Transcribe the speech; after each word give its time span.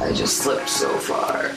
I 0.00 0.12
just 0.12 0.38
slipped 0.38 0.68
so 0.68 0.88
far. 0.98 1.52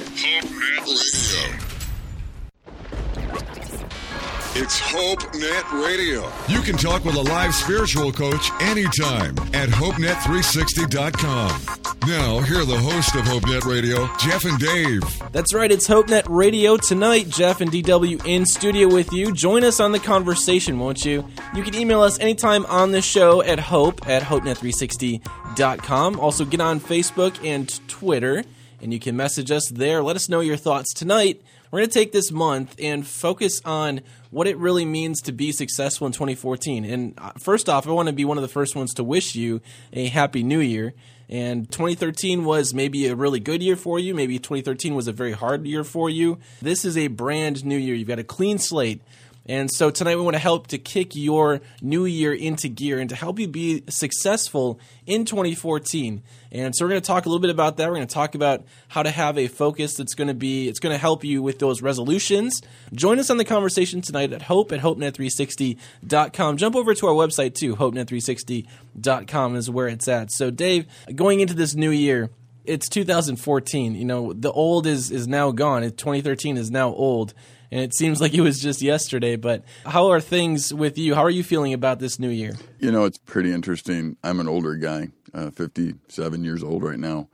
It's 4.56 4.80
HopeNet 4.80 5.84
Radio. 5.84 6.32
You 6.48 6.62
can 6.62 6.78
talk 6.78 7.04
with 7.04 7.16
a 7.16 7.22
live 7.22 7.56
spiritual 7.56 8.12
coach 8.12 8.52
anytime 8.62 9.36
at 9.52 9.68
HopeNet360.com. 9.70 11.62
Now, 12.08 12.40
here 12.42 12.60
are 12.60 12.66
the 12.66 12.78
hosts 12.78 13.16
of 13.16 13.22
HopeNet 13.24 13.66
Radio, 13.66 14.08
Jeff 14.20 14.46
and 14.46 14.60
Dave. 14.60 15.02
That's 15.32 15.56
right, 15.56 15.72
it's 15.72 15.88
HopeNet 15.88 16.26
Radio 16.30 16.78
tonight. 16.78 17.30
Jeff 17.30 17.62
and 17.62 17.72
DW 17.72 18.24
in 18.28 18.46
studio 18.46 18.94
with 18.94 19.12
you. 19.12 19.32
Join 19.32 19.64
us 19.64 19.80
on 19.80 19.92
the 19.92 19.98
conversation, 19.98 20.78
won't 20.78 21.04
you? 21.04 21.28
You 21.56 21.64
can 21.64 21.74
email 21.74 22.02
us 22.02 22.20
anytime 22.20 22.68
on 22.68 22.92
the 22.92 23.02
show 23.02 23.42
at 23.42 23.58
hope 23.60 24.08
at 24.08 24.22
HopeNet360.com. 24.22 26.20
Also, 26.20 26.46
get 26.46 26.62
on 26.62 26.80
Facebook 26.80 27.44
and 27.44 27.88
Twitter, 27.88 28.44
and 28.80 28.94
you 28.94 29.00
can 29.00 29.18
message 29.18 29.50
us 29.50 29.68
there. 29.70 30.04
Let 30.04 30.16
us 30.16 30.30
know 30.30 30.42
your 30.42 30.58
thoughts 30.58 30.94
tonight. 30.94 31.42
We're 31.74 31.80
going 31.80 31.90
to 31.90 32.00
take 32.00 32.12
this 32.12 32.32
month 32.32 32.76
and 32.78 33.04
focus 33.04 33.60
on 33.66 34.02
what 34.30 34.46
it 34.46 34.60
really 34.60 34.86
means 34.86 35.24
to 35.24 35.32
be 35.32 35.52
successful 35.52 36.06
in 36.06 36.14
2014. 36.14 36.86
And 36.86 37.16
uh, 37.18 37.32
first 37.40 37.68
off, 37.68 37.88
I 37.88 37.92
want 37.92 38.10
to 38.10 38.14
be 38.14 38.26
one 38.26 38.38
of 38.38 38.44
the 38.44 38.48
first 38.48 38.76
ones 38.76 38.94
to 38.94 39.04
wish 39.04 39.34
you 39.34 39.60
a 39.92 40.06
happy 40.06 40.44
new 40.44 40.60
year. 40.60 40.94
And 41.30 41.68
2013 41.72 42.46
was 42.46 42.76
maybe 42.76 43.08
a 43.08 43.16
really 43.16 43.40
good 43.40 43.64
year 43.64 43.76
for 43.76 43.98
you. 43.98 44.14
Maybe 44.14 44.38
2013 44.38 44.94
was 44.94 45.08
a 45.08 45.12
very 45.12 45.32
hard 45.32 45.66
year 45.66 45.84
for 45.84 46.12
you. 46.12 46.38
This 46.62 46.86
is 46.86 46.96
a 46.96 47.08
brand 47.08 47.66
new 47.66 47.76
year. 47.76 47.96
You've 47.96 48.08
got 48.08 48.20
a 48.20 48.24
clean 48.24 48.60
slate. 48.60 49.02
And 49.46 49.70
so 49.70 49.90
tonight 49.90 50.16
we 50.16 50.22
want 50.22 50.36
to 50.36 50.40
help 50.40 50.68
to 50.68 50.78
kick 50.78 51.16
your 51.16 51.60
new 51.82 52.06
year 52.06 52.34
into 52.34 52.70
gear 52.70 53.00
and 53.00 53.10
to 53.10 53.16
help 53.16 53.40
you 53.40 53.48
be 53.48 53.84
successful 53.90 54.80
in 55.06 55.26
2014. 55.26 56.24
And 56.52 56.74
so 56.74 56.86
we're 56.86 56.90
going 56.90 57.02
to 57.02 57.08
talk 57.08 57.26
a 57.26 57.30
little 57.30 57.42
bit 57.42 57.50
about 57.50 57.76
that. 57.78 57.90
We're 57.90 57.96
going 57.96 58.08
to 58.08 58.14
talk 58.14 58.36
about 58.36 58.64
how 58.88 59.04
to 59.04 59.12
have 59.12 59.38
a 59.38 59.48
focus 59.48 59.96
that's 59.96 60.14
going 60.14 60.30
to 60.30 60.34
be 60.34 60.70
it's 60.70 60.80
going 60.80 60.94
to 60.94 60.98
help 60.98 61.26
you 61.26 61.42
with 61.42 61.60
those 61.60 61.82
resolutions. 61.82 62.62
Join 62.94 63.20
us 63.20 63.30
on 63.30 63.38
the 63.38 63.44
conversation 63.44 64.02
tonight 64.02 64.32
at 64.32 64.44
hope 64.44 64.72
at 64.72 64.80
hopenet360.com. 64.80 66.58
Jump 66.58 66.76
over 66.76 66.94
to 66.94 67.08
our 67.08 67.14
website 67.14 67.54
too, 67.54 67.76
hopenet360.com 67.76 69.56
is 69.58 69.70
where 69.70 69.90
it's 69.90 70.08
at. 70.08 70.32
So 70.32 70.52
Dave, 70.52 70.86
going 71.14 71.42
into 71.42 71.54
this 71.54 71.76
new 71.76 71.92
year, 71.92 72.30
it's 72.64 72.88
2014. 72.88 73.96
You 73.96 74.06
know, 74.06 74.32
the 74.32 74.52
old 74.52 74.88
is 74.88 75.12
is 75.12 75.28
now 75.28 75.52
gone. 75.52 75.82
2013 75.82 76.56
is 76.56 76.72
now 76.72 76.94
old 76.94 77.34
and 77.74 77.82
it 77.82 77.96
seems 77.96 78.22
like 78.22 78.36
it 78.36 78.42
was 78.42 78.62
just 78.62 78.84
yesterday. 78.84 79.36
But 79.36 79.64
how 79.84 80.12
are 80.12 80.22
things 80.22 80.72
with 80.72 80.96
you? 81.00 81.16
How 81.16 81.24
are 81.24 81.30
you 81.32 81.44
feeling 81.44 81.74
about 81.74 81.98
this 81.98 82.20
new 82.20 82.30
year? 82.30 82.54
You 82.78 82.92
know, 82.92 83.06
it's 83.06 83.18
pretty 83.18 83.52
interesting. 83.52 84.16
I'm 84.24 84.40
an 84.40 84.48
older 84.48 84.76
guy, 84.76 85.08
uh, 85.34 85.50
57 85.50 86.44
years 86.44 86.62
old 86.62 86.84
right 86.84 87.00
now. 87.00 87.30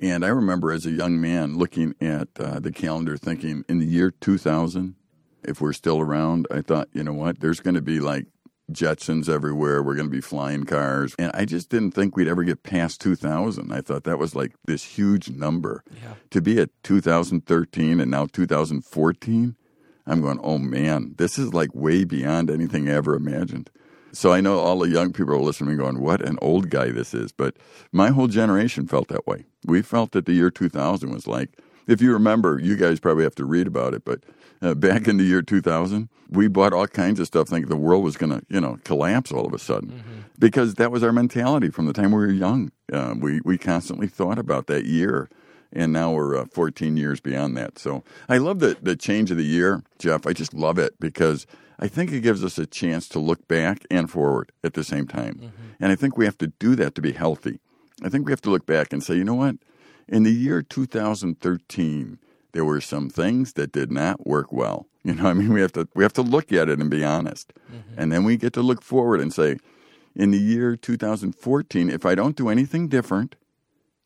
And 0.00 0.24
I 0.24 0.28
remember 0.28 0.72
as 0.72 0.86
a 0.86 0.90
young 0.90 1.20
man 1.20 1.58
looking 1.58 1.94
at 2.00 2.28
uh, 2.40 2.58
the 2.58 2.72
calendar 2.72 3.18
thinking, 3.18 3.66
in 3.68 3.80
the 3.80 3.84
year 3.84 4.10
2000, 4.10 4.94
if 5.44 5.60
we're 5.60 5.74
still 5.74 6.00
around, 6.00 6.46
I 6.50 6.62
thought, 6.62 6.88
you 6.94 7.04
know 7.04 7.12
what, 7.12 7.40
there's 7.40 7.60
going 7.60 7.74
to 7.74 7.82
be 7.82 8.00
like 8.00 8.28
Jetsons 8.72 9.28
everywhere. 9.28 9.82
We're 9.82 9.94
going 9.94 10.08
to 10.08 10.10
be 10.10 10.22
flying 10.22 10.64
cars. 10.64 11.14
And 11.18 11.30
I 11.34 11.44
just 11.44 11.68
didn't 11.68 11.90
think 11.90 12.16
we'd 12.16 12.28
ever 12.28 12.44
get 12.44 12.62
past 12.62 13.02
2000. 13.02 13.70
I 13.70 13.82
thought 13.82 14.04
that 14.04 14.18
was 14.18 14.34
like 14.34 14.52
this 14.64 14.82
huge 14.84 15.28
number. 15.28 15.84
Yeah. 16.02 16.14
To 16.30 16.40
be 16.40 16.58
at 16.58 16.70
2013 16.82 18.00
and 18.00 18.10
now 18.10 18.24
2014, 18.24 19.56
I'm 20.06 20.20
going, 20.20 20.40
oh 20.42 20.58
man, 20.58 21.14
this 21.18 21.38
is 21.38 21.54
like 21.54 21.74
way 21.74 22.04
beyond 22.04 22.50
anything 22.50 22.88
I 22.88 22.94
ever 22.94 23.14
imagined. 23.14 23.70
So 24.12 24.32
I 24.32 24.40
know 24.42 24.58
all 24.58 24.78
the 24.78 24.90
young 24.90 25.12
people 25.12 25.34
are 25.34 25.40
listening 25.40 25.78
going, 25.78 26.00
what 26.00 26.20
an 26.20 26.38
old 26.42 26.68
guy 26.68 26.90
this 26.90 27.14
is. 27.14 27.32
But 27.32 27.56
my 27.92 28.10
whole 28.10 28.26
generation 28.26 28.86
felt 28.86 29.08
that 29.08 29.26
way. 29.26 29.46
We 29.64 29.80
felt 29.80 30.12
that 30.12 30.26
the 30.26 30.34
year 30.34 30.50
2000 30.50 31.10
was 31.10 31.26
like, 31.26 31.58
if 31.86 32.02
you 32.02 32.12
remember, 32.12 32.60
you 32.60 32.76
guys 32.76 33.00
probably 33.00 33.24
have 33.24 33.34
to 33.36 33.44
read 33.44 33.66
about 33.66 33.94
it, 33.94 34.04
but 34.04 34.22
uh, 34.60 34.74
back 34.74 35.08
in 35.08 35.16
the 35.16 35.24
year 35.24 35.42
2000, 35.42 36.08
we 36.28 36.46
bought 36.46 36.72
all 36.72 36.86
kinds 36.86 37.18
of 37.18 37.26
stuff 37.26 37.48
thinking 37.48 37.68
the 37.68 37.76
world 37.76 38.04
was 38.04 38.16
going 38.16 38.30
to, 38.30 38.42
you 38.48 38.60
know, 38.60 38.78
collapse 38.84 39.32
all 39.32 39.46
of 39.46 39.52
a 39.52 39.58
sudden. 39.58 39.90
Mm-hmm. 39.90 40.20
Because 40.38 40.74
that 40.74 40.92
was 40.92 41.02
our 41.02 41.12
mentality 41.12 41.70
from 41.70 41.86
the 41.86 41.92
time 41.92 42.12
we 42.12 42.18
were 42.18 42.30
young. 42.30 42.70
Uh, 42.92 43.14
we, 43.18 43.40
we 43.44 43.58
constantly 43.58 44.06
thought 44.06 44.38
about 44.38 44.66
that 44.68 44.84
year 44.84 45.28
and 45.72 45.92
now 45.92 46.12
we're 46.12 46.36
uh, 46.36 46.46
14 46.46 46.96
years 46.96 47.20
beyond 47.20 47.56
that. 47.56 47.78
So 47.78 48.04
I 48.28 48.38
love 48.38 48.60
the, 48.60 48.76
the 48.80 48.96
change 48.96 49.30
of 49.30 49.36
the 49.36 49.44
year, 49.44 49.82
Jeff. 49.98 50.26
I 50.26 50.32
just 50.32 50.54
love 50.54 50.78
it 50.78 50.98
because 51.00 51.46
I 51.78 51.88
think 51.88 52.12
it 52.12 52.20
gives 52.20 52.44
us 52.44 52.58
a 52.58 52.66
chance 52.66 53.08
to 53.08 53.18
look 53.18 53.48
back 53.48 53.84
and 53.90 54.10
forward 54.10 54.52
at 54.62 54.74
the 54.74 54.84
same 54.84 55.06
time. 55.06 55.34
Mm-hmm. 55.34 55.48
And 55.80 55.92
I 55.92 55.96
think 55.96 56.16
we 56.16 56.24
have 56.26 56.38
to 56.38 56.48
do 56.48 56.76
that 56.76 56.94
to 56.94 57.02
be 57.02 57.12
healthy. 57.12 57.60
I 58.02 58.08
think 58.08 58.26
we 58.26 58.32
have 58.32 58.42
to 58.42 58.50
look 58.50 58.66
back 58.66 58.92
and 58.92 59.02
say, 59.02 59.14
you 59.14 59.24
know 59.24 59.34
what? 59.34 59.56
In 60.08 60.24
the 60.24 60.32
year 60.32 60.62
2013, 60.62 62.18
there 62.52 62.64
were 62.64 62.80
some 62.80 63.08
things 63.08 63.54
that 63.54 63.72
did 63.72 63.90
not 63.90 64.26
work 64.26 64.52
well. 64.52 64.86
You 65.04 65.16
know, 65.16 65.26
I 65.26 65.34
mean, 65.34 65.52
we 65.52 65.60
have 65.60 65.72
to 65.72 65.88
we 65.96 66.04
have 66.04 66.12
to 66.12 66.22
look 66.22 66.52
at 66.52 66.68
it 66.68 66.78
and 66.78 66.88
be 66.88 67.02
honest, 67.02 67.52
mm-hmm. 67.68 68.00
and 68.00 68.12
then 68.12 68.22
we 68.22 68.36
get 68.36 68.52
to 68.52 68.62
look 68.62 68.82
forward 68.82 69.18
and 69.18 69.34
say, 69.34 69.58
in 70.14 70.30
the 70.30 70.38
year 70.38 70.76
2014, 70.76 71.90
if 71.90 72.06
I 72.06 72.14
don't 72.14 72.36
do 72.36 72.48
anything 72.48 72.86
different, 72.86 73.34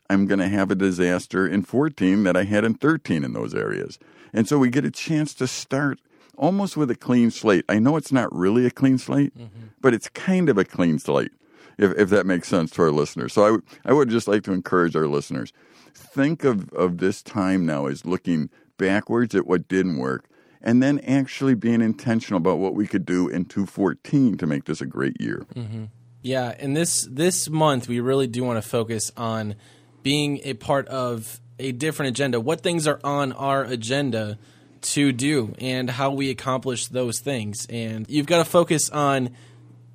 I'm 0.08 0.26
going 0.26 0.38
to 0.38 0.48
have 0.48 0.70
a 0.70 0.74
disaster 0.74 1.46
in 1.46 1.62
14 1.62 2.24
that 2.24 2.36
I 2.36 2.44
had 2.44 2.64
in 2.64 2.74
13 2.74 3.24
in 3.24 3.32
those 3.32 3.54
areas. 3.54 3.98
And 4.32 4.48
so 4.48 4.58
we 4.58 4.70
get 4.70 4.84
a 4.84 4.90
chance 4.90 5.34
to 5.34 5.46
start 5.46 6.00
almost 6.36 6.76
with 6.76 6.90
a 6.90 6.96
clean 6.96 7.30
slate. 7.30 7.64
I 7.68 7.78
know 7.78 7.96
it's 7.96 8.12
not 8.12 8.34
really 8.34 8.66
a 8.66 8.70
clean 8.70 8.98
slate, 8.98 9.36
mm-hmm. 9.36 9.68
but 9.80 9.94
it's 9.94 10.08
kind 10.10 10.48
of 10.48 10.58
a 10.58 10.64
clean 10.64 10.98
slate, 10.98 11.32
if, 11.78 11.96
if 11.98 12.10
that 12.10 12.26
makes 12.26 12.48
sense 12.48 12.70
to 12.72 12.82
our 12.82 12.90
listeners. 12.90 13.32
So 13.32 13.42
I, 13.42 13.48
w- 13.48 13.62
I 13.84 13.92
would 13.92 14.10
just 14.10 14.28
like 14.28 14.42
to 14.44 14.52
encourage 14.52 14.96
our 14.96 15.08
listeners 15.08 15.52
think 15.94 16.44
of, 16.44 16.72
of 16.72 16.98
this 16.98 17.22
time 17.22 17.64
now 17.64 17.86
as 17.86 18.04
looking 18.04 18.50
backwards 18.76 19.34
at 19.34 19.46
what 19.46 19.68
didn't 19.68 19.96
work 19.96 20.28
and 20.66 20.82
then 20.82 20.98
actually 21.00 21.54
being 21.54 21.80
intentional 21.80 22.38
about 22.38 22.58
what 22.58 22.74
we 22.74 22.86
could 22.86 23.06
do 23.06 23.28
in 23.28 23.44
214 23.44 24.36
to 24.36 24.46
make 24.46 24.64
this 24.64 24.80
a 24.80 24.86
great 24.86 25.18
year. 25.20 25.46
Mm-hmm. 25.54 25.84
Yeah, 26.22 26.54
and 26.58 26.76
this 26.76 27.06
this 27.08 27.48
month 27.48 27.86
we 27.86 28.00
really 28.00 28.26
do 28.26 28.42
want 28.42 28.60
to 28.60 28.68
focus 28.68 29.12
on 29.16 29.54
being 30.06 30.38
a 30.44 30.54
part 30.54 30.86
of 30.86 31.40
a 31.58 31.72
different 31.72 32.10
agenda, 32.10 32.38
what 32.38 32.60
things 32.60 32.86
are 32.86 33.00
on 33.02 33.32
our 33.32 33.64
agenda 33.64 34.38
to 34.80 35.10
do, 35.10 35.52
and 35.58 35.90
how 35.90 36.12
we 36.12 36.30
accomplish 36.30 36.86
those 36.86 37.18
things. 37.18 37.66
And 37.68 38.08
you've 38.08 38.26
got 38.26 38.38
to 38.38 38.44
focus 38.44 38.88
on 38.90 39.30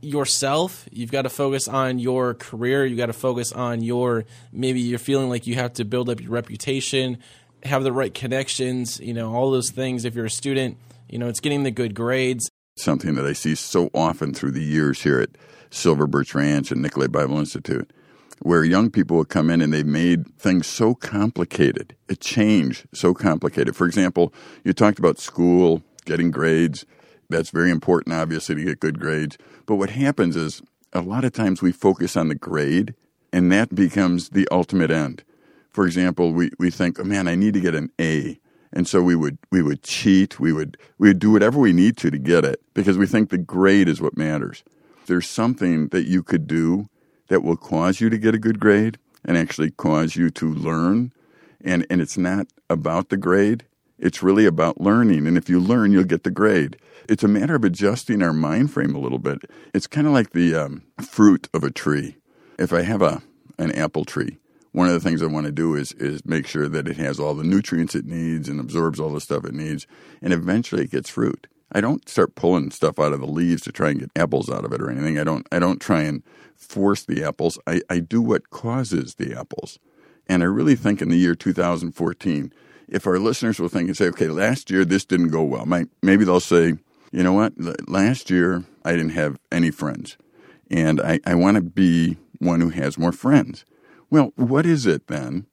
yourself 0.01 0.89
you've 0.91 1.11
got 1.11 1.21
to 1.21 1.29
focus 1.29 1.67
on 1.67 1.99
your 1.99 2.33
career 2.33 2.83
you 2.87 2.97
got 2.97 3.05
to 3.05 3.13
focus 3.13 3.51
on 3.51 3.83
your 3.83 4.25
maybe 4.51 4.79
you're 4.79 4.97
feeling 4.97 5.29
like 5.29 5.45
you 5.45 5.53
have 5.53 5.71
to 5.71 5.85
build 5.85 6.09
up 6.09 6.19
your 6.19 6.31
reputation 6.31 7.19
have 7.61 7.83
the 7.83 7.91
right 7.91 8.15
connections 8.15 8.99
you 8.99 9.13
know 9.13 9.31
all 9.31 9.51
those 9.51 9.69
things. 9.69 10.03
If 10.03 10.15
you're 10.15 10.25
a 10.25 10.29
student 10.29 10.77
you 11.07 11.19
know 11.19 11.27
it's 11.27 11.39
getting 11.39 11.61
the 11.61 11.69
good 11.69 11.93
grades. 11.93 12.49
Something 12.77 13.13
that 13.13 13.27
i 13.27 13.33
see 13.33 13.53
so 13.53 13.91
often 13.93 14.33
through 14.33 14.51
the 14.51 14.63
years 14.63 15.03
here 15.03 15.21
at 15.21 15.29
silver 15.69 16.07
birch 16.07 16.33
ranch 16.33 16.71
and 16.71 16.81
nicolet 16.81 17.11
bible 17.11 17.37
institute 17.37 17.91
where 18.41 18.63
young 18.63 18.89
people 18.89 19.17
would 19.17 19.29
come 19.29 19.49
in 19.49 19.61
and 19.61 19.71
they 19.71 19.83
made 19.83 20.27
things 20.37 20.65
so 20.65 20.95
complicated, 20.95 21.95
a 22.09 22.15
change 22.15 22.85
so 22.93 23.13
complicated. 23.13 23.75
For 23.75 23.85
example, 23.85 24.33
you 24.63 24.73
talked 24.73 24.99
about 24.99 25.19
school, 25.19 25.83
getting 26.05 26.31
grades. 26.31 26.85
That's 27.29 27.51
very 27.51 27.71
important, 27.71 28.15
obviously, 28.15 28.55
to 28.55 28.63
get 28.63 28.79
good 28.79 28.99
grades. 28.99 29.37
But 29.65 29.75
what 29.75 29.91
happens 29.91 30.35
is 30.35 30.61
a 30.91 31.01
lot 31.01 31.23
of 31.23 31.33
times 31.33 31.61
we 31.61 31.71
focus 31.71 32.17
on 32.17 32.27
the 32.27 32.35
grade, 32.35 32.95
and 33.31 33.51
that 33.51 33.75
becomes 33.75 34.29
the 34.29 34.47
ultimate 34.51 34.91
end. 34.91 35.23
For 35.69 35.85
example, 35.85 36.33
we, 36.33 36.51
we 36.59 36.69
think, 36.71 36.99
oh 36.99 37.03
man, 37.03 37.27
I 37.27 37.35
need 37.35 37.53
to 37.53 37.61
get 37.61 37.75
an 37.75 37.91
A. 37.99 38.39
And 38.73 38.87
so 38.87 39.01
we 39.01 39.15
would 39.15 39.37
we 39.51 39.61
would 39.61 39.83
cheat, 39.83 40.39
we 40.39 40.53
would 40.53 40.77
we 40.97 41.09
would 41.09 41.19
do 41.19 41.31
whatever 41.31 41.59
we 41.59 41.73
need 41.73 41.97
to 41.97 42.09
to 42.09 42.17
get 42.17 42.45
it 42.45 42.61
because 42.73 42.97
we 42.97 43.05
think 43.05 43.29
the 43.29 43.37
grade 43.37 43.89
is 43.89 44.01
what 44.01 44.17
matters. 44.17 44.63
There's 45.07 45.27
something 45.27 45.89
that 45.89 46.07
you 46.07 46.23
could 46.23 46.47
do 46.47 46.87
that 47.31 47.43
will 47.43 47.55
cause 47.55 48.01
you 48.01 48.09
to 48.09 48.17
get 48.17 48.35
a 48.35 48.37
good 48.37 48.59
grade 48.59 48.97
and 49.23 49.37
actually 49.37 49.71
cause 49.71 50.17
you 50.17 50.29
to 50.29 50.53
learn. 50.53 51.13
And, 51.63 51.87
and 51.89 52.01
it's 52.01 52.17
not 52.17 52.47
about 52.69 53.07
the 53.07 53.15
grade, 53.15 53.63
it's 53.97 54.21
really 54.21 54.45
about 54.45 54.81
learning. 54.81 55.25
And 55.25 55.37
if 55.37 55.47
you 55.47 55.57
learn, 55.57 55.93
you'll 55.93 56.03
get 56.03 56.25
the 56.25 56.29
grade. 56.29 56.75
It's 57.07 57.23
a 57.23 57.29
matter 57.29 57.55
of 57.55 57.63
adjusting 57.63 58.21
our 58.21 58.33
mind 58.33 58.73
frame 58.73 58.93
a 58.93 58.99
little 58.99 59.17
bit. 59.17 59.49
It's 59.73 59.87
kind 59.87 60.07
of 60.07 60.13
like 60.13 60.31
the 60.31 60.55
um, 60.55 60.83
fruit 61.01 61.47
of 61.53 61.63
a 61.63 61.71
tree. 61.71 62.17
If 62.59 62.73
I 62.73 62.81
have 62.81 63.01
a, 63.01 63.23
an 63.57 63.71
apple 63.71 64.03
tree, 64.03 64.37
one 64.73 64.87
of 64.87 64.93
the 64.93 64.99
things 64.99 65.23
I 65.23 65.27
want 65.27 65.45
to 65.45 65.53
do 65.53 65.73
is 65.75 65.93
is 65.93 66.25
make 66.25 66.47
sure 66.47 66.67
that 66.67 66.87
it 66.87 66.97
has 66.97 67.17
all 67.17 67.33
the 67.33 67.45
nutrients 67.45 67.95
it 67.95 68.05
needs 68.05 68.49
and 68.49 68.59
absorbs 68.59 68.99
all 68.99 69.13
the 69.13 69.21
stuff 69.21 69.45
it 69.45 69.53
needs, 69.53 69.87
and 70.21 70.33
eventually 70.33 70.83
it 70.83 70.91
gets 70.91 71.09
fruit. 71.09 71.47
I 71.71 71.81
don't 71.81 72.07
start 72.07 72.35
pulling 72.35 72.71
stuff 72.71 72.99
out 72.99 73.13
of 73.13 73.19
the 73.19 73.27
leaves 73.27 73.61
to 73.63 73.71
try 73.71 73.91
and 73.91 73.99
get 73.99 74.11
apples 74.15 74.49
out 74.49 74.65
of 74.65 74.73
it 74.73 74.81
or 74.81 74.89
anything. 74.89 75.17
I 75.17 75.23
don't 75.23 75.47
I 75.51 75.59
don't 75.59 75.79
try 75.79 76.01
and 76.01 76.23
force 76.55 77.03
the 77.03 77.23
apples. 77.23 77.57
I, 77.65 77.81
I 77.89 77.99
do 77.99 78.21
what 78.21 78.49
causes 78.49 79.15
the 79.15 79.37
apples. 79.37 79.79
And 80.27 80.43
I 80.43 80.45
really 80.45 80.75
think 80.75 81.01
in 81.01 81.09
the 81.09 81.17
year 81.17 81.35
2014, 81.35 82.53
if 82.87 83.07
our 83.07 83.19
listeners 83.19 83.59
will 83.59 83.69
think 83.69 83.87
and 83.87 83.97
say, 83.97 84.07
okay, 84.07 84.27
last 84.27 84.69
year 84.69 84.85
this 84.85 85.05
didn't 85.05 85.29
go 85.29 85.43
well, 85.43 85.65
maybe 86.01 86.23
they'll 86.23 86.39
say, 86.39 86.75
you 87.11 87.23
know 87.23 87.33
what, 87.33 87.53
last 87.87 88.29
year 88.29 88.63
I 88.85 88.91
didn't 88.91 89.11
have 89.11 89.37
any 89.51 89.71
friends. 89.71 90.17
And 90.69 91.01
I, 91.01 91.19
I 91.25 91.35
want 91.35 91.55
to 91.55 91.61
be 91.61 92.17
one 92.39 92.61
who 92.61 92.69
has 92.69 92.97
more 92.97 93.11
friends. 93.11 93.65
Well, 94.09 94.33
what 94.35 94.65
is 94.65 94.85
it 94.85 95.07
then 95.07 95.45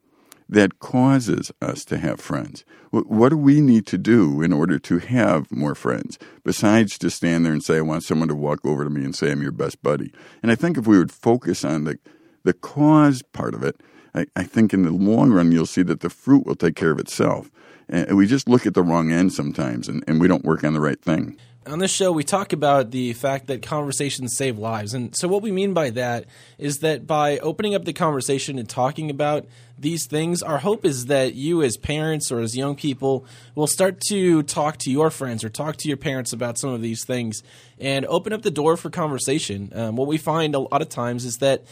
that 0.49 0.79
causes 0.79 1.53
us 1.61 1.85
to 1.87 1.99
have 1.99 2.21
friends? 2.21 2.65
What 2.91 3.29
do 3.29 3.37
we 3.37 3.61
need 3.61 3.87
to 3.89 3.99
do 3.99 4.41
in 4.41 4.53
order 4.53 4.79
to 4.79 4.99
have 4.99 5.50
more 5.53 5.75
friends 5.75 6.19
besides 6.45 6.99
to 6.99 7.11
stand 7.11 7.45
there 7.45 7.53
and 7.53 7.62
say, 7.62 7.77
I 7.77 7.83
want 7.83 8.03
someone 8.03 8.29
to 8.29 8.35
walk 8.35 8.65
over 8.65 8.85
to 8.85 8.91
me 8.91 9.05
and 9.05 9.15
say, 9.15 9.31
I'm 9.31 9.43
your 9.43 9.53
best 9.53 9.83
buddy? 9.83 10.12
And 10.43 10.50
I 10.50 10.55
think 10.55 10.79
if 10.79 10.87
we 10.87 10.99
would 10.99 11.12
focus 11.12 11.65
on 11.65 11.85
the, 11.85 11.99
the 12.45 12.55
cause 12.55 13.23
part 13.33 13.55
of 13.55 13.62
it, 13.62 13.77
I, 14.15 14.27
I 14.35 14.45
think 14.45 14.73
in 14.73 14.83
the 14.83 14.91
long 14.91 15.31
run, 15.31 15.53
you'll 15.53 15.67
see 15.67 15.83
that 15.83 16.00
the 16.00 16.11
fruit 16.11 16.47
will 16.47 16.56
take 16.56 16.77
care 16.77 16.91
of 16.91 16.99
itself. 16.99 17.50
And 17.91 18.17
we 18.17 18.27
just 18.27 18.49
look 18.49 18.67
at 18.67 18.75
the 18.75 18.83
wrong 18.83 19.12
end 19.12 19.33
sometimes 19.33 19.89
and, 19.89 20.05
and 20.06 20.21
we 20.21 20.29
don't 20.29 20.45
work 20.45 20.65
on 20.65 20.75
the 20.75 20.81
right 20.81 21.00
thing 21.00 21.39
on 21.69 21.79
this 21.79 21.91
show, 21.91 22.11
we 22.11 22.25
talk 22.25 22.53
about 22.53 22.91
the 22.91 23.12
fact 23.12 23.47
that 23.47 23.62
conversations 23.62 24.37
save 24.37 24.59
lives. 24.59 24.94
And 24.94 25.15
so, 25.17 25.29
what 25.29 25.43
we 25.43 25.53
mean 25.53 25.75
by 25.75 25.91
that 25.91 26.25
is 26.56 26.79
that 26.79 27.06
by 27.06 27.38
opening 27.38 27.75
up 27.75 27.85
the 27.85 27.93
conversation 27.93 28.59
and 28.59 28.69
talking 28.69 29.11
about 29.11 29.47
these 29.79 30.06
things, 30.06 30.43
our 30.43 30.59
hope 30.59 30.85
is 30.85 31.06
that 31.06 31.35
you, 31.35 31.62
as 31.62 31.76
parents 31.76 32.32
or 32.32 32.41
as 32.41 32.56
young 32.56 32.75
people, 32.75 33.26
will 33.55 33.67
start 33.67 34.00
to 34.09 34.43
talk 34.43 34.79
to 34.79 34.91
your 34.91 35.11
friends 35.11 35.44
or 35.44 35.49
talk 35.49 35.76
to 35.76 35.88
your 35.88 35.97
parents 35.97 36.32
about 36.32 36.59
some 36.59 36.70
of 36.70 36.81
these 36.81 37.05
things 37.05 37.43
and 37.79 38.06
open 38.06 38.32
up 38.32 38.43
the 38.43 38.50
door 38.50 38.76
for 38.76 38.91
conversation. 38.91 39.71
Um, 39.75 39.97
what 39.97 40.09
we 40.09 40.19
find 40.19 40.55
a 40.55 40.61
lot 40.61 40.82
of 40.82 40.88
times 40.88 41.25
is 41.25 41.37
that 41.37 41.64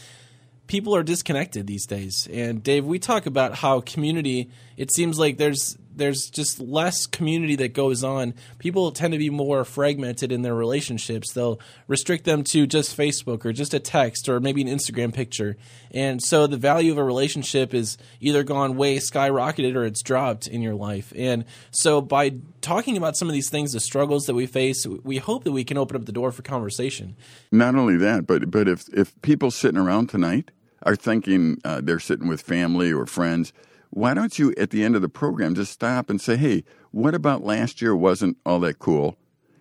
people 0.66 0.94
are 0.94 1.02
disconnected 1.02 1.66
these 1.66 1.86
days. 1.86 2.28
And 2.32 2.62
Dave, 2.62 2.84
we 2.84 2.98
talk 2.98 3.26
about 3.26 3.56
how 3.56 3.80
community, 3.80 4.50
it 4.76 4.92
seems 4.92 5.18
like 5.18 5.38
there's 5.38 5.76
there's 5.96 6.30
just 6.30 6.60
less 6.60 7.06
community 7.06 7.56
that 7.56 7.74
goes 7.74 8.04
on. 8.04 8.34
People 8.58 8.92
tend 8.92 9.12
to 9.12 9.18
be 9.18 9.30
more 9.30 9.64
fragmented 9.64 10.30
in 10.30 10.42
their 10.42 10.54
relationships. 10.54 11.32
They'll 11.32 11.58
restrict 11.88 12.24
them 12.24 12.44
to 12.44 12.66
just 12.66 12.96
Facebook 12.96 13.44
or 13.44 13.52
just 13.52 13.74
a 13.74 13.80
text 13.80 14.28
or 14.28 14.40
maybe 14.40 14.62
an 14.62 14.68
Instagram 14.68 15.12
picture. 15.12 15.56
And 15.90 16.22
so 16.22 16.46
the 16.46 16.56
value 16.56 16.92
of 16.92 16.98
a 16.98 17.04
relationship 17.04 17.74
is 17.74 17.96
either 18.20 18.44
gone 18.44 18.76
way 18.76 18.98
skyrocketed 18.98 19.74
or 19.74 19.84
it's 19.84 20.02
dropped 20.02 20.46
in 20.46 20.62
your 20.62 20.74
life. 20.74 21.12
And 21.16 21.44
so 21.70 22.00
by 22.00 22.34
talking 22.60 22.96
about 22.96 23.16
some 23.16 23.28
of 23.28 23.34
these 23.34 23.50
things, 23.50 23.72
the 23.72 23.80
struggles 23.80 24.24
that 24.26 24.34
we 24.34 24.46
face, 24.46 24.86
we 24.86 25.18
hope 25.18 25.44
that 25.44 25.52
we 25.52 25.64
can 25.64 25.78
open 25.78 25.96
up 25.96 26.04
the 26.04 26.12
door 26.12 26.32
for 26.32 26.42
conversation. 26.42 27.16
Not 27.50 27.74
only 27.74 27.96
that, 27.96 28.26
but 28.26 28.50
but 28.50 28.68
if 28.68 28.88
if 28.92 29.20
people 29.22 29.50
sitting 29.50 29.78
around 29.78 30.08
tonight 30.08 30.50
are 30.82 30.96
thinking 30.96 31.58
uh, 31.64 31.80
they're 31.82 31.98
sitting 31.98 32.28
with 32.28 32.40
family 32.40 32.92
or 32.92 33.06
friends 33.06 33.52
why 33.96 34.12
don't 34.12 34.38
you 34.38 34.52
at 34.58 34.68
the 34.68 34.84
end 34.84 34.94
of 34.94 35.00
the 35.00 35.08
program 35.08 35.54
just 35.54 35.72
stop 35.72 36.10
and 36.10 36.20
say, 36.20 36.36
hey, 36.36 36.64
what 36.90 37.14
about 37.14 37.42
last 37.42 37.80
year 37.80 37.96
wasn't 37.96 38.36
all 38.44 38.60
that 38.60 38.78
cool? 38.78 39.16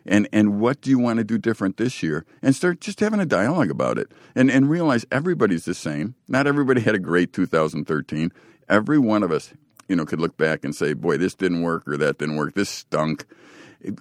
And 0.06 0.28
and 0.34 0.60
what 0.60 0.82
do 0.82 0.90
you 0.90 1.00
want 1.00 1.20
to 1.20 1.24
do 1.24 1.38
different 1.38 1.78
this 1.78 2.04
year? 2.04 2.26
And 2.42 2.54
start 2.54 2.82
just 2.82 3.00
having 3.00 3.22
a 3.22 3.26
dialogue 3.26 3.72
about 3.72 3.98
it. 3.98 4.12
And 4.36 4.52
and 4.52 4.70
realize 4.70 5.06
everybody's 5.10 5.64
the 5.64 5.74
same. 5.74 6.16
Not 6.28 6.48
everybody 6.48 6.82
had 6.82 6.96
a 6.96 7.00
great 7.00 7.32
2013. 7.32 8.34
Every 8.68 9.00
one 9.00 9.24
of 9.24 9.32
us, 9.32 9.54
you 9.88 9.96
know, 9.96 10.06
could 10.06 10.20
look 10.20 10.36
back 10.36 10.66
and 10.66 10.76
say, 10.76 10.92
boy, 10.92 11.16
this 11.16 11.34
didn't 11.34 11.62
work 11.62 11.88
or 11.88 11.96
that 11.96 12.18
didn't 12.18 12.36
work. 12.36 12.56
This 12.56 12.70
stunk. 12.70 13.26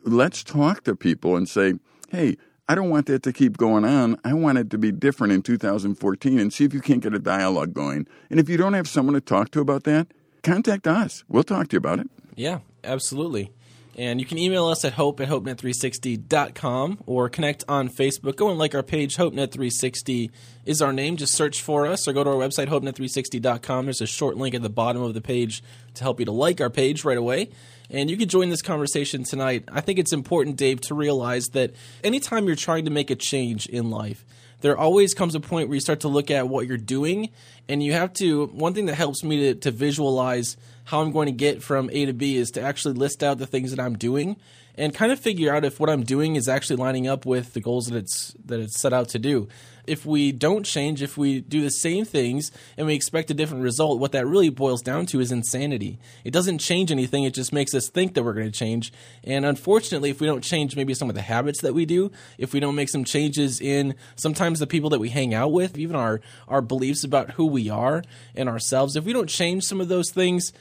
Let's 0.02 0.42
talk 0.42 0.82
to 0.82 0.96
people 0.96 1.36
and 1.36 1.48
say, 1.48 1.74
hey, 2.08 2.38
I 2.68 2.74
don't 2.74 2.90
want 2.90 3.06
that 3.06 3.22
to 3.22 3.32
keep 3.32 3.56
going 3.56 3.84
on. 3.84 4.18
I 4.24 4.34
want 4.34 4.58
it 4.58 4.68
to 4.70 4.78
be 4.78 4.90
different 4.90 5.32
in 5.32 5.42
2014 5.42 6.40
and 6.40 6.52
see 6.52 6.64
if 6.64 6.74
you 6.74 6.80
can't 6.80 7.04
get 7.04 7.14
a 7.14 7.20
dialogue 7.20 7.72
going. 7.72 8.08
And 8.30 8.40
if 8.40 8.48
you 8.48 8.56
don't 8.56 8.72
have 8.72 8.88
someone 8.88 9.14
to 9.14 9.20
talk 9.20 9.52
to 9.52 9.60
about 9.60 9.84
that, 9.84 10.08
contact 10.44 10.86
us. 10.86 11.24
We'll 11.28 11.42
talk 11.42 11.68
to 11.68 11.74
you 11.74 11.78
about 11.78 11.98
it. 11.98 12.08
Yeah, 12.36 12.60
absolutely. 12.82 13.50
And 13.96 14.20
you 14.20 14.26
can 14.26 14.38
email 14.38 14.66
us 14.66 14.84
at 14.84 14.94
hope 14.94 15.20
at 15.20 15.28
hopenet360.com 15.28 17.04
or 17.06 17.28
connect 17.28 17.64
on 17.68 17.88
Facebook. 17.88 18.36
Go 18.36 18.50
and 18.50 18.58
like 18.58 18.74
our 18.74 18.82
page, 18.82 19.16
HopeNet360 19.16 20.30
is 20.64 20.82
our 20.82 20.92
name. 20.92 21.16
Just 21.16 21.34
search 21.34 21.62
for 21.62 21.86
us 21.86 22.08
or 22.08 22.12
go 22.12 22.24
to 22.24 22.30
our 22.30 22.36
website, 22.36 22.66
hopenet360.com. 22.66 23.86
There's 23.86 24.00
a 24.00 24.06
short 24.06 24.36
link 24.36 24.54
at 24.54 24.62
the 24.62 24.70
bottom 24.70 25.02
of 25.02 25.14
the 25.14 25.20
page 25.20 25.62
to 25.94 26.02
help 26.02 26.18
you 26.18 26.26
to 26.26 26.32
like 26.32 26.60
our 26.60 26.70
page 26.70 27.04
right 27.04 27.16
away. 27.16 27.50
And 27.88 28.10
you 28.10 28.16
can 28.16 28.28
join 28.28 28.48
this 28.48 28.62
conversation 28.62 29.22
tonight. 29.22 29.64
I 29.70 29.80
think 29.80 30.00
it's 30.00 30.12
important, 30.12 30.56
Dave, 30.56 30.80
to 30.82 30.94
realize 30.94 31.46
that 31.52 31.72
anytime 32.02 32.46
you're 32.46 32.56
trying 32.56 32.86
to 32.86 32.90
make 32.90 33.10
a 33.10 33.16
change 33.16 33.66
in 33.66 33.90
life, 33.90 34.24
there 34.64 34.78
always 34.78 35.12
comes 35.12 35.34
a 35.34 35.40
point 35.40 35.68
where 35.68 35.74
you 35.74 35.80
start 35.80 36.00
to 36.00 36.08
look 36.08 36.30
at 36.30 36.48
what 36.48 36.66
you're 36.66 36.78
doing 36.78 37.28
and 37.68 37.82
you 37.82 37.92
have 37.92 38.14
to 38.14 38.46
one 38.46 38.72
thing 38.72 38.86
that 38.86 38.94
helps 38.94 39.22
me 39.22 39.52
to, 39.52 39.54
to 39.56 39.70
visualize 39.70 40.56
how 40.84 41.02
i'm 41.02 41.12
going 41.12 41.26
to 41.26 41.32
get 41.32 41.62
from 41.62 41.90
a 41.92 42.06
to 42.06 42.14
b 42.14 42.38
is 42.38 42.50
to 42.50 42.62
actually 42.62 42.94
list 42.94 43.22
out 43.22 43.36
the 43.36 43.46
things 43.46 43.72
that 43.72 43.78
i'm 43.78 43.98
doing 43.98 44.36
and 44.76 44.94
kind 44.94 45.12
of 45.12 45.20
figure 45.20 45.54
out 45.54 45.64
if 45.64 45.78
what 45.78 45.90
I'm 45.90 46.02
doing 46.02 46.36
is 46.36 46.48
actually 46.48 46.76
lining 46.76 47.06
up 47.06 47.24
with 47.24 47.54
the 47.54 47.60
goals 47.60 47.86
that 47.86 47.96
it's 47.96 48.34
that 48.44 48.60
it's 48.60 48.80
set 48.80 48.92
out 48.92 49.08
to 49.10 49.18
do. 49.18 49.48
If 49.86 50.06
we 50.06 50.32
don't 50.32 50.64
change, 50.64 51.02
if 51.02 51.18
we 51.18 51.42
do 51.42 51.60
the 51.60 51.70
same 51.70 52.06
things 52.06 52.50
and 52.78 52.86
we 52.86 52.94
expect 52.94 53.30
a 53.30 53.34
different 53.34 53.62
result, 53.62 54.00
what 54.00 54.12
that 54.12 54.26
really 54.26 54.48
boils 54.48 54.80
down 54.80 55.04
to 55.06 55.20
is 55.20 55.30
insanity. 55.30 55.98
It 56.24 56.32
doesn't 56.32 56.58
change 56.58 56.90
anything, 56.90 57.24
it 57.24 57.34
just 57.34 57.52
makes 57.52 57.74
us 57.74 57.88
think 57.88 58.14
that 58.14 58.22
we're 58.22 58.32
going 58.32 58.50
to 58.50 58.58
change. 58.58 58.92
And 59.22 59.44
unfortunately, 59.44 60.08
if 60.08 60.20
we 60.20 60.26
don't 60.26 60.42
change 60.42 60.74
maybe 60.74 60.94
some 60.94 61.10
of 61.10 61.14
the 61.14 61.22
habits 61.22 61.60
that 61.60 61.74
we 61.74 61.84
do, 61.84 62.10
if 62.38 62.54
we 62.54 62.60
don't 62.60 62.74
make 62.74 62.88
some 62.88 63.04
changes 63.04 63.60
in 63.60 63.94
sometimes 64.16 64.58
the 64.58 64.66
people 64.66 64.88
that 64.90 65.00
we 65.00 65.10
hang 65.10 65.34
out 65.34 65.52
with, 65.52 65.76
even 65.76 65.96
our 65.96 66.20
our 66.48 66.62
beliefs 66.62 67.04
about 67.04 67.32
who 67.32 67.44
we 67.46 67.68
are 67.68 68.02
and 68.34 68.48
ourselves, 68.48 68.96
if 68.96 69.04
we 69.04 69.12
don't 69.12 69.28
change 69.28 69.64
some 69.64 69.82
of 69.82 69.88
those 69.88 70.10
things, 70.10 70.52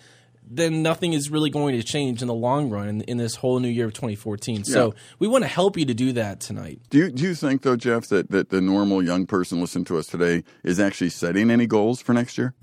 then 0.49 0.83
nothing 0.83 1.13
is 1.13 1.29
really 1.29 1.49
going 1.49 1.75
to 1.75 1.83
change 1.83 2.21
in 2.21 2.27
the 2.27 2.33
long 2.33 2.69
run 2.69 2.87
in, 2.87 3.01
in 3.01 3.17
this 3.17 3.35
whole 3.35 3.59
new 3.59 3.67
year 3.67 3.85
of 3.85 3.93
2014. 3.93 4.57
Yeah. 4.57 4.63
So 4.65 4.95
we 5.19 5.27
want 5.27 5.43
to 5.43 5.47
help 5.47 5.77
you 5.77 5.85
to 5.85 5.93
do 5.93 6.13
that 6.13 6.39
tonight. 6.39 6.79
Do 6.89 6.99
you, 6.99 7.11
do 7.11 7.23
you 7.23 7.35
think, 7.35 7.61
though, 7.61 7.75
Jeff, 7.75 8.07
that, 8.07 8.31
that 8.31 8.49
the 8.49 8.61
normal 8.61 9.03
young 9.03 9.25
person 9.25 9.61
listening 9.61 9.85
to 9.85 9.97
us 9.97 10.07
today 10.07 10.43
is 10.63 10.79
actually 10.79 11.09
setting 11.09 11.49
any 11.49 11.67
goals 11.67 12.01
for 12.01 12.13
next 12.13 12.37
year? 12.37 12.53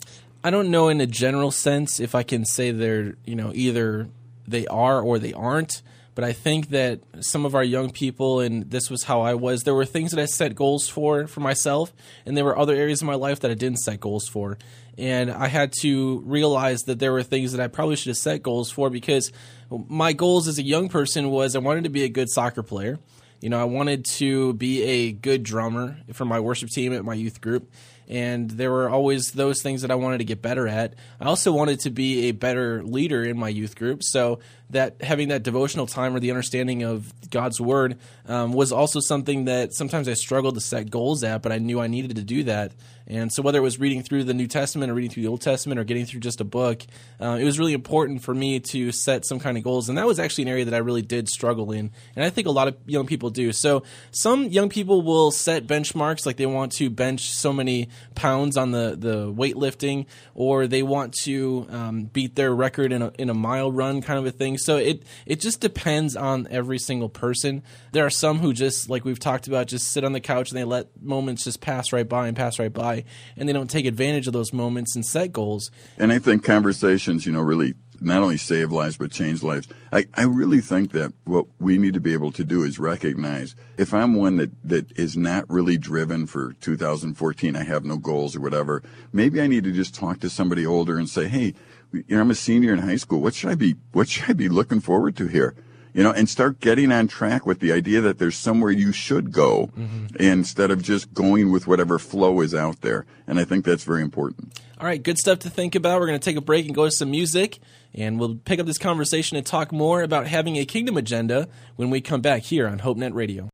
I 0.42 0.50
don't 0.50 0.70
know 0.70 0.88
in 0.88 1.00
a 1.00 1.06
general 1.06 1.50
sense 1.50 2.00
if 2.00 2.14
I 2.14 2.22
can 2.22 2.44
say 2.44 2.70
they're, 2.70 3.14
you 3.24 3.36
know, 3.36 3.52
either 3.54 4.08
they 4.46 4.66
are 4.66 5.00
or 5.00 5.18
they 5.18 5.32
aren't. 5.32 5.82
But 6.14 6.24
I 6.24 6.32
think 6.32 6.70
that 6.70 7.00
some 7.20 7.46
of 7.46 7.54
our 7.54 7.62
young 7.62 7.90
people, 7.90 8.40
and 8.40 8.68
this 8.70 8.90
was 8.90 9.04
how 9.04 9.20
I 9.22 9.34
was, 9.34 9.62
there 9.62 9.74
were 9.74 9.86
things 9.86 10.10
that 10.10 10.20
I 10.20 10.26
set 10.26 10.54
goals 10.54 10.88
for 10.88 11.26
for 11.26 11.40
myself, 11.40 11.92
and 12.26 12.36
there 12.36 12.44
were 12.44 12.58
other 12.58 12.74
areas 12.74 13.00
in 13.00 13.06
my 13.06 13.14
life 13.14 13.40
that 13.40 13.50
I 13.50 13.54
didn't 13.54 13.78
set 13.78 14.00
goals 14.00 14.28
for 14.28 14.58
and 14.98 15.30
I 15.30 15.48
had 15.48 15.72
to 15.80 16.22
realize 16.26 16.82
that 16.82 16.98
there 16.98 17.12
were 17.12 17.22
things 17.22 17.52
that 17.52 17.60
I 17.60 17.68
probably 17.68 17.96
should 17.96 18.08
have 18.08 18.16
set 18.16 18.42
goals 18.42 18.70
for 18.70 18.90
because 18.90 19.32
my 19.70 20.12
goals 20.12 20.48
as 20.48 20.58
a 20.58 20.62
young 20.62 20.88
person 20.88 21.30
was 21.30 21.56
I 21.56 21.60
wanted 21.60 21.84
to 21.84 21.90
be 21.90 22.04
a 22.04 22.08
good 22.08 22.28
soccer 22.28 22.62
player. 22.62 22.98
You 23.40 23.48
know, 23.48 23.60
I 23.60 23.64
wanted 23.64 24.04
to 24.16 24.52
be 24.54 24.82
a 24.82 25.12
good 25.12 25.42
drummer 25.42 25.96
for 26.12 26.26
my 26.26 26.40
worship 26.40 26.68
team 26.68 26.92
at 26.92 27.04
my 27.04 27.14
youth 27.14 27.40
group 27.40 27.70
and 28.10 28.50
there 28.50 28.72
were 28.72 28.90
always 28.90 29.30
those 29.30 29.62
things 29.62 29.82
that 29.82 29.92
I 29.92 29.94
wanted 29.94 30.18
to 30.18 30.24
get 30.24 30.42
better 30.42 30.66
at. 30.66 30.94
I 31.20 31.26
also 31.26 31.52
wanted 31.52 31.78
to 31.80 31.90
be 31.90 32.28
a 32.28 32.32
better 32.32 32.82
leader 32.82 33.22
in 33.22 33.38
my 33.38 33.48
youth 33.48 33.76
group, 33.76 34.02
so 34.02 34.40
that 34.70 35.00
having 35.00 35.28
that 35.28 35.44
devotional 35.44 35.86
time 35.86 36.14
or 36.14 36.18
the 36.20 36.30
understanding 36.30 36.82
of 36.82 37.12
God's 37.30 37.60
word 37.60 37.98
um, 38.26 38.52
was 38.52 38.72
also 38.72 38.98
something 38.98 39.44
that 39.44 39.72
sometimes 39.74 40.08
I 40.08 40.14
struggled 40.14 40.56
to 40.56 40.60
set 40.60 40.90
goals 40.90 41.22
at, 41.22 41.40
but 41.40 41.52
I 41.52 41.58
knew 41.58 41.80
I 41.80 41.86
needed 41.86 42.16
to 42.16 42.24
do 42.24 42.42
that. 42.44 42.72
And 43.10 43.32
so, 43.32 43.42
whether 43.42 43.58
it 43.58 43.62
was 43.62 43.80
reading 43.80 44.04
through 44.04 44.22
the 44.22 44.34
New 44.34 44.46
Testament 44.46 44.88
or 44.88 44.94
reading 44.94 45.10
through 45.10 45.24
the 45.24 45.28
Old 45.28 45.40
Testament 45.40 45.80
or 45.80 45.84
getting 45.84 46.06
through 46.06 46.20
just 46.20 46.40
a 46.40 46.44
book, 46.44 46.82
uh, 47.20 47.38
it 47.40 47.44
was 47.44 47.58
really 47.58 47.72
important 47.72 48.22
for 48.22 48.32
me 48.32 48.60
to 48.70 48.92
set 48.92 49.26
some 49.26 49.40
kind 49.40 49.58
of 49.58 49.64
goals. 49.64 49.88
And 49.88 49.98
that 49.98 50.06
was 50.06 50.20
actually 50.20 50.42
an 50.42 50.48
area 50.48 50.64
that 50.66 50.74
I 50.74 50.78
really 50.78 51.02
did 51.02 51.28
struggle 51.28 51.72
in. 51.72 51.90
And 52.14 52.24
I 52.24 52.30
think 52.30 52.46
a 52.46 52.52
lot 52.52 52.68
of 52.68 52.76
young 52.86 53.06
people 53.06 53.30
do. 53.30 53.52
So, 53.52 53.82
some 54.12 54.44
young 54.44 54.68
people 54.68 55.02
will 55.02 55.32
set 55.32 55.66
benchmarks, 55.66 56.24
like 56.24 56.36
they 56.36 56.46
want 56.46 56.70
to 56.72 56.88
bench 56.88 57.32
so 57.32 57.52
many 57.52 57.88
pounds 58.14 58.56
on 58.56 58.70
the, 58.70 58.94
the 58.96 59.32
weightlifting, 59.32 60.06
or 60.36 60.68
they 60.68 60.84
want 60.84 61.12
to 61.24 61.66
um, 61.68 62.04
beat 62.04 62.36
their 62.36 62.54
record 62.54 62.92
in 62.92 63.02
a, 63.02 63.12
in 63.18 63.28
a 63.28 63.34
mile 63.34 63.72
run 63.72 64.02
kind 64.02 64.20
of 64.20 64.26
a 64.26 64.30
thing. 64.30 64.56
So, 64.56 64.76
it, 64.76 65.02
it 65.26 65.40
just 65.40 65.60
depends 65.60 66.14
on 66.14 66.46
every 66.48 66.78
single 66.78 67.08
person. 67.08 67.64
There 67.90 68.06
are 68.06 68.10
some 68.10 68.38
who 68.38 68.52
just, 68.52 68.88
like 68.88 69.04
we've 69.04 69.18
talked 69.18 69.48
about, 69.48 69.66
just 69.66 69.88
sit 69.88 70.04
on 70.04 70.12
the 70.12 70.20
couch 70.20 70.50
and 70.50 70.58
they 70.58 70.62
let 70.62 71.02
moments 71.02 71.42
just 71.42 71.60
pass 71.60 71.92
right 71.92 72.08
by 72.08 72.28
and 72.28 72.36
pass 72.36 72.60
right 72.60 72.72
by 72.72 72.99
and 73.36 73.48
they 73.48 73.52
don't 73.52 73.70
take 73.70 73.86
advantage 73.86 74.26
of 74.26 74.32
those 74.32 74.52
moments 74.52 74.94
and 74.94 75.04
set 75.04 75.32
goals. 75.32 75.70
And 75.98 76.12
I 76.12 76.18
think 76.18 76.44
conversations, 76.44 77.26
you 77.26 77.32
know, 77.32 77.40
really 77.40 77.74
not 78.00 78.22
only 78.22 78.38
save 78.38 78.72
lives 78.72 78.96
but 78.96 79.10
change 79.10 79.42
lives. 79.42 79.68
I, 79.92 80.06
I 80.14 80.22
really 80.22 80.60
think 80.60 80.92
that 80.92 81.12
what 81.24 81.46
we 81.58 81.78
need 81.78 81.94
to 81.94 82.00
be 82.00 82.12
able 82.12 82.32
to 82.32 82.44
do 82.44 82.62
is 82.62 82.78
recognize 82.78 83.54
if 83.76 83.92
I'm 83.92 84.14
one 84.14 84.36
that, 84.36 84.50
that 84.64 84.90
is 84.98 85.16
not 85.16 85.48
really 85.50 85.76
driven 85.76 86.26
for 86.26 86.54
2014, 86.60 87.56
I 87.56 87.64
have 87.64 87.84
no 87.84 87.98
goals 87.98 88.34
or 88.34 88.40
whatever, 88.40 88.82
maybe 89.12 89.40
I 89.40 89.46
need 89.46 89.64
to 89.64 89.72
just 89.72 89.94
talk 89.94 90.20
to 90.20 90.30
somebody 90.30 90.64
older 90.64 90.96
and 90.98 91.08
say, 91.08 91.28
hey, 91.28 91.54
you 91.92 92.04
know, 92.08 92.20
I'm 92.20 92.30
a 92.30 92.34
senior 92.34 92.72
in 92.72 92.78
high 92.78 92.96
school. 92.96 93.20
What 93.20 93.34
should 93.34 93.50
I 93.50 93.54
be, 93.54 93.76
what 93.92 94.08
should 94.08 94.30
I 94.30 94.32
be 94.32 94.48
looking 94.48 94.80
forward 94.80 95.16
to 95.16 95.26
here? 95.26 95.54
You 95.92 96.04
know, 96.04 96.12
and 96.12 96.28
start 96.28 96.60
getting 96.60 96.92
on 96.92 97.08
track 97.08 97.46
with 97.46 97.60
the 97.60 97.72
idea 97.72 98.00
that 98.00 98.18
there's 98.18 98.36
somewhere 98.36 98.70
you 98.70 98.92
should 98.92 99.32
go 99.32 99.70
mm-hmm. 99.76 100.06
instead 100.20 100.70
of 100.70 100.82
just 100.82 101.12
going 101.12 101.50
with 101.50 101.66
whatever 101.66 101.98
flow 101.98 102.40
is 102.40 102.54
out 102.54 102.80
there. 102.80 103.06
And 103.26 103.40
I 103.40 103.44
think 103.44 103.64
that's 103.64 103.84
very 103.84 104.02
important. 104.02 104.60
All 104.78 104.86
right, 104.86 105.02
good 105.02 105.18
stuff 105.18 105.40
to 105.40 105.50
think 105.50 105.74
about. 105.74 106.00
We're 106.00 106.06
going 106.06 106.18
to 106.18 106.24
take 106.24 106.36
a 106.36 106.40
break 106.40 106.66
and 106.66 106.74
go 106.74 106.86
to 106.86 106.90
some 106.90 107.10
music, 107.10 107.58
and 107.92 108.18
we'll 108.18 108.36
pick 108.36 108.60
up 108.60 108.66
this 108.66 108.78
conversation 108.78 109.36
and 109.36 109.44
talk 109.44 109.72
more 109.72 110.02
about 110.02 110.26
having 110.26 110.56
a 110.56 110.64
kingdom 110.64 110.96
agenda 110.96 111.48
when 111.76 111.90
we 111.90 112.00
come 112.00 112.22
back 112.22 112.42
here 112.42 112.66
on 112.66 112.78
HopeNet 112.78 113.14
Radio. 113.14 113.50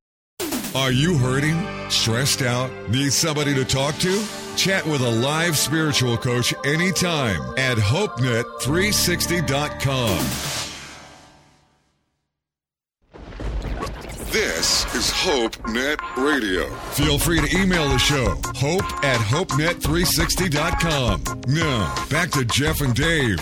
Are 0.77 0.93
you 0.93 1.17
hurting, 1.17 1.91
stressed 1.91 2.43
out, 2.43 2.71
need 2.91 3.13
somebody 3.13 3.55
to 3.55 3.65
talk 3.65 3.97
to? 3.99 4.25
Chat 4.57 4.87
with 4.87 5.01
a 5.01 5.11
live 5.11 5.57
spiritual 5.57 6.17
coach 6.17 6.55
anytime 6.65 7.41
at 7.59 7.77
HopeNet360.com. 7.79 10.66
This 14.31 14.85
is 14.95 15.11
Hope 15.11 15.67
Net 15.69 15.99
Radio. 16.17 16.69
Feel 16.91 17.17
free 17.17 17.41
to 17.41 17.57
email 17.57 17.89
the 17.89 17.97
show, 17.97 18.35
hope 18.57 18.83
at 19.05 19.21
hopenet360.com. 19.21 21.23
Now, 21.47 21.95
back 22.11 22.33
to 22.33 22.45
Jeff 22.45 22.81
and 22.81 22.93
Dave. 22.93 23.39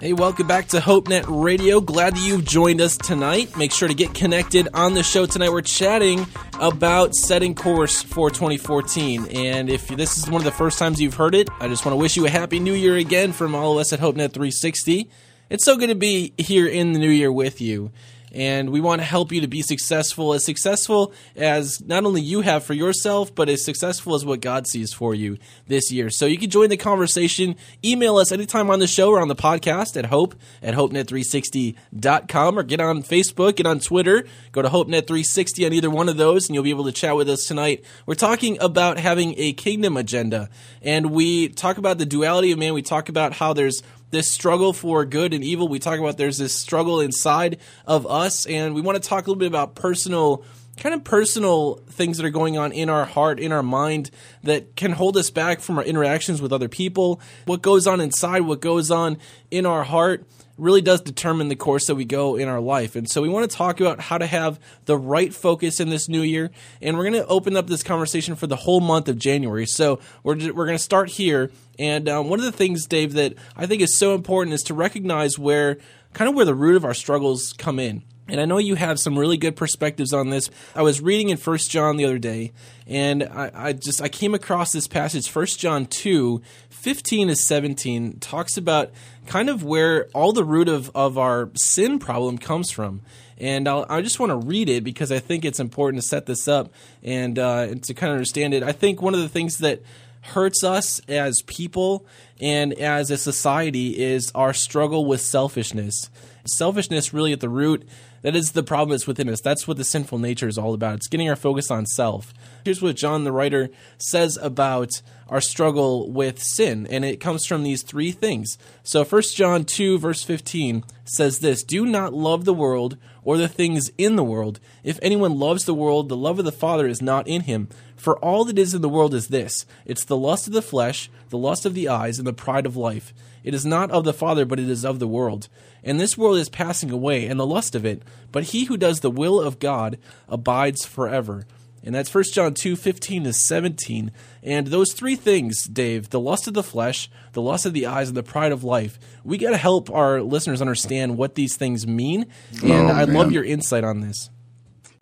Hey, 0.00 0.14
welcome 0.14 0.46
back 0.46 0.68
to 0.68 0.78
HopeNet 0.78 1.26
Radio. 1.28 1.82
Glad 1.82 2.16
that 2.16 2.26
you've 2.26 2.46
joined 2.46 2.80
us 2.80 2.96
tonight. 2.96 3.54
Make 3.58 3.72
sure 3.72 3.88
to 3.88 3.94
get 3.94 4.14
connected 4.14 4.68
on 4.72 4.94
the 4.94 5.02
show 5.02 5.26
tonight. 5.26 5.50
We're 5.50 5.60
chatting 5.60 6.26
about 6.58 7.14
setting 7.14 7.54
course 7.54 8.02
for 8.02 8.30
2014. 8.30 9.26
And 9.26 9.68
if 9.68 9.86
this 9.88 10.16
is 10.16 10.30
one 10.30 10.40
of 10.40 10.44
the 10.44 10.50
first 10.50 10.78
times 10.78 11.02
you've 11.02 11.16
heard 11.16 11.34
it, 11.34 11.50
I 11.60 11.68
just 11.68 11.84
want 11.84 11.92
to 11.92 11.98
wish 11.98 12.16
you 12.16 12.24
a 12.24 12.30
happy 12.30 12.58
new 12.58 12.72
year 12.72 12.96
again 12.96 13.32
from 13.32 13.54
all 13.54 13.72
of 13.72 13.78
us 13.80 13.92
at 13.92 14.00
HopeNet 14.00 14.32
360. 14.32 15.10
It's 15.50 15.66
so 15.66 15.76
good 15.76 15.88
to 15.88 15.94
be 15.94 16.32
here 16.38 16.66
in 16.66 16.94
the 16.94 16.98
new 16.98 17.10
year 17.10 17.30
with 17.30 17.60
you 17.60 17.90
and 18.32 18.70
we 18.70 18.80
want 18.80 19.00
to 19.00 19.04
help 19.04 19.32
you 19.32 19.40
to 19.40 19.48
be 19.48 19.62
successful, 19.62 20.34
as 20.34 20.44
successful 20.44 21.12
as 21.36 21.80
not 21.84 22.04
only 22.04 22.20
you 22.20 22.42
have 22.42 22.64
for 22.64 22.74
yourself, 22.74 23.34
but 23.34 23.48
as 23.48 23.64
successful 23.64 24.14
as 24.14 24.24
what 24.24 24.40
God 24.40 24.66
sees 24.66 24.92
for 24.92 25.14
you 25.14 25.38
this 25.66 25.90
year. 25.90 26.10
So 26.10 26.26
you 26.26 26.38
can 26.38 26.50
join 26.50 26.68
the 26.68 26.76
conversation. 26.76 27.56
Email 27.84 28.16
us 28.16 28.32
anytime 28.32 28.70
on 28.70 28.78
the 28.78 28.86
show 28.86 29.10
or 29.10 29.20
on 29.20 29.28
the 29.28 29.36
podcast 29.36 29.96
at 29.96 30.06
hope 30.06 30.34
at 30.62 30.74
hopenet360.com 30.74 32.58
or 32.58 32.62
get 32.62 32.80
on 32.80 33.02
Facebook, 33.02 33.56
get 33.56 33.66
on 33.66 33.80
Twitter, 33.80 34.24
go 34.52 34.62
to 34.62 34.68
hopenet360 34.68 35.66
on 35.66 35.72
either 35.72 35.90
one 35.90 36.08
of 36.08 36.16
those, 36.16 36.48
and 36.48 36.54
you'll 36.54 36.64
be 36.64 36.70
able 36.70 36.84
to 36.84 36.92
chat 36.92 37.16
with 37.16 37.28
us 37.28 37.46
tonight. 37.46 37.84
We're 38.06 38.14
talking 38.14 38.58
about 38.60 38.98
having 38.98 39.34
a 39.36 39.52
kingdom 39.52 39.96
agenda, 39.96 40.48
and 40.82 41.10
we 41.10 41.48
talk 41.48 41.78
about 41.78 41.98
the 41.98 42.06
duality 42.06 42.52
of 42.52 42.58
man. 42.58 42.74
We 42.74 42.82
talk 42.82 43.08
about 43.08 43.34
how 43.34 43.52
there's 43.52 43.82
this 44.10 44.30
struggle 44.30 44.72
for 44.72 45.04
good 45.04 45.34
and 45.34 45.44
evil. 45.44 45.68
We 45.68 45.78
talk 45.78 45.98
about 45.98 46.16
there's 46.16 46.38
this 46.38 46.54
struggle 46.54 47.00
inside 47.00 47.58
of 47.86 48.06
us, 48.06 48.46
and 48.46 48.74
we 48.74 48.80
want 48.80 49.02
to 49.02 49.08
talk 49.08 49.26
a 49.26 49.30
little 49.30 49.38
bit 49.38 49.48
about 49.48 49.74
personal 49.74 50.44
kind 50.76 50.94
of 50.94 51.04
personal 51.04 51.74
things 51.90 52.16
that 52.16 52.24
are 52.24 52.30
going 52.30 52.56
on 52.56 52.72
in 52.72 52.88
our 52.88 53.04
heart, 53.04 53.38
in 53.38 53.52
our 53.52 53.62
mind, 53.62 54.10
that 54.42 54.74
can 54.76 54.92
hold 54.92 55.16
us 55.16 55.30
back 55.30 55.60
from 55.60 55.76
our 55.76 55.84
interactions 55.84 56.40
with 56.40 56.52
other 56.52 56.68
people. 56.68 57.20
What 57.44 57.60
goes 57.60 57.86
on 57.86 58.00
inside, 58.00 58.40
what 58.40 58.60
goes 58.60 58.90
on 58.90 59.18
in 59.50 59.66
our 59.66 59.84
heart 59.84 60.24
really 60.60 60.82
does 60.82 61.00
determine 61.00 61.48
the 61.48 61.56
course 61.56 61.86
that 61.86 61.94
we 61.94 62.04
go 62.04 62.36
in 62.36 62.48
our 62.48 62.60
life. 62.60 62.94
And 62.94 63.08
so 63.10 63.22
we 63.22 63.28
want 63.28 63.50
to 63.50 63.56
talk 63.56 63.80
about 63.80 64.00
how 64.00 64.18
to 64.18 64.26
have 64.26 64.60
the 64.84 64.96
right 64.96 65.34
focus 65.34 65.80
in 65.80 65.88
this 65.88 66.08
new 66.08 66.22
year. 66.22 66.50
And 66.82 66.96
we're 66.96 67.10
going 67.10 67.22
to 67.22 67.26
open 67.26 67.56
up 67.56 67.66
this 67.66 67.82
conversation 67.82 68.36
for 68.36 68.46
the 68.46 68.56
whole 68.56 68.80
month 68.80 69.08
of 69.08 69.18
January. 69.18 69.66
So 69.66 70.00
we're, 70.22 70.36
we're 70.52 70.66
going 70.66 70.78
to 70.78 70.78
start 70.78 71.08
here. 71.08 71.50
And 71.78 72.08
um, 72.08 72.28
one 72.28 72.38
of 72.38 72.44
the 72.44 72.52
things, 72.52 72.86
Dave, 72.86 73.14
that 73.14 73.34
I 73.56 73.66
think 73.66 73.82
is 73.82 73.98
so 73.98 74.14
important 74.14 74.54
is 74.54 74.62
to 74.64 74.74
recognize 74.74 75.38
where 75.38 75.78
kind 76.12 76.28
of 76.28 76.34
where 76.34 76.44
the 76.44 76.54
root 76.54 76.76
of 76.76 76.84
our 76.84 76.94
struggles 76.94 77.54
come 77.56 77.78
in. 77.78 78.02
And 78.30 78.40
I 78.40 78.44
know 78.44 78.58
you 78.58 78.76
have 78.76 79.00
some 79.00 79.18
really 79.18 79.36
good 79.36 79.56
perspectives 79.56 80.12
on 80.12 80.30
this. 80.30 80.50
I 80.74 80.82
was 80.82 81.00
reading 81.00 81.30
in 81.30 81.36
First 81.36 81.70
John 81.70 81.96
the 81.96 82.04
other 82.04 82.18
day, 82.18 82.52
and 82.86 83.24
I, 83.24 83.50
I, 83.52 83.72
just 83.72 84.00
I 84.00 84.08
came 84.08 84.34
across 84.34 84.70
this 84.72 84.86
passage, 84.86 85.28
First 85.28 85.58
John 85.58 85.86
2, 85.86 86.40
15 86.68 87.28
to 87.28 87.36
17, 87.36 88.20
talks 88.20 88.56
about 88.56 88.92
kind 89.26 89.50
of 89.50 89.64
where 89.64 90.08
all 90.14 90.32
the 90.32 90.44
root 90.44 90.68
of, 90.68 90.90
of 90.94 91.18
our 91.18 91.50
sin 91.54 91.98
problem 91.98 92.38
comes 92.38 92.70
from. 92.70 93.02
And 93.36 93.66
I'll, 93.66 93.86
i 93.88 94.00
just 94.02 94.20
want 94.20 94.30
to 94.30 94.36
read 94.36 94.68
it 94.68 94.84
because 94.84 95.10
I 95.10 95.18
think 95.18 95.44
it's 95.44 95.60
important 95.60 96.02
to 96.02 96.06
set 96.06 96.26
this 96.26 96.46
up 96.46 96.72
and, 97.02 97.38
uh, 97.38 97.66
and 97.70 97.82
to 97.84 97.94
kind 97.94 98.10
of 98.10 98.14
understand 98.14 98.54
it. 98.54 98.62
I 98.62 98.72
think 98.72 99.02
one 99.02 99.14
of 99.14 99.20
the 99.20 99.28
things 99.28 99.58
that 99.58 99.82
hurts 100.22 100.62
us 100.62 101.00
as 101.08 101.42
people 101.46 102.06
and 102.40 102.72
as 102.74 103.10
a 103.10 103.16
society 103.16 103.98
is 103.98 104.30
our 104.34 104.52
struggle 104.52 105.06
with 105.06 105.20
selfishness. 105.20 106.10
Selfishness, 106.44 107.12
really, 107.12 107.32
at 107.32 107.40
the 107.40 107.48
root, 107.48 107.88
that 108.22 108.36
is 108.36 108.52
the 108.52 108.62
problem 108.62 108.90
that's 108.90 109.06
within 109.06 109.28
us. 109.28 109.40
That's 109.40 109.66
what 109.66 109.76
the 109.76 109.84
sinful 109.84 110.18
nature 110.18 110.48
is 110.48 110.58
all 110.58 110.74
about. 110.74 110.96
It's 110.96 111.08
getting 111.08 111.28
our 111.28 111.36
focus 111.36 111.70
on 111.70 111.86
self. 111.86 112.32
Here's 112.64 112.82
what 112.82 112.96
John 112.96 113.24
the 113.24 113.32
writer 113.32 113.70
says 113.98 114.38
about 114.40 114.90
our 115.30 115.40
struggle 115.40 116.10
with 116.10 116.42
sin, 116.42 116.86
and 116.90 117.04
it 117.04 117.20
comes 117.20 117.46
from 117.46 117.62
these 117.62 117.82
three 117.82 118.10
things. 118.10 118.58
So 118.82 119.04
1 119.04 119.22
John 119.34 119.64
2, 119.64 119.98
verse 119.98 120.24
15 120.24 120.84
says 121.04 121.38
this 121.38 121.62
Do 121.62 121.86
not 121.86 122.12
love 122.12 122.44
the 122.44 122.52
world 122.52 122.98
or 123.22 123.36
the 123.38 123.48
things 123.48 123.90
in 123.96 124.16
the 124.16 124.24
world. 124.24 124.58
If 124.82 124.98
anyone 125.00 125.38
loves 125.38 125.64
the 125.64 125.74
world, 125.74 126.08
the 126.08 126.16
love 126.16 126.40
of 126.40 126.44
the 126.44 126.52
Father 126.52 126.88
is 126.88 127.00
not 127.00 127.28
in 127.28 127.42
him. 127.42 127.68
For 127.96 128.18
all 128.18 128.44
that 128.46 128.58
is 128.58 128.74
in 128.74 128.82
the 128.82 128.88
world 128.88 129.14
is 129.14 129.28
this 129.28 129.66
it's 129.86 130.04
the 130.04 130.16
lust 130.16 130.48
of 130.48 130.52
the 130.52 130.62
flesh, 130.62 131.08
the 131.28 131.38
lust 131.38 131.64
of 131.64 131.74
the 131.74 131.88
eyes, 131.88 132.18
and 132.18 132.26
the 132.26 132.32
pride 132.32 132.66
of 132.66 132.76
life. 132.76 133.14
It 133.44 133.54
is 133.54 133.64
not 133.64 133.90
of 133.90 134.04
the 134.04 134.12
Father, 134.12 134.44
but 134.44 134.58
it 134.58 134.68
is 134.68 134.84
of 134.84 134.98
the 134.98 135.08
world. 135.08 135.48
And 135.84 135.98
this 135.98 136.18
world 136.18 136.38
is 136.38 136.48
passing 136.48 136.90
away, 136.90 137.26
and 137.26 137.38
the 137.38 137.46
lust 137.46 137.74
of 137.74 137.86
it. 137.86 138.02
But 138.32 138.44
he 138.44 138.64
who 138.64 138.76
does 138.76 139.00
the 139.00 139.10
will 139.10 139.40
of 139.40 139.60
God 139.60 139.96
abides 140.28 140.84
forever. 140.84 141.46
And 141.82 141.94
that's 141.94 142.14
1 142.14 142.24
John 142.32 142.54
2 142.54 142.76
15 142.76 143.24
to 143.24 143.32
17. 143.32 144.12
And 144.42 144.66
those 144.68 144.92
three 144.92 145.16
things, 145.16 145.64
Dave 145.64 146.10
the 146.10 146.20
lust 146.20 146.46
of 146.46 146.54
the 146.54 146.62
flesh, 146.62 147.10
the 147.32 147.42
lust 147.42 147.66
of 147.66 147.72
the 147.72 147.86
eyes, 147.86 148.08
and 148.08 148.16
the 148.16 148.22
pride 148.22 148.52
of 148.52 148.64
life 148.64 148.98
we 149.24 149.38
got 149.38 149.50
to 149.50 149.56
help 149.56 149.90
our 149.90 150.22
listeners 150.22 150.60
understand 150.60 151.16
what 151.16 151.34
these 151.34 151.56
things 151.56 151.86
mean. 151.86 152.26
And 152.62 152.90
oh, 152.90 152.94
I'd 152.94 153.08
love 153.08 153.32
your 153.32 153.44
insight 153.44 153.84
on 153.84 154.00
this. 154.00 154.30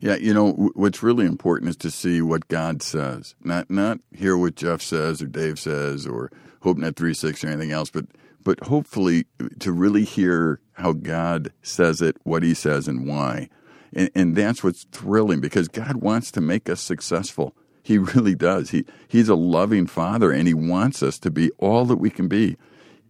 Yeah, 0.00 0.16
you 0.16 0.32
know 0.32 0.52
what's 0.74 1.02
really 1.02 1.26
important 1.26 1.70
is 1.70 1.76
to 1.78 1.90
see 1.90 2.22
what 2.22 2.46
God 2.48 2.82
says, 2.82 3.34
not 3.42 3.68
not 3.68 3.98
hear 4.12 4.36
what 4.36 4.54
Jeff 4.54 4.80
says 4.80 5.20
or 5.20 5.26
Dave 5.26 5.58
says 5.58 6.06
or 6.06 6.30
HopeNet 6.62 6.96
36 6.96 7.42
or 7.42 7.48
anything 7.48 7.72
else, 7.72 7.90
but 7.90 8.06
but 8.44 8.60
hopefully 8.64 9.26
to 9.58 9.72
really 9.72 10.04
hear 10.04 10.60
how 10.74 10.92
God 10.92 11.52
says 11.62 12.00
it, 12.00 12.16
what 12.22 12.44
He 12.44 12.54
says, 12.54 12.86
and 12.86 13.08
why. 13.08 13.48
And, 13.92 14.10
and 14.14 14.36
that's 14.36 14.62
what's 14.62 14.84
thrilling 14.84 15.40
because 15.40 15.68
God 15.68 15.96
wants 15.96 16.30
to 16.32 16.40
make 16.40 16.68
us 16.68 16.80
successful. 16.80 17.54
He 17.82 17.98
really 17.98 18.34
does. 18.34 18.70
He, 18.70 18.84
he's 19.08 19.28
a 19.28 19.34
loving 19.34 19.86
father 19.86 20.30
and 20.30 20.46
he 20.46 20.54
wants 20.54 21.02
us 21.02 21.18
to 21.20 21.30
be 21.30 21.50
all 21.58 21.84
that 21.86 21.96
we 21.96 22.10
can 22.10 22.28
be. 22.28 22.56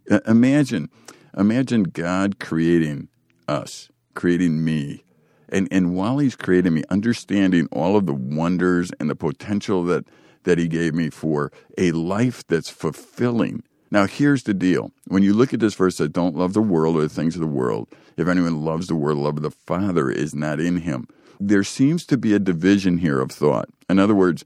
Uh, 0.09 0.19
imagine, 0.25 0.89
imagine 1.37 1.83
God 1.83 2.39
creating 2.39 3.09
us, 3.47 3.89
creating 4.13 4.63
me. 4.63 5.03
And, 5.49 5.67
and 5.71 5.95
while 5.95 6.19
he's 6.19 6.35
creating 6.35 6.75
me, 6.75 6.83
understanding 6.89 7.67
all 7.71 7.95
of 7.97 8.05
the 8.05 8.13
wonders 8.13 8.91
and 8.99 9.09
the 9.09 9.15
potential 9.15 9.83
that, 9.85 10.05
that 10.43 10.57
he 10.57 10.67
gave 10.67 10.93
me 10.93 11.09
for 11.09 11.51
a 11.77 11.91
life 11.91 12.45
that's 12.47 12.69
fulfilling. 12.69 13.63
Now, 13.91 14.05
here's 14.05 14.43
the 14.43 14.53
deal. 14.53 14.91
When 15.07 15.23
you 15.23 15.33
look 15.33 15.53
at 15.53 15.59
this 15.59 15.73
verse 15.73 15.97
that 15.97 16.13
don't 16.13 16.35
love 16.35 16.53
the 16.53 16.61
world 16.61 16.95
or 16.95 17.01
the 17.01 17.09
things 17.09 17.35
of 17.35 17.41
the 17.41 17.47
world, 17.47 17.87
if 18.17 18.27
anyone 18.27 18.63
loves 18.63 18.87
the 18.87 18.95
world, 18.95 19.17
the 19.17 19.23
love 19.23 19.37
of 19.37 19.43
the 19.43 19.51
Father 19.51 20.09
is 20.11 20.35
not 20.35 20.59
in 20.59 20.77
him. 20.77 21.07
There 21.39 21.63
seems 21.63 22.05
to 22.07 22.17
be 22.17 22.33
a 22.33 22.39
division 22.39 22.97
here 22.99 23.19
of 23.19 23.31
thought. 23.31 23.69
In 23.89 23.97
other 23.97 24.15
words, 24.15 24.45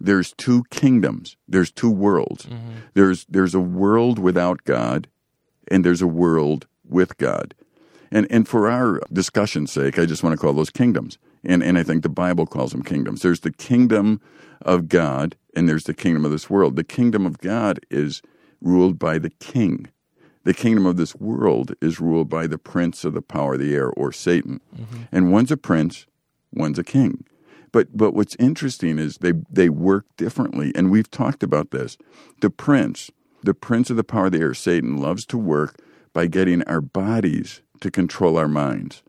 there's 0.00 0.32
two 0.32 0.64
kingdoms. 0.70 1.36
There's 1.48 1.70
two 1.70 1.90
worlds. 1.90 2.46
Mm-hmm. 2.46 2.70
There's 2.94 3.24
there's 3.26 3.54
a 3.54 3.60
world 3.60 4.18
without 4.18 4.64
God, 4.64 5.08
and 5.68 5.84
there's 5.84 6.02
a 6.02 6.06
world 6.06 6.66
with 6.86 7.16
God. 7.16 7.54
And 8.10 8.26
and 8.30 8.46
for 8.46 8.70
our 8.70 9.00
discussion's 9.12 9.72
sake, 9.72 9.98
I 9.98 10.04
just 10.04 10.22
want 10.22 10.34
to 10.34 10.40
call 10.40 10.52
those 10.52 10.70
kingdoms. 10.70 11.18
And 11.42 11.62
and 11.62 11.78
I 11.78 11.82
think 11.82 12.02
the 12.02 12.08
Bible 12.08 12.46
calls 12.46 12.72
them 12.72 12.82
kingdoms. 12.82 13.22
There's 13.22 13.40
the 13.40 13.52
kingdom 13.52 14.20
of 14.60 14.88
God, 14.88 15.36
and 15.56 15.68
there's 15.68 15.84
the 15.84 15.94
kingdom 15.94 16.24
of 16.24 16.30
this 16.30 16.50
world. 16.50 16.76
The 16.76 16.84
kingdom 16.84 17.24
of 17.24 17.38
God 17.38 17.80
is 17.90 18.20
ruled 18.64 18.98
by 18.98 19.18
the 19.18 19.30
king. 19.30 19.86
The 20.42 20.54
kingdom 20.54 20.86
of 20.86 20.96
this 20.96 21.14
world 21.14 21.74
is 21.80 22.00
ruled 22.00 22.28
by 22.28 22.46
the 22.46 22.58
prince 22.58 23.04
of 23.04 23.14
the 23.14 23.22
power 23.22 23.54
of 23.54 23.60
the 23.60 23.74
air, 23.74 23.90
or 23.90 24.12
Satan. 24.12 24.60
Mm-hmm. 24.76 25.02
And 25.12 25.32
one's 25.32 25.52
a 25.52 25.56
prince, 25.56 26.06
one's 26.52 26.78
a 26.78 26.84
king. 26.84 27.24
But 27.72 27.96
but 27.96 28.14
what's 28.14 28.36
interesting 28.36 28.98
is 28.98 29.18
they 29.18 29.32
they 29.50 29.68
work 29.68 30.06
differently, 30.16 30.70
and 30.74 30.90
we've 30.90 31.10
talked 31.10 31.42
about 31.42 31.70
this. 31.70 31.96
The 32.40 32.50
prince, 32.50 33.10
the 33.42 33.54
prince 33.54 33.90
of 33.90 33.96
the 33.96 34.04
power 34.04 34.26
of 34.26 34.32
the 34.32 34.40
air, 34.40 34.54
Satan, 34.54 34.98
loves 34.98 35.26
to 35.26 35.38
work 35.38 35.80
by 36.12 36.26
getting 36.26 36.62
our 36.64 36.80
bodies 36.80 37.62
to 37.80 37.90
control 37.90 38.36
our 38.36 38.48
minds, 38.48 39.02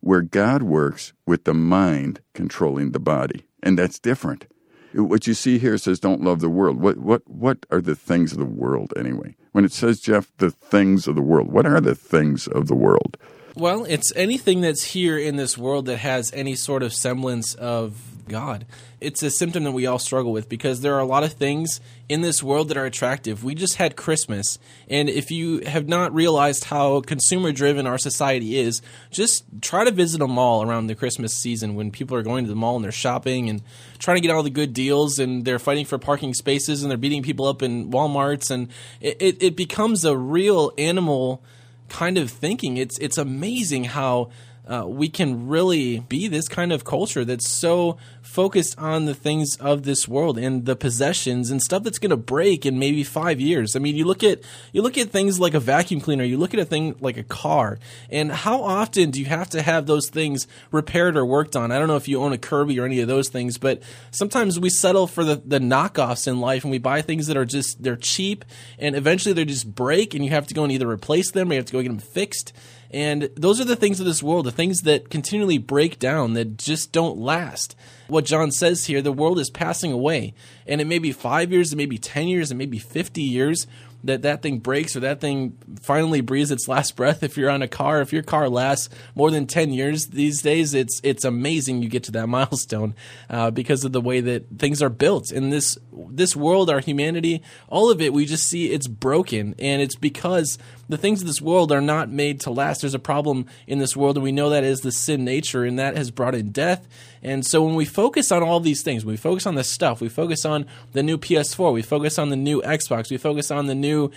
where 0.00 0.20
God 0.20 0.62
works 0.62 1.12
with 1.26 1.44
the 1.44 1.54
mind 1.54 2.20
controlling 2.34 2.92
the 2.92 3.00
body. 3.00 3.46
And 3.62 3.78
that's 3.78 3.98
different. 3.98 4.46
What 4.94 5.26
you 5.26 5.34
see 5.34 5.58
here 5.58 5.76
says, 5.78 6.00
don't 6.00 6.22
love 6.22 6.40
the 6.40 6.48
world. 6.48 6.80
What, 6.80 6.98
what, 6.98 7.22
what 7.28 7.66
are 7.70 7.80
the 7.80 7.94
things 7.94 8.32
of 8.32 8.38
the 8.38 8.44
world 8.44 8.92
anyway? 8.96 9.36
When 9.52 9.64
it 9.64 9.72
says, 9.72 10.00
Jeff, 10.00 10.30
the 10.38 10.50
things 10.50 11.06
of 11.06 11.14
the 11.14 11.22
world, 11.22 11.52
what 11.52 11.66
are 11.66 11.80
the 11.80 11.94
things 11.94 12.46
of 12.46 12.68
the 12.68 12.74
world? 12.74 13.16
Well, 13.54 13.84
it's 13.84 14.12
anything 14.14 14.60
that's 14.60 14.84
here 14.84 15.18
in 15.18 15.36
this 15.36 15.58
world 15.58 15.86
that 15.86 15.98
has 15.98 16.32
any 16.32 16.54
sort 16.54 16.82
of 16.82 16.92
semblance 16.92 17.54
of 17.54 18.17
God. 18.28 18.66
It's 19.00 19.22
a 19.22 19.30
symptom 19.30 19.64
that 19.64 19.72
we 19.72 19.86
all 19.86 19.98
struggle 19.98 20.32
with 20.32 20.48
because 20.48 20.80
there 20.80 20.94
are 20.94 21.00
a 21.00 21.04
lot 21.04 21.24
of 21.24 21.32
things 21.32 21.80
in 22.08 22.20
this 22.20 22.42
world 22.42 22.68
that 22.68 22.76
are 22.76 22.84
attractive. 22.84 23.42
We 23.42 23.54
just 23.54 23.76
had 23.76 23.96
Christmas, 23.96 24.58
and 24.88 25.08
if 25.08 25.30
you 25.30 25.60
have 25.60 25.88
not 25.88 26.14
realized 26.14 26.64
how 26.64 27.00
consumer 27.00 27.52
driven 27.52 27.86
our 27.86 27.98
society 27.98 28.58
is, 28.58 28.82
just 29.10 29.44
try 29.60 29.84
to 29.84 29.90
visit 29.90 30.20
a 30.20 30.26
mall 30.26 30.62
around 30.62 30.86
the 30.86 30.94
Christmas 30.94 31.34
season 31.34 31.74
when 31.74 31.90
people 31.90 32.16
are 32.16 32.22
going 32.22 32.44
to 32.44 32.50
the 32.50 32.56
mall 32.56 32.76
and 32.76 32.84
they're 32.84 32.92
shopping 32.92 33.48
and 33.48 33.62
trying 33.98 34.16
to 34.16 34.20
get 34.20 34.30
all 34.30 34.42
the 34.42 34.50
good 34.50 34.72
deals 34.72 35.18
and 35.18 35.44
they're 35.44 35.58
fighting 35.58 35.84
for 35.84 35.98
parking 35.98 36.34
spaces 36.34 36.82
and 36.82 36.90
they're 36.90 36.98
beating 36.98 37.22
people 37.22 37.46
up 37.46 37.62
in 37.62 37.90
Walmarts, 37.90 38.50
and 38.50 38.68
it, 39.00 39.16
it, 39.20 39.42
it 39.42 39.56
becomes 39.56 40.04
a 40.04 40.16
real 40.16 40.72
animal 40.78 41.42
kind 41.88 42.18
of 42.18 42.30
thinking. 42.30 42.76
It's 42.76 42.98
it's 42.98 43.18
amazing 43.18 43.84
how 43.84 44.30
uh, 44.66 44.84
we 44.86 45.08
can 45.08 45.48
really 45.48 46.00
be 46.00 46.28
this 46.28 46.48
kind 46.48 46.72
of 46.72 46.84
culture 46.84 47.24
that's 47.24 47.48
so 47.48 47.96
focused 48.28 48.78
on 48.78 49.06
the 49.06 49.14
things 49.14 49.56
of 49.56 49.84
this 49.84 50.06
world 50.06 50.36
and 50.36 50.66
the 50.66 50.76
possessions 50.76 51.50
and 51.50 51.62
stuff 51.62 51.82
that's 51.82 51.98
going 51.98 52.10
to 52.10 52.16
break 52.16 52.66
in 52.66 52.78
maybe 52.78 53.02
five 53.02 53.40
years. 53.40 53.74
I 53.74 53.78
mean, 53.78 53.96
you 53.96 54.04
look 54.04 54.22
at 54.22 54.40
you 54.70 54.82
look 54.82 54.98
at 54.98 55.08
things 55.08 55.40
like 55.40 55.54
a 55.54 55.60
vacuum 55.60 56.02
cleaner, 56.02 56.24
you 56.24 56.36
look 56.36 56.52
at 56.52 56.60
a 56.60 56.64
thing 56.66 56.94
like 57.00 57.16
a 57.16 57.22
car, 57.22 57.78
and 58.10 58.30
how 58.30 58.62
often 58.62 59.10
do 59.10 59.18
you 59.18 59.24
have 59.26 59.48
to 59.50 59.62
have 59.62 59.86
those 59.86 60.10
things 60.10 60.46
repaired 60.70 61.16
or 61.16 61.24
worked 61.24 61.56
on? 61.56 61.72
I 61.72 61.78
don't 61.78 61.88
know 61.88 61.96
if 61.96 62.06
you 62.06 62.20
own 62.20 62.34
a 62.34 62.38
Kirby 62.38 62.78
or 62.78 62.84
any 62.84 63.00
of 63.00 63.08
those 63.08 63.30
things, 63.30 63.56
but 63.56 63.82
sometimes 64.10 64.60
we 64.60 64.68
settle 64.68 65.06
for 65.06 65.24
the, 65.24 65.36
the 65.36 65.58
knockoffs 65.58 66.28
in 66.28 66.38
life 66.38 66.64
and 66.64 66.70
we 66.70 66.78
buy 66.78 67.00
things 67.00 67.28
that 67.28 67.36
are 67.36 67.46
just 67.46 67.82
they're 67.82 67.96
cheap 67.96 68.44
and 68.78 68.94
eventually 68.94 69.32
they 69.32 69.46
just 69.46 69.74
break 69.74 70.12
and 70.12 70.22
you 70.22 70.30
have 70.32 70.46
to 70.48 70.54
go 70.54 70.64
and 70.64 70.72
either 70.72 70.88
replace 70.88 71.30
them 71.30 71.48
or 71.48 71.54
you 71.54 71.58
have 71.58 71.66
to 71.66 71.72
go 71.72 71.80
get 71.80 71.88
them 71.88 71.98
fixed. 71.98 72.52
And 72.90 73.30
those 73.36 73.60
are 73.60 73.64
the 73.64 73.76
things 73.76 74.00
of 74.00 74.06
this 74.06 74.22
world, 74.22 74.46
the 74.46 74.50
things 74.52 74.82
that 74.82 75.10
continually 75.10 75.58
break 75.58 75.98
down, 75.98 76.32
that 76.34 76.56
just 76.56 76.90
don't 76.92 77.18
last. 77.18 77.76
What 78.06 78.24
John 78.24 78.50
says 78.50 78.86
here, 78.86 79.02
the 79.02 79.12
world 79.12 79.38
is 79.38 79.50
passing 79.50 79.92
away. 79.92 80.32
And 80.66 80.80
it 80.80 80.86
may 80.86 80.98
be 80.98 81.12
five 81.12 81.52
years, 81.52 81.72
it 81.72 81.76
may 81.76 81.86
be 81.86 81.98
10 81.98 82.28
years, 82.28 82.50
it 82.50 82.54
may 82.54 82.66
be 82.66 82.78
50 82.78 83.20
years 83.20 83.66
that 84.04 84.22
that 84.22 84.42
thing 84.42 84.58
breaks 84.58 84.94
or 84.94 85.00
that 85.00 85.20
thing 85.20 85.56
finally 85.80 86.20
breathes 86.20 86.50
its 86.50 86.68
last 86.68 86.94
breath 86.96 87.22
if 87.22 87.36
you're 87.36 87.50
on 87.50 87.62
a 87.62 87.68
car 87.68 88.00
if 88.00 88.12
your 88.12 88.22
car 88.22 88.48
lasts 88.48 88.88
more 89.14 89.30
than 89.30 89.46
10 89.46 89.72
years 89.72 90.06
these 90.08 90.40
days 90.40 90.74
it's 90.74 91.00
it's 91.02 91.24
amazing 91.24 91.82
you 91.82 91.88
get 91.88 92.04
to 92.04 92.12
that 92.12 92.26
milestone 92.28 92.94
uh, 93.28 93.50
because 93.50 93.84
of 93.84 93.92
the 93.92 94.00
way 94.00 94.20
that 94.20 94.44
things 94.58 94.82
are 94.82 94.88
built 94.88 95.32
in 95.32 95.50
this 95.50 95.78
this 95.92 96.36
world 96.36 96.70
our 96.70 96.80
humanity 96.80 97.42
all 97.68 97.90
of 97.90 98.00
it 98.00 98.12
we 98.12 98.24
just 98.24 98.44
see 98.44 98.70
it's 98.70 98.86
broken 98.86 99.54
and 99.58 99.82
it's 99.82 99.96
because 99.96 100.58
the 100.88 100.96
things 100.96 101.20
of 101.20 101.26
this 101.26 101.40
world 101.40 101.70
are 101.70 101.80
not 101.80 102.10
made 102.10 102.40
to 102.40 102.50
last. 102.50 102.80
There's 102.80 102.94
a 102.94 102.98
problem 102.98 103.46
in 103.66 103.78
this 103.78 103.96
world, 103.96 104.16
and 104.16 104.24
we 104.24 104.32
know 104.32 104.50
that 104.50 104.64
is 104.64 104.80
the 104.80 104.92
sin 104.92 105.24
nature, 105.24 105.64
and 105.64 105.78
that 105.78 105.96
has 105.96 106.10
brought 106.10 106.34
in 106.34 106.50
death. 106.50 106.86
And 107.22 107.44
so 107.44 107.62
when 107.64 107.74
we 107.74 107.84
focus 107.84 108.32
on 108.32 108.42
all 108.42 108.60
these 108.60 108.82
things, 108.82 109.04
we 109.04 109.16
focus 109.16 109.46
on 109.46 109.54
the 109.54 109.64
stuff, 109.64 110.00
we 110.00 110.08
focus 110.08 110.44
on 110.44 110.66
the 110.92 111.02
new 111.02 111.18
PS4, 111.18 111.72
we 111.72 111.82
focus 111.82 112.18
on 112.18 112.30
the 112.30 112.36
new 112.36 112.62
Xbox, 112.62 113.10
we 113.10 113.16
focus 113.16 113.50
on 113.50 113.66
the 113.66 113.74
new 113.74 114.10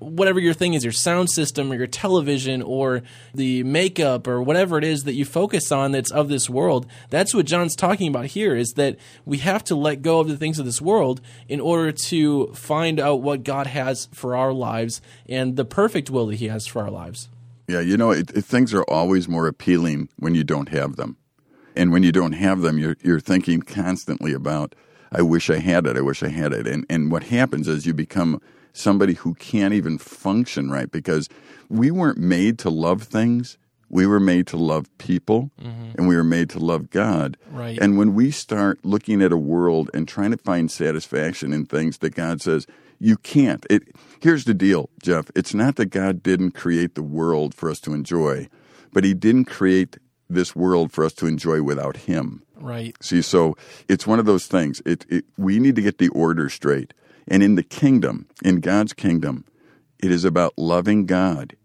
whatever 0.00 0.40
your 0.40 0.54
thing 0.54 0.74
is, 0.74 0.84
your 0.84 0.92
sound 0.92 1.30
system 1.30 1.70
or 1.72 1.74
your 1.74 1.86
television 1.86 2.62
or 2.62 3.02
the 3.34 3.62
makeup 3.64 4.26
or 4.26 4.42
whatever 4.42 4.78
it 4.78 4.84
is 4.84 5.04
that 5.04 5.14
you 5.14 5.24
focus 5.24 5.72
on 5.72 5.92
that's 5.92 6.10
of 6.10 6.28
this 6.28 6.48
world, 6.48 6.86
that's 7.10 7.34
what 7.34 7.46
John's 7.46 7.76
talking 7.76 8.08
about 8.08 8.26
here 8.26 8.56
is 8.56 8.72
that 8.72 8.96
we 9.24 9.38
have 9.38 9.64
to 9.64 9.74
let 9.74 10.02
go 10.02 10.20
of 10.20 10.28
the 10.28 10.36
things 10.36 10.58
of 10.58 10.66
this 10.66 10.80
world 10.80 11.20
in 11.48 11.60
order 11.60 11.92
to 11.92 12.48
find 12.54 13.00
out 13.00 13.22
what 13.22 13.44
God 13.44 13.66
has 13.66 14.08
for 14.12 14.36
our 14.36 14.52
lives 14.52 15.00
and 15.28 15.56
the 15.56 15.64
perfect 15.64 16.10
will 16.10 16.26
that 16.26 16.36
He 16.36 16.48
has 16.48 16.66
for 16.66 16.82
our 16.82 16.90
lives. 16.90 17.28
Yeah, 17.66 17.80
you 17.80 17.96
know, 17.96 18.10
it, 18.10 18.30
it, 18.30 18.44
things 18.44 18.72
are 18.72 18.84
always 18.84 19.28
more 19.28 19.46
appealing 19.46 20.08
when 20.18 20.34
you 20.34 20.42
don't 20.42 20.70
have 20.70 20.96
them. 20.96 21.18
And 21.76 21.92
when 21.92 22.02
you 22.02 22.12
don't 22.12 22.32
have 22.32 22.62
them, 22.62 22.78
you're, 22.78 22.96
you're 23.02 23.20
thinking 23.20 23.60
constantly 23.62 24.32
about, 24.32 24.74
I 25.12 25.22
wish 25.22 25.48
I 25.48 25.58
had 25.58 25.86
it, 25.86 25.96
I 25.96 26.00
wish 26.00 26.22
I 26.22 26.28
had 26.28 26.52
it. 26.52 26.66
And, 26.66 26.84
and 26.90 27.12
what 27.12 27.24
happens 27.24 27.68
is 27.68 27.86
you 27.86 27.94
become 27.94 28.40
somebody 28.78 29.14
who 29.14 29.34
can't 29.34 29.74
even 29.74 29.98
function 29.98 30.70
right 30.70 30.90
because 30.90 31.28
we 31.68 31.90
weren't 31.90 32.18
made 32.18 32.58
to 32.60 32.70
love 32.70 33.02
things. 33.02 33.58
We 33.90 34.06
were 34.06 34.20
made 34.20 34.46
to 34.48 34.56
love 34.56 34.86
people 34.98 35.50
mm-hmm. 35.60 35.92
and 35.96 36.08
we 36.08 36.16
were 36.16 36.24
made 36.24 36.50
to 36.50 36.58
love 36.58 36.90
God. 36.90 37.36
Right. 37.50 37.78
And 37.80 37.96
when 37.96 38.14
we 38.14 38.30
start 38.30 38.84
looking 38.84 39.22
at 39.22 39.32
a 39.32 39.36
world 39.36 39.90
and 39.94 40.06
trying 40.06 40.30
to 40.30 40.36
find 40.36 40.70
satisfaction 40.70 41.52
in 41.52 41.64
things 41.64 41.98
that 41.98 42.14
God 42.14 42.42
says, 42.42 42.66
you 42.98 43.16
can't. 43.16 43.64
It, 43.70 43.94
here's 44.20 44.44
the 44.44 44.54
deal, 44.54 44.90
Jeff. 45.02 45.30
It's 45.34 45.54
not 45.54 45.76
that 45.76 45.86
God 45.86 46.22
didn't 46.22 46.52
create 46.52 46.94
the 46.94 47.02
world 47.02 47.54
for 47.54 47.70
us 47.70 47.80
to 47.80 47.94
enjoy, 47.94 48.48
but 48.92 49.04
He 49.04 49.14
didn't 49.14 49.46
create 49.46 49.98
this 50.28 50.54
world 50.54 50.92
for 50.92 51.04
us 51.04 51.14
to 51.14 51.26
enjoy 51.26 51.62
without 51.62 51.96
Him. 51.96 52.42
Right. 52.56 52.96
See, 53.00 53.22
so 53.22 53.56
it's 53.88 54.06
one 54.06 54.18
of 54.18 54.26
those 54.26 54.46
things. 54.46 54.82
It, 54.84 55.06
it, 55.08 55.24
we 55.36 55.58
need 55.58 55.76
to 55.76 55.82
get 55.82 55.98
the 55.98 56.08
order 56.08 56.48
straight. 56.48 56.92
And 57.28 57.42
in 57.42 57.54
the 57.54 57.62
kingdom, 57.62 58.26
in 58.42 58.60
God's 58.60 58.92
kingdom, 58.92 59.44
it 59.98 60.10
is 60.10 60.24
about 60.24 60.58
loving 60.58 61.06
God. 61.06 61.56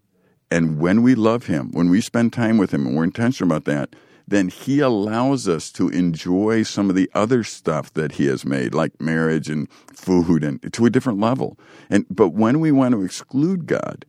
And 0.50 0.78
when 0.78 1.02
we 1.02 1.14
love 1.14 1.46
Him, 1.46 1.70
when 1.72 1.88
we 1.88 2.00
spend 2.00 2.32
time 2.32 2.58
with 2.58 2.72
Him, 2.72 2.86
and 2.86 2.96
we're 2.96 3.04
intentional 3.04 3.50
about 3.50 3.64
that, 3.64 3.96
then 4.28 4.48
He 4.48 4.80
allows 4.80 5.48
us 5.48 5.72
to 5.72 5.88
enjoy 5.88 6.62
some 6.62 6.90
of 6.90 6.96
the 6.96 7.10
other 7.14 7.42
stuff 7.44 7.92
that 7.94 8.12
He 8.12 8.26
has 8.26 8.44
made, 8.44 8.74
like 8.74 9.00
marriage 9.00 9.48
and 9.48 9.70
food, 9.92 10.44
and 10.44 10.72
to 10.72 10.86
a 10.86 10.90
different 10.90 11.18
level. 11.18 11.58
And 11.90 12.06
but 12.10 12.28
when 12.30 12.60
we 12.60 12.72
want 12.72 12.92
to 12.92 13.02
exclude 13.02 13.66
God, 13.66 14.04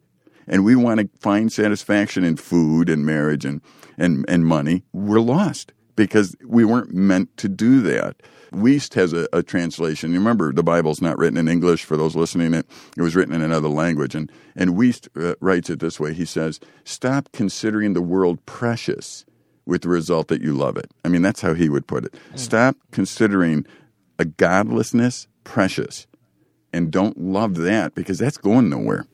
and 0.48 0.64
we 0.64 0.76
want 0.76 1.00
to 1.00 1.10
find 1.20 1.52
satisfaction 1.52 2.24
in 2.24 2.38
food 2.38 2.90
and 2.90 3.06
marriage 3.06 3.46
and 3.46 3.62
and, 3.98 4.26
and 4.28 4.46
money, 4.46 4.84
we're 4.92 5.22
lost 5.22 5.72
because 5.96 6.36
we 6.46 6.66
weren't 6.66 6.94
meant 6.94 7.36
to 7.38 7.48
do 7.48 7.82
that. 7.82 8.22
Wuest 8.56 8.94
has 8.94 9.14
a, 9.14 9.28
a, 9.34 9.44
translation. 9.44 10.12
You 10.12 10.20
remember, 10.20 10.54
the 10.54 10.64
Bible's 10.64 11.02
not 11.02 11.18
written 11.18 11.38
in 11.38 11.48
English 11.48 11.84
for 11.84 11.98
those 11.98 12.16
listening. 12.16 12.54
It, 12.54 12.66
it 12.98 13.02
was 13.02 13.16
written 13.16 13.34
in 13.34 13.42
another 13.42 13.68
language. 13.68 14.16
And, 14.16 14.32
and 14.56 14.72
Wuest 14.72 15.10
uh, 15.16 15.36
writes 15.40 15.70
it 15.70 15.80
this 15.80 16.00
way 16.00 16.14
He 16.14 16.26
says, 16.26 16.60
Stop 16.84 17.30
considering 17.34 17.94
the 17.94 18.02
world 18.02 18.46
precious 18.46 19.26
with 19.66 19.82
the 19.82 19.90
result 19.90 20.28
that 20.28 20.42
you 20.42 20.54
love 20.54 20.78
it. 20.78 20.92
I 21.04 21.10
mean, 21.10 21.22
that's 21.22 21.42
how 21.42 21.54
he 21.54 21.70
would 21.70 21.88
put 21.88 22.06
it. 22.06 22.14
Mm. 22.14 22.40
Stop 22.40 22.78
considering 22.92 23.66
a 24.20 24.26
godlessness 24.26 25.28
precious 25.44 26.08
and 26.72 26.92
don't 26.92 27.18
love 27.18 27.56
that 27.58 27.96
because 27.96 28.20
that's 28.20 28.38
going 28.38 28.70
nowhere. 28.70 29.06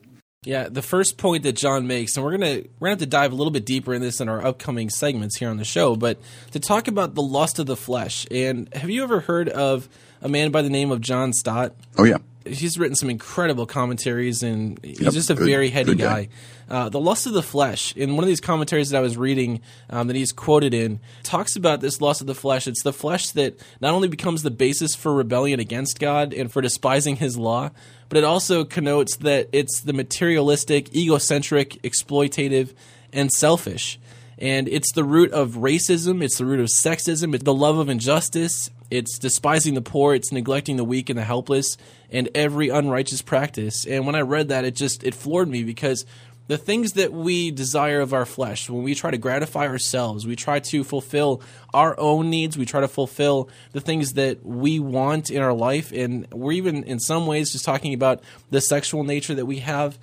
Yeah, 0.44 0.68
the 0.68 0.82
first 0.82 1.18
point 1.18 1.44
that 1.44 1.52
John 1.52 1.86
makes, 1.86 2.16
and 2.16 2.24
we're 2.24 2.32
gonna 2.32 2.62
we're 2.80 2.86
gonna 2.86 2.90
have 2.90 2.98
to 2.98 3.06
dive 3.06 3.30
a 3.30 3.36
little 3.36 3.52
bit 3.52 3.64
deeper 3.64 3.94
in 3.94 4.02
this 4.02 4.20
in 4.20 4.28
our 4.28 4.44
upcoming 4.44 4.90
segments 4.90 5.38
here 5.38 5.48
on 5.48 5.56
the 5.56 5.64
show, 5.64 5.94
but 5.94 6.18
to 6.50 6.58
talk 6.58 6.88
about 6.88 7.14
the 7.14 7.22
lust 7.22 7.60
of 7.60 7.66
the 7.66 7.76
flesh. 7.76 8.26
And 8.28 8.68
have 8.74 8.90
you 8.90 9.04
ever 9.04 9.20
heard 9.20 9.48
of 9.48 9.88
a 10.22 10.28
man 10.28 10.50
by 10.50 10.62
the 10.62 10.70
name 10.70 10.90
of 10.90 11.00
John 11.00 11.32
Stott? 11.32 11.74
Oh 11.98 12.04
yeah, 12.04 12.18
he's 12.44 12.78
written 12.78 12.96
some 12.96 13.10
incredible 13.10 13.66
commentaries, 13.66 14.42
and 14.42 14.78
he's 14.82 15.00
yep, 15.00 15.12
just 15.12 15.30
a 15.30 15.34
good, 15.34 15.46
very 15.46 15.70
heady 15.70 15.94
guy. 15.94 16.24
guy. 16.24 16.28
Uh, 16.68 16.88
the 16.88 17.00
lust 17.00 17.26
of 17.26 17.34
the 17.34 17.42
flesh. 17.42 17.94
In 17.96 18.14
one 18.14 18.24
of 18.24 18.28
these 18.28 18.40
commentaries 18.40 18.90
that 18.90 18.98
I 18.98 19.00
was 19.00 19.16
reading, 19.16 19.60
um, 19.90 20.06
that 20.06 20.16
he's 20.16 20.32
quoted 20.32 20.72
in, 20.72 21.00
talks 21.22 21.56
about 21.56 21.80
this 21.80 22.00
lust 22.00 22.20
of 22.20 22.26
the 22.26 22.34
flesh. 22.34 22.66
It's 22.66 22.82
the 22.82 22.92
flesh 22.92 23.30
that 23.32 23.60
not 23.80 23.92
only 23.92 24.08
becomes 24.08 24.42
the 24.42 24.50
basis 24.50 24.94
for 24.94 25.12
rebellion 25.12 25.60
against 25.60 26.00
God 26.00 26.32
and 26.32 26.50
for 26.50 26.62
despising 26.62 27.16
His 27.16 27.36
law, 27.36 27.70
but 28.08 28.18
it 28.18 28.24
also 28.24 28.64
connotes 28.64 29.16
that 29.16 29.48
it's 29.52 29.82
the 29.82 29.92
materialistic, 29.92 30.94
egocentric, 30.94 31.82
exploitative, 31.82 32.74
and 33.12 33.30
selfish. 33.30 33.98
And 34.38 34.66
it's 34.68 34.92
the 34.92 35.04
root 35.04 35.30
of 35.32 35.52
racism, 35.52 36.22
it's 36.22 36.38
the 36.38 36.46
root 36.46 36.58
of 36.58 36.66
sexism, 36.66 37.34
it's 37.34 37.44
the 37.44 37.54
love 37.54 37.78
of 37.78 37.88
injustice, 37.88 38.70
it's 38.92 39.18
despising 39.18 39.72
the 39.72 39.80
poor, 39.80 40.14
it's 40.14 40.32
neglecting 40.32 40.76
the 40.76 40.84
weak 40.84 41.08
and 41.08 41.18
the 41.18 41.24
helpless, 41.24 41.78
and 42.10 42.28
every 42.34 42.68
unrighteous 42.68 43.22
practice. 43.22 43.86
And 43.86 44.06
when 44.06 44.14
I 44.14 44.20
read 44.20 44.48
that, 44.48 44.66
it 44.66 44.76
just 44.76 45.02
it 45.02 45.14
floored 45.14 45.48
me 45.48 45.64
because 45.64 46.04
the 46.48 46.58
things 46.58 46.92
that 46.92 47.12
we 47.12 47.50
desire 47.50 48.00
of 48.00 48.12
our 48.12 48.26
flesh, 48.26 48.68
when 48.68 48.82
we 48.82 48.94
try 48.94 49.10
to 49.10 49.16
gratify 49.16 49.66
ourselves, 49.66 50.26
we 50.26 50.36
try 50.36 50.60
to 50.60 50.84
fulfill 50.84 51.40
our 51.72 51.98
own 51.98 52.28
needs, 52.28 52.58
we 52.58 52.66
try 52.66 52.80
to 52.80 52.88
fulfill 52.88 53.48
the 53.70 53.80
things 53.80 54.12
that 54.12 54.44
we 54.44 54.78
want 54.78 55.30
in 55.30 55.40
our 55.40 55.54
life, 55.54 55.92
and 55.92 56.26
we're 56.30 56.52
even 56.52 56.84
in 56.84 57.00
some 57.00 57.26
ways 57.26 57.52
just 57.52 57.64
talking 57.64 57.94
about 57.94 58.22
the 58.50 58.60
sexual 58.60 59.04
nature 59.04 59.34
that 59.34 59.46
we 59.46 59.60
have. 59.60 59.98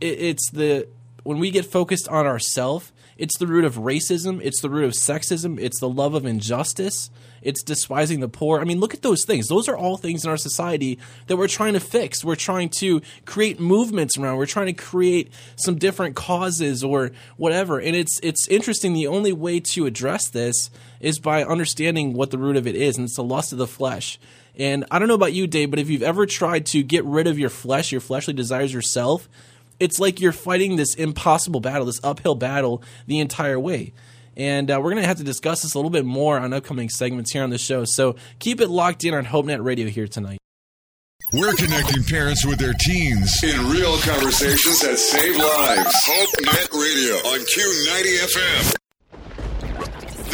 It's 0.00 0.50
the 0.50 0.88
when 1.24 1.38
we 1.40 1.50
get 1.50 1.66
focused 1.66 2.08
on 2.08 2.26
ourself 2.26 2.92
It's 3.16 3.38
the 3.38 3.46
root 3.46 3.64
of 3.64 3.76
racism. 3.76 4.40
It's 4.42 4.60
the 4.60 4.70
root 4.70 4.84
of 4.84 4.92
sexism. 4.92 5.58
It's 5.60 5.80
the 5.80 5.88
love 5.88 6.14
of 6.14 6.26
injustice. 6.26 7.10
It's 7.44 7.62
despising 7.62 8.20
the 8.20 8.28
poor. 8.28 8.60
I 8.60 8.64
mean, 8.64 8.80
look 8.80 8.94
at 8.94 9.02
those 9.02 9.24
things. 9.24 9.48
Those 9.48 9.68
are 9.68 9.76
all 9.76 9.96
things 9.96 10.24
in 10.24 10.30
our 10.30 10.36
society 10.36 10.98
that 11.26 11.36
we're 11.36 11.48
trying 11.48 11.74
to 11.74 11.80
fix. 11.80 12.24
We're 12.24 12.34
trying 12.34 12.70
to 12.80 13.02
create 13.26 13.60
movements 13.60 14.18
around. 14.18 14.38
We're 14.38 14.46
trying 14.46 14.66
to 14.66 14.72
create 14.72 15.30
some 15.56 15.76
different 15.76 16.16
causes 16.16 16.82
or 16.82 17.12
whatever. 17.36 17.78
And 17.78 17.94
it's 17.94 18.18
it's 18.22 18.48
interesting. 18.48 18.94
The 18.94 19.06
only 19.06 19.32
way 19.32 19.60
to 19.60 19.86
address 19.86 20.28
this 20.28 20.70
is 21.00 21.18
by 21.18 21.44
understanding 21.44 22.14
what 22.14 22.30
the 22.30 22.38
root 22.38 22.56
of 22.56 22.66
it 22.66 22.74
is, 22.74 22.96
and 22.96 23.04
it's 23.04 23.16
the 23.16 23.22
lust 23.22 23.52
of 23.52 23.58
the 23.58 23.66
flesh. 23.66 24.18
And 24.56 24.84
I 24.90 24.98
don't 24.98 25.08
know 25.08 25.14
about 25.14 25.32
you, 25.32 25.46
Dave, 25.46 25.70
but 25.70 25.78
if 25.78 25.90
you've 25.90 26.02
ever 26.02 26.26
tried 26.26 26.66
to 26.66 26.82
get 26.82 27.04
rid 27.04 27.26
of 27.26 27.38
your 27.38 27.50
flesh, 27.50 27.90
your 27.90 28.00
fleshly 28.00 28.34
desires 28.34 28.72
yourself, 28.72 29.28
it's 29.80 29.98
like 29.98 30.20
you're 30.20 30.32
fighting 30.32 30.76
this 30.76 30.94
impossible 30.94 31.60
battle, 31.60 31.86
this 31.86 32.00
uphill 32.04 32.36
battle 32.36 32.82
the 33.06 33.18
entire 33.18 33.58
way. 33.58 33.92
And 34.36 34.70
uh, 34.70 34.78
we're 34.82 34.90
going 34.90 35.02
to 35.02 35.08
have 35.08 35.18
to 35.18 35.24
discuss 35.24 35.62
this 35.62 35.74
a 35.74 35.78
little 35.78 35.90
bit 35.90 36.04
more 36.04 36.38
on 36.38 36.52
upcoming 36.52 36.88
segments 36.88 37.32
here 37.32 37.42
on 37.42 37.50
the 37.50 37.58
show. 37.58 37.84
So 37.84 38.16
keep 38.38 38.60
it 38.60 38.68
locked 38.68 39.04
in 39.04 39.14
on 39.14 39.24
HopeNet 39.24 39.64
Radio 39.64 39.88
here 39.88 40.08
tonight. 40.08 40.38
We're 41.32 41.54
connecting 41.54 42.04
parents 42.04 42.44
with 42.44 42.58
their 42.58 42.74
teens 42.74 43.42
in 43.42 43.68
real 43.68 43.98
conversations 43.98 44.80
that 44.80 44.98
save 44.98 45.36
lives. 45.36 45.94
HopeNet 46.06 46.72
Radio 46.72 47.14
on 47.28 47.40
Q90 47.40 48.18
FM. 48.26 48.83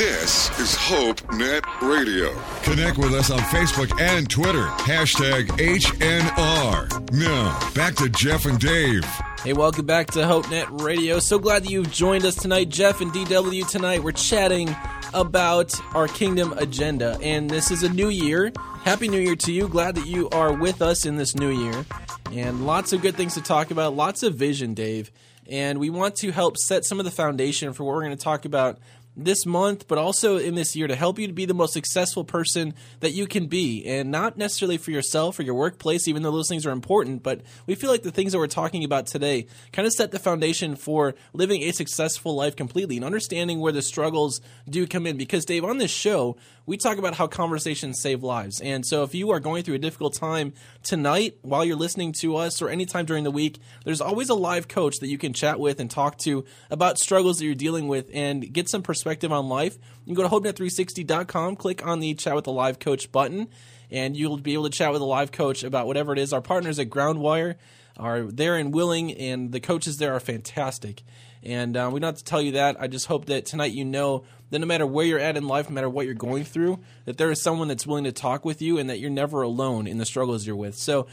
This 0.00 0.48
is 0.58 0.74
Hope 0.74 1.30
Net 1.34 1.62
Radio. 1.82 2.32
Connect 2.62 2.96
with 2.96 3.12
us 3.12 3.30
on 3.30 3.38
Facebook 3.38 4.00
and 4.00 4.30
Twitter. 4.30 4.64
Hashtag 4.64 5.48
HNR. 5.58 7.12
Now, 7.12 7.70
back 7.74 7.96
to 7.96 8.08
Jeff 8.08 8.46
and 8.46 8.58
Dave. 8.58 9.04
Hey, 9.44 9.52
welcome 9.52 9.84
back 9.84 10.06
to 10.12 10.20
HopeNet 10.20 10.80
Radio. 10.80 11.18
So 11.18 11.38
glad 11.38 11.64
that 11.64 11.70
you've 11.70 11.92
joined 11.92 12.24
us 12.24 12.34
tonight. 12.34 12.70
Jeff 12.70 13.02
and 13.02 13.12
DW 13.12 13.68
tonight. 13.68 14.02
We're 14.02 14.12
chatting 14.12 14.74
about 15.12 15.70
our 15.94 16.08
kingdom 16.08 16.54
agenda. 16.56 17.18
And 17.20 17.50
this 17.50 17.70
is 17.70 17.82
a 17.82 17.90
new 17.90 18.08
year. 18.08 18.54
Happy 18.84 19.06
New 19.06 19.20
Year 19.20 19.36
to 19.36 19.52
you. 19.52 19.68
Glad 19.68 19.96
that 19.96 20.06
you 20.06 20.30
are 20.30 20.50
with 20.50 20.80
us 20.80 21.04
in 21.04 21.16
this 21.16 21.34
new 21.34 21.50
year. 21.50 21.84
And 22.32 22.64
lots 22.64 22.94
of 22.94 23.02
good 23.02 23.16
things 23.16 23.34
to 23.34 23.42
talk 23.42 23.70
about. 23.70 23.94
Lots 23.94 24.22
of 24.22 24.34
vision, 24.34 24.72
Dave. 24.72 25.10
And 25.46 25.78
we 25.78 25.90
want 25.90 26.14
to 26.16 26.30
help 26.30 26.56
set 26.56 26.86
some 26.86 27.00
of 27.00 27.04
the 27.04 27.10
foundation 27.10 27.74
for 27.74 27.84
what 27.84 27.96
we're 27.96 28.04
going 28.04 28.16
to 28.16 28.24
talk 28.24 28.46
about 28.46 28.78
this 29.24 29.46
month, 29.46 29.86
but 29.88 29.98
also 29.98 30.36
in 30.36 30.54
this 30.54 30.74
year 30.74 30.86
to 30.86 30.96
help 30.96 31.18
you 31.18 31.26
to 31.26 31.32
be 31.32 31.44
the 31.44 31.54
most 31.54 31.72
successful 31.72 32.24
person 32.24 32.74
that 33.00 33.12
you 33.12 33.26
can 33.26 33.46
be. 33.46 33.84
And 33.86 34.10
not 34.10 34.36
necessarily 34.36 34.78
for 34.78 34.90
yourself 34.90 35.38
or 35.38 35.42
your 35.42 35.54
workplace, 35.54 36.08
even 36.08 36.22
though 36.22 36.30
those 36.30 36.48
things 36.48 36.66
are 36.66 36.70
important, 36.70 37.22
but 37.22 37.40
we 37.66 37.74
feel 37.74 37.90
like 37.90 38.02
the 38.02 38.10
things 38.10 38.32
that 38.32 38.38
we're 38.38 38.46
talking 38.46 38.84
about 38.84 39.06
today 39.06 39.46
kind 39.72 39.86
of 39.86 39.92
set 39.92 40.10
the 40.10 40.18
foundation 40.18 40.76
for 40.76 41.14
living 41.32 41.62
a 41.62 41.72
successful 41.72 42.34
life 42.34 42.56
completely 42.56 42.96
and 42.96 43.04
understanding 43.04 43.60
where 43.60 43.72
the 43.72 43.82
struggles 43.82 44.40
do 44.68 44.86
come 44.86 45.06
in. 45.06 45.16
Because, 45.16 45.44
Dave, 45.44 45.64
on 45.64 45.78
this 45.78 45.90
show, 45.90 46.36
we 46.70 46.76
talk 46.76 46.98
about 46.98 47.14
how 47.14 47.26
conversations 47.26 48.00
save 48.00 48.22
lives. 48.22 48.60
And 48.60 48.86
so 48.86 49.02
if 49.02 49.12
you 49.12 49.30
are 49.30 49.40
going 49.40 49.64
through 49.64 49.74
a 49.74 49.78
difficult 49.78 50.14
time 50.14 50.52
tonight 50.84 51.36
while 51.42 51.64
you're 51.64 51.74
listening 51.74 52.12
to 52.20 52.36
us 52.36 52.62
or 52.62 52.68
anytime 52.68 53.06
during 53.06 53.24
the 53.24 53.30
week, 53.32 53.58
there's 53.84 54.00
always 54.00 54.28
a 54.28 54.36
live 54.36 54.68
coach 54.68 54.98
that 55.00 55.08
you 55.08 55.18
can 55.18 55.32
chat 55.32 55.58
with 55.58 55.80
and 55.80 55.90
talk 55.90 56.16
to 56.18 56.44
about 56.70 56.96
struggles 56.96 57.38
that 57.38 57.44
you're 57.44 57.56
dealing 57.56 57.88
with 57.88 58.08
and 58.14 58.52
get 58.52 58.68
some 58.68 58.82
perspective 58.82 59.32
on 59.32 59.48
life. 59.48 59.78
You 60.04 60.14
can 60.14 60.22
go 60.22 60.22
to 60.22 60.52
HopeNet360.com, 60.52 61.56
click 61.56 61.84
on 61.84 61.98
the 61.98 62.14
chat 62.14 62.36
with 62.36 62.44
the 62.44 62.52
live 62.52 62.78
coach 62.78 63.10
button, 63.10 63.48
and 63.90 64.16
you'll 64.16 64.36
be 64.36 64.54
able 64.54 64.70
to 64.70 64.70
chat 64.70 64.92
with 64.92 65.02
a 65.02 65.04
live 65.04 65.32
coach 65.32 65.64
about 65.64 65.88
whatever 65.88 66.12
it 66.12 66.20
is. 66.20 66.32
Our 66.32 66.40
partners 66.40 66.78
at 66.78 66.88
Groundwire 66.88 67.56
are 67.96 68.22
there 68.22 68.54
and 68.54 68.72
willing, 68.72 69.12
and 69.14 69.50
the 69.50 69.58
coaches 69.58 69.96
there 69.98 70.14
are 70.14 70.20
fantastic. 70.20 71.02
And 71.42 71.76
uh, 71.76 71.90
we 71.92 71.98
don't 71.98 72.08
have 72.08 72.18
to 72.18 72.24
tell 72.24 72.42
you 72.42 72.52
that. 72.52 72.80
I 72.80 72.86
just 72.86 73.06
hope 73.06 73.24
that 73.26 73.46
tonight 73.46 73.72
you 73.72 73.84
know 73.84 74.24
that 74.50 74.58
no 74.58 74.66
matter 74.66 74.86
where 74.86 75.06
you're 75.06 75.18
at 75.18 75.36
in 75.36 75.46
life, 75.46 75.68
no 75.68 75.74
matter 75.74 75.88
what 75.88 76.06
you're 76.06 76.14
going 76.14 76.44
through, 76.44 76.80
that 77.04 77.18
there 77.18 77.30
is 77.30 77.40
someone 77.40 77.68
that's 77.68 77.86
willing 77.86 78.04
to 78.04 78.12
talk 78.12 78.44
with 78.44 78.60
you 78.60 78.78
and 78.78 78.90
that 78.90 78.98
you're 78.98 79.10
never 79.10 79.42
alone 79.42 79.86
in 79.86 79.98
the 79.98 80.06
struggles 80.06 80.46
you're 80.46 80.56
with. 80.56 80.76
So, 80.76 81.06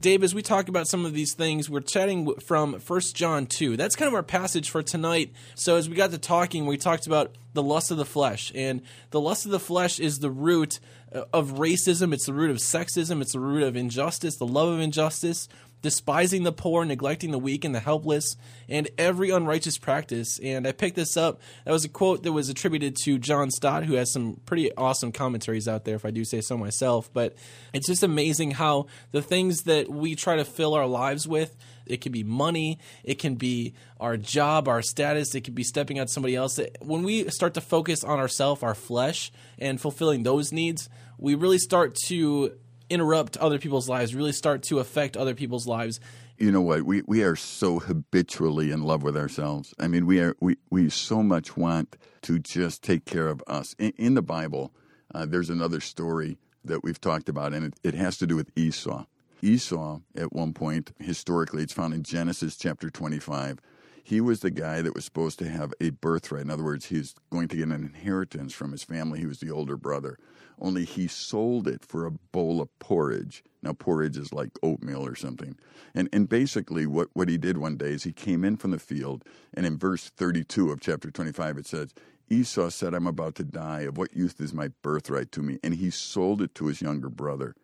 Dave, 0.00 0.22
as 0.22 0.32
we 0.32 0.42
talk 0.42 0.68
about 0.68 0.86
some 0.86 1.04
of 1.04 1.12
these 1.12 1.34
things, 1.34 1.68
we're 1.68 1.80
chatting 1.80 2.32
from 2.36 2.74
1 2.74 3.00
John 3.14 3.46
2. 3.46 3.76
That's 3.76 3.96
kind 3.96 4.06
of 4.06 4.14
our 4.14 4.22
passage 4.22 4.70
for 4.70 4.80
tonight. 4.80 5.32
So, 5.56 5.76
as 5.76 5.88
we 5.88 5.96
got 5.96 6.12
to 6.12 6.18
talking, 6.18 6.66
we 6.66 6.76
talked 6.76 7.06
about 7.06 7.34
the 7.52 7.64
lust 7.64 7.90
of 7.90 7.96
the 7.96 8.04
flesh. 8.04 8.52
And 8.54 8.82
the 9.10 9.20
lust 9.20 9.44
of 9.44 9.50
the 9.50 9.58
flesh 9.58 9.98
is 9.98 10.20
the 10.20 10.30
root 10.30 10.78
uh, 11.12 11.24
of 11.32 11.54
racism, 11.54 12.12
it's 12.12 12.26
the 12.26 12.32
root 12.32 12.50
of 12.50 12.58
sexism, 12.58 13.20
it's 13.20 13.32
the 13.32 13.40
root 13.40 13.64
of 13.64 13.76
injustice, 13.76 14.36
the 14.36 14.46
love 14.46 14.68
of 14.68 14.78
injustice, 14.78 15.48
despising 15.82 16.42
the 16.42 16.52
poor, 16.52 16.84
neglecting 16.84 17.30
the 17.30 17.38
weak 17.38 17.64
and 17.64 17.74
the 17.74 17.80
helpless, 17.80 18.36
and 18.68 18.88
every 18.98 19.30
unrighteous 19.30 19.78
practice. 19.78 20.38
And 20.40 20.66
I 20.66 20.72
picked 20.72 20.96
this 20.96 21.16
up. 21.16 21.40
That 21.64 21.72
was 21.72 21.84
a 21.84 21.88
quote 21.88 22.22
that 22.24 22.32
was 22.32 22.48
attributed 22.48 22.96
to 23.04 23.18
John 23.18 23.50
Stott, 23.50 23.84
who 23.84 23.94
has 23.94 24.12
some 24.12 24.40
pretty 24.44 24.74
awesome 24.76 25.12
commentaries 25.12 25.68
out 25.68 25.84
there, 25.84 25.96
if 25.96 26.04
I 26.04 26.10
do 26.10 26.24
say 26.24 26.40
so 26.40 26.56
myself. 26.56 27.10
But 27.12 27.34
it's 27.72 27.86
just 27.86 28.02
amazing 28.02 28.52
how 28.52 28.86
the 29.12 29.22
things 29.22 29.62
that 29.62 29.88
we 29.88 30.14
try 30.14 30.36
to 30.36 30.44
fill 30.44 30.74
our 30.74 30.86
lives 30.86 31.26
with. 31.28 31.56
It 31.86 32.02
can 32.02 32.12
be 32.12 32.22
money. 32.22 32.78
It 33.02 33.18
can 33.18 33.36
be 33.36 33.74
our 33.98 34.18
job, 34.18 34.68
our 34.68 34.82
status. 34.82 35.34
It 35.34 35.44
can 35.44 35.54
be 35.54 35.64
stepping 35.64 35.98
out 35.98 36.10
somebody 36.10 36.36
else. 36.36 36.60
When 36.80 37.02
we 37.02 37.30
start 37.30 37.54
to 37.54 37.62
focus 37.62 38.04
on 38.04 38.18
ourselves, 38.18 38.62
our 38.62 38.74
flesh, 38.74 39.32
and 39.58 39.80
fulfilling 39.80 40.22
those 40.22 40.52
needs, 40.52 40.88
we 41.16 41.34
really 41.34 41.58
start 41.58 41.96
to 42.06 42.52
interrupt 42.90 43.36
other 43.36 43.58
people's 43.58 43.88
lives, 43.88 44.14
really 44.14 44.32
start 44.32 44.62
to 44.64 44.78
affect 44.78 45.16
other 45.16 45.34
people's 45.34 45.66
lives. 45.66 46.00
You 46.38 46.52
know 46.52 46.60
what? 46.60 46.84
We 46.84 47.02
we 47.06 47.22
are 47.22 47.36
so 47.36 47.80
habitually 47.80 48.70
in 48.70 48.82
love 48.82 49.02
with 49.02 49.16
ourselves. 49.16 49.74
I 49.78 49.88
mean, 49.88 50.06
we 50.06 50.20
are 50.20 50.36
we 50.40 50.56
we 50.70 50.88
so 50.88 51.22
much 51.22 51.56
want 51.56 51.96
to 52.22 52.38
just 52.38 52.82
take 52.82 53.04
care 53.04 53.28
of 53.28 53.42
us. 53.46 53.74
In, 53.78 53.92
in 53.96 54.14
the 54.14 54.22
Bible, 54.22 54.72
uh, 55.14 55.26
there's 55.26 55.50
another 55.50 55.80
story 55.80 56.38
that 56.64 56.84
we've 56.84 57.00
talked 57.00 57.28
about, 57.28 57.52
and 57.52 57.66
it, 57.66 57.74
it 57.82 57.94
has 57.94 58.18
to 58.18 58.26
do 58.26 58.36
with 58.36 58.50
Esau. 58.56 59.04
Esau, 59.42 60.00
at 60.16 60.32
one 60.32 60.52
point, 60.52 60.92
historically, 60.98 61.62
it's 61.62 61.72
found 61.72 61.94
in 61.94 62.02
Genesis 62.02 62.56
chapter 62.56 62.90
25. 62.90 63.60
He 64.08 64.20
was 64.20 64.40
the 64.40 64.50
guy 64.50 64.80
that 64.80 64.94
was 64.94 65.04
supposed 65.04 65.38
to 65.40 65.48
have 65.48 65.74
a 65.80 65.90
birthright. 65.90 66.42
In 66.42 66.50
other 66.50 66.64
words, 66.64 66.86
he's 66.86 67.14
going 67.30 67.48
to 67.48 67.56
get 67.56 67.64
an 67.64 67.72
inheritance 67.72 68.54
from 68.54 68.72
his 68.72 68.82
family. 68.82 69.20
He 69.20 69.26
was 69.26 69.40
the 69.40 69.50
older 69.50 69.76
brother 69.76 70.18
only 70.60 70.84
he 70.84 71.06
sold 71.06 71.68
it 71.68 71.84
for 71.84 72.06
a 72.06 72.10
bowl 72.10 72.60
of 72.60 72.76
porridge. 72.78 73.44
Now, 73.62 73.72
porridge 73.72 74.16
is 74.16 74.32
like 74.32 74.50
oatmeal 74.62 75.04
or 75.04 75.14
something. 75.14 75.56
And, 75.94 76.08
and 76.12 76.28
basically, 76.28 76.86
what, 76.86 77.08
what 77.12 77.28
he 77.28 77.38
did 77.38 77.58
one 77.58 77.76
day 77.76 77.90
is 77.90 78.04
he 78.04 78.12
came 78.12 78.44
in 78.44 78.56
from 78.56 78.70
the 78.70 78.78
field, 78.78 79.24
and 79.54 79.66
in 79.66 79.78
verse 79.78 80.10
32 80.10 80.70
of 80.70 80.80
chapter 80.80 81.10
25, 81.10 81.58
it 81.58 81.66
says, 81.66 81.94
Esau 82.30 82.68
said, 82.68 82.94
I'm 82.94 83.06
about 83.06 83.34
to 83.36 83.44
die. 83.44 83.82
Of 83.82 83.96
what 83.96 84.14
use 84.14 84.34
is 84.38 84.52
my 84.52 84.68
birthright 84.82 85.32
to 85.32 85.42
me? 85.42 85.58
And 85.62 85.74
he 85.74 85.90
sold 85.90 86.42
it 86.42 86.54
to 86.56 86.66
his 86.66 86.82
younger 86.82 87.08
brother. 87.08 87.54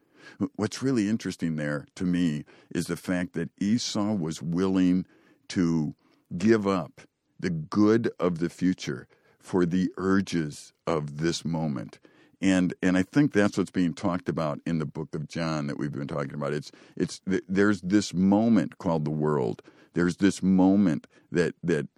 What's 0.56 0.82
really 0.82 1.08
interesting 1.08 1.56
there 1.56 1.86
to 1.96 2.04
me 2.04 2.44
is 2.74 2.86
the 2.86 2.96
fact 2.96 3.34
that 3.34 3.50
Esau 3.60 4.14
was 4.14 4.40
willing 4.40 5.04
to 5.48 5.94
give 6.36 6.66
up 6.66 7.02
the 7.38 7.50
good 7.50 8.10
of 8.18 8.38
the 8.38 8.48
future 8.48 9.06
for 9.38 9.66
the 9.66 9.90
urges 9.96 10.72
of 10.86 11.18
this 11.18 11.44
moment 11.44 11.98
and 12.44 12.74
and 12.82 12.98
I 12.98 13.02
think 13.02 13.32
that's 13.32 13.56
what's 13.56 13.70
being 13.70 13.94
talked 13.94 14.28
about 14.28 14.60
in 14.66 14.78
the 14.78 14.84
book 14.84 15.14
of 15.14 15.28
John 15.28 15.66
that 15.66 15.78
we've 15.78 15.90
been 15.90 16.06
talking 16.06 16.34
about. 16.34 16.52
It's 16.52 16.70
it's 16.94 17.20
there's 17.48 17.80
this 17.80 18.12
moment 18.12 18.76
called 18.76 19.06
the 19.06 19.10
world. 19.10 19.62
There's 19.94 20.18
this 20.18 20.42
moment 20.42 21.06
that 21.32 21.54
that 21.62 21.88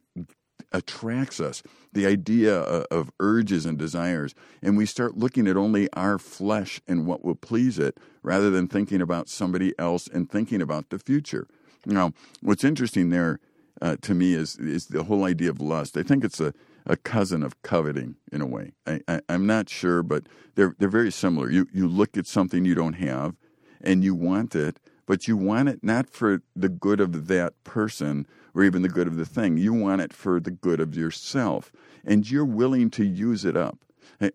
attracts 0.70 1.40
us. 1.40 1.64
The 1.92 2.07
idea 2.07 2.62
uh, 2.62 2.85
of 2.92 3.11
urges 3.18 3.66
and 3.66 3.77
desires, 3.77 4.37
and 4.62 4.77
we 4.77 4.87
start 4.87 5.16
looking 5.16 5.49
at 5.49 5.57
only 5.57 5.88
our 5.94 6.16
flesh 6.16 6.81
and 6.87 7.07
what 7.07 7.25
will 7.25 7.35
please 7.35 7.79
it, 7.81 7.99
rather 8.22 8.49
than 8.49 8.68
thinking 8.68 9.01
about 9.01 9.29
somebody 9.29 9.77
else 9.81 10.07
and 10.07 10.31
thinking 10.31 10.62
about 10.62 10.90
the 10.90 11.01
future. 11.01 11.49
Now, 11.87 12.12
what's 12.40 12.64
interesting 12.64 13.11
there 13.11 13.40
uh, 13.81 13.97
to 14.03 14.15
me 14.15 14.35
is 14.35 14.57
is 14.57 14.87
the 14.87 15.05
whole 15.05 15.25
idea 15.25 15.51
of 15.51 15.61
lust. 15.61 15.97
I 15.97 16.03
think 16.03 16.25
it's 16.25 16.41
a 16.41 16.53
a 16.87 16.97
cousin 16.97 17.43
of 17.43 17.61
coveting 17.62 18.15
in 18.31 18.41
a 18.41 18.47
way. 18.47 18.73
I, 18.87 19.01
I, 19.09 19.21
am 19.29 19.45
not 19.45 19.69
sure, 19.69 20.03
but 20.03 20.29
they're 20.55 20.75
they're 20.79 20.89
very 20.89 21.12
similar. 21.12 21.51
You 21.51 21.67
you 21.73 21.89
look 21.89 22.17
at 22.17 22.27
something 22.27 22.65
you 22.65 22.75
don't 22.75 22.95
have, 22.95 23.35
and 23.81 24.05
you 24.05 24.15
want 24.15 24.55
it, 24.55 24.79
but 25.05 25.27
you 25.29 25.37
want 25.37 25.69
it 25.69 25.81
not 25.83 26.09
for 26.09 26.43
the 26.55 26.69
good 26.69 27.01
of 27.01 27.27
that 27.27 27.53
person 27.65 28.27
or 28.55 28.62
even 28.62 28.83
the 28.83 28.89
good 28.89 29.07
of 29.07 29.17
the 29.17 29.27
thing. 29.27 29.59
You 29.59 29.73
want 29.73 30.01
it 30.01 30.12
for 30.12 30.41
the 30.41 30.51
good 30.51 30.81
of 30.81 30.97
yourself, 30.97 31.73
and 32.05 32.31
you're 32.31 32.45
willing 32.45 32.91
to 32.91 33.05
use 33.05 33.45
it 33.45 33.57
up. 33.57 33.79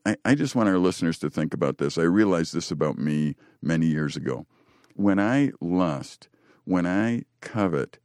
I, 0.06 0.18
I 0.24 0.36
just 0.36 0.56
want 0.56 0.70
our 0.70 0.78
listeners 0.78 1.18
to 1.20 1.30
think 1.30 1.54
about 1.54 1.78
this. 1.78 1.98
I 1.98 2.04
realized 2.04 2.54
this 2.54 2.70
about 2.70 2.98
me 2.98 3.36
many 3.62 3.88
years 3.88 4.16
ago. 4.16 4.46
When 4.96 5.20
I 5.20 5.52
lust, 5.60 6.28
when 6.66 6.86
I 6.86 7.24
covet, 7.40 7.98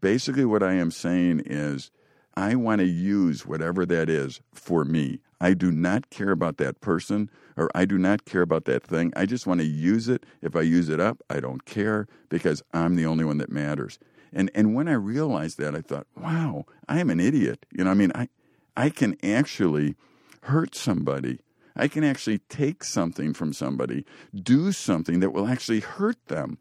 basically 0.00 0.44
what 0.44 0.62
I 0.62 0.74
am 0.74 0.90
saying 0.90 1.42
is 1.46 1.90
I 2.36 2.54
want 2.54 2.80
to 2.80 2.86
use 2.86 3.46
whatever 3.46 3.84
that 3.86 4.08
is 4.08 4.40
for 4.52 4.84
me. 4.84 5.20
I 5.40 5.54
do 5.54 5.70
not 5.70 6.10
care 6.10 6.30
about 6.30 6.56
that 6.58 6.80
person 6.80 7.30
or 7.56 7.68
I 7.74 7.84
do 7.84 7.98
not 7.98 8.24
care 8.24 8.42
about 8.42 8.64
that 8.66 8.84
thing. 8.84 9.12
I 9.16 9.26
just 9.26 9.46
want 9.46 9.60
to 9.60 9.66
use 9.66 10.08
it. 10.08 10.24
If 10.42 10.54
I 10.54 10.62
use 10.62 10.88
it 10.88 11.00
up, 11.00 11.22
I 11.28 11.40
don't 11.40 11.64
care 11.64 12.06
because 12.28 12.62
I'm 12.72 12.96
the 12.96 13.06
only 13.06 13.24
one 13.24 13.38
that 13.38 13.50
matters. 13.50 13.98
And 14.32 14.50
and 14.54 14.74
when 14.74 14.88
I 14.88 14.92
realized 14.92 15.58
that, 15.58 15.74
I 15.74 15.80
thought, 15.80 16.06
wow, 16.16 16.66
I 16.88 17.00
am 17.00 17.10
an 17.10 17.20
idiot. 17.20 17.66
You 17.72 17.84
know, 17.84 17.90
I 17.90 17.94
mean, 17.94 18.12
I 18.14 18.28
I 18.76 18.90
can 18.90 19.16
actually 19.22 19.96
hurt 20.42 20.74
somebody. 20.74 21.40
I 21.74 21.88
can 21.88 22.04
actually 22.04 22.38
take 22.48 22.82
something 22.82 23.32
from 23.32 23.52
somebody, 23.52 24.04
do 24.34 24.72
something 24.72 25.20
that 25.20 25.32
will 25.32 25.46
actually 25.46 25.80
hurt 25.80 26.24
them. 26.26 26.58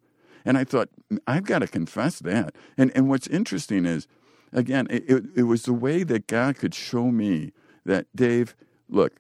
And 0.47 0.57
I 0.57 0.63
thought, 0.63 0.87
I've 1.27 1.43
got 1.43 1.59
to 1.59 1.67
confess 1.67 2.19
that. 2.19 2.55
And, 2.77 2.89
and 2.95 3.09
what's 3.09 3.27
interesting 3.27 3.85
is, 3.85 4.07
again, 4.53 4.87
it, 4.89 5.03
it, 5.09 5.23
it 5.35 5.43
was 5.43 5.63
the 5.63 5.73
way 5.73 6.03
that 6.03 6.25
God 6.25 6.55
could 6.55 6.73
show 6.73 7.11
me 7.11 7.51
that, 7.83 8.05
Dave, 8.15 8.55
look, 8.87 9.17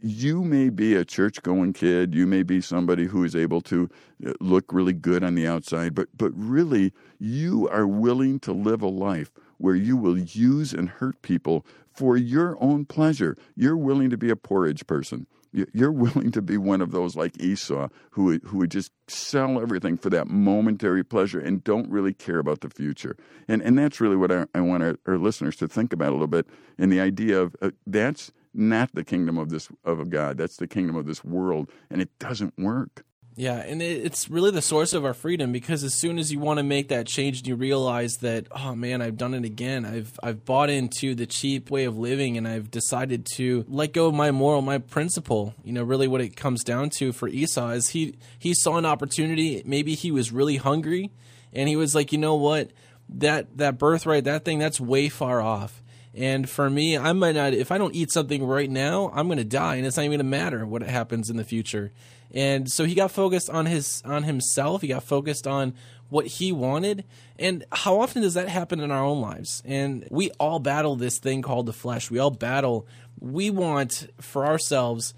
you 0.00 0.42
may 0.42 0.70
be 0.70 0.94
a 0.94 1.04
church 1.04 1.42
going 1.42 1.74
kid, 1.74 2.14
you 2.14 2.26
may 2.26 2.42
be 2.42 2.62
somebody 2.62 3.04
who 3.04 3.22
is 3.22 3.36
able 3.36 3.60
to 3.60 3.90
uh, 4.26 4.32
look 4.40 4.72
really 4.72 4.94
good 4.94 5.22
on 5.22 5.34
the 5.34 5.46
outside, 5.46 5.94
but, 5.94 6.08
but 6.16 6.32
really, 6.34 6.94
you 7.18 7.68
are 7.68 7.86
willing 7.86 8.40
to 8.40 8.54
live 8.54 8.80
a 8.80 8.88
life 8.88 9.30
where 9.58 9.74
you 9.74 9.94
will 9.98 10.18
use 10.18 10.72
and 10.72 10.88
hurt 10.88 11.20
people 11.20 11.66
for 11.92 12.16
your 12.16 12.56
own 12.62 12.86
pleasure. 12.86 13.36
You're 13.54 13.76
willing 13.76 14.08
to 14.08 14.16
be 14.16 14.30
a 14.30 14.36
porridge 14.36 14.86
person. 14.86 15.26
You're 15.52 15.92
willing 15.92 16.30
to 16.32 16.42
be 16.42 16.56
one 16.56 16.80
of 16.80 16.92
those 16.92 17.14
like 17.14 17.40
Esau 17.40 17.88
who 18.10 18.38
who 18.38 18.58
would 18.58 18.70
just 18.70 18.92
sell 19.06 19.60
everything 19.60 19.96
for 19.96 20.10
that 20.10 20.28
momentary 20.28 21.04
pleasure 21.04 21.40
and 21.40 21.62
don't 21.62 21.90
really 21.90 22.14
care 22.14 22.38
about 22.38 22.60
the 22.60 22.70
future. 22.70 23.16
And 23.48 23.62
and 23.62 23.78
that's 23.78 24.00
really 24.00 24.16
what 24.16 24.32
I, 24.32 24.46
I 24.54 24.60
want 24.60 24.82
our, 24.82 24.96
our 25.06 25.18
listeners 25.18 25.56
to 25.56 25.68
think 25.68 25.92
about 25.92 26.10
a 26.10 26.12
little 26.12 26.26
bit. 26.26 26.46
And 26.78 26.90
the 26.90 27.00
idea 27.00 27.40
of 27.40 27.54
uh, 27.60 27.70
that's 27.86 28.32
not 28.54 28.94
the 28.94 29.04
kingdom 29.04 29.38
of 29.38 29.50
this 29.50 29.68
of 29.84 30.10
God. 30.10 30.36
That's 30.36 30.56
the 30.56 30.66
kingdom 30.66 30.96
of 30.96 31.06
this 31.06 31.24
world, 31.24 31.70
and 31.90 32.00
it 32.00 32.10
doesn't 32.18 32.54
work. 32.58 33.04
Yeah, 33.34 33.56
and 33.56 33.80
it's 33.80 34.28
really 34.28 34.50
the 34.50 34.60
source 34.60 34.92
of 34.92 35.06
our 35.06 35.14
freedom 35.14 35.52
because 35.52 35.84
as 35.84 35.94
soon 35.94 36.18
as 36.18 36.30
you 36.30 36.38
want 36.38 36.58
to 36.58 36.62
make 36.62 36.88
that 36.88 37.06
change 37.06 37.38
and 37.38 37.46
you 37.46 37.56
realize 37.56 38.18
that, 38.18 38.46
oh 38.50 38.74
man, 38.74 39.00
I've 39.00 39.16
done 39.16 39.32
it 39.32 39.44
again. 39.46 39.86
I've 39.86 40.20
I've 40.22 40.44
bought 40.44 40.68
into 40.68 41.14
the 41.14 41.24
cheap 41.24 41.70
way 41.70 41.84
of 41.84 41.96
living 41.96 42.36
and 42.36 42.46
I've 42.46 42.70
decided 42.70 43.26
to 43.36 43.64
let 43.68 43.94
go 43.94 44.08
of 44.08 44.14
my 44.14 44.32
moral, 44.32 44.60
my 44.60 44.76
principle. 44.76 45.54
You 45.64 45.72
know, 45.72 45.82
really 45.82 46.08
what 46.08 46.20
it 46.20 46.36
comes 46.36 46.62
down 46.62 46.90
to 46.98 47.12
for 47.12 47.26
Esau 47.26 47.70
is 47.70 47.88
he 47.88 48.16
he 48.38 48.52
saw 48.52 48.76
an 48.76 48.84
opportunity, 48.84 49.62
maybe 49.64 49.94
he 49.94 50.10
was 50.10 50.30
really 50.30 50.56
hungry 50.56 51.10
and 51.54 51.70
he 51.70 51.76
was 51.76 51.94
like, 51.94 52.12
"You 52.12 52.18
know 52.18 52.34
what? 52.34 52.70
That 53.08 53.56
that 53.56 53.78
birthright, 53.78 54.24
that 54.24 54.44
thing 54.44 54.58
that's 54.58 54.78
way 54.78 55.08
far 55.08 55.40
off." 55.40 55.82
And 56.14 56.48
for 56.48 56.68
me, 56.68 56.98
I 56.98 57.14
might 57.14 57.34
not, 57.34 57.54
if 57.54 57.72
I 57.72 57.78
don't 57.78 57.94
eat 57.94 58.12
something 58.12 58.44
right 58.44 58.68
now, 58.68 59.10
I'm 59.14 59.28
going 59.28 59.38
to 59.38 59.44
die 59.44 59.76
and 59.76 59.86
it's 59.86 59.96
not 59.96 60.02
even 60.02 60.18
going 60.18 60.18
to 60.18 60.24
matter 60.24 60.66
what 60.66 60.82
happens 60.82 61.30
in 61.30 61.38
the 61.38 61.44
future. 61.44 61.90
And 62.34 62.70
so 62.70 62.84
he 62.84 62.94
got 62.94 63.10
focused 63.10 63.50
on 63.50 63.66
his, 63.66 64.02
on 64.04 64.22
himself. 64.22 64.82
He 64.82 64.88
got 64.88 65.02
focused 65.02 65.46
on 65.46 65.74
what 66.08 66.26
he 66.26 66.52
wanted. 66.52 67.04
And 67.38 67.64
how 67.72 68.00
often 68.00 68.22
does 68.22 68.34
that 68.34 68.48
happen 68.48 68.80
in 68.80 68.90
our 68.90 69.04
own 69.04 69.20
lives? 69.20 69.62
And 69.64 70.06
we 70.10 70.30
all 70.32 70.58
battle 70.58 70.96
this 70.96 71.18
thing 71.18 71.42
called 71.42 71.66
the 71.66 71.72
flesh. 71.72 72.10
We 72.10 72.18
all 72.18 72.30
battle, 72.30 72.86
we 73.18 73.50
want 73.50 74.08
for 74.20 74.46
ourselves 74.46 75.14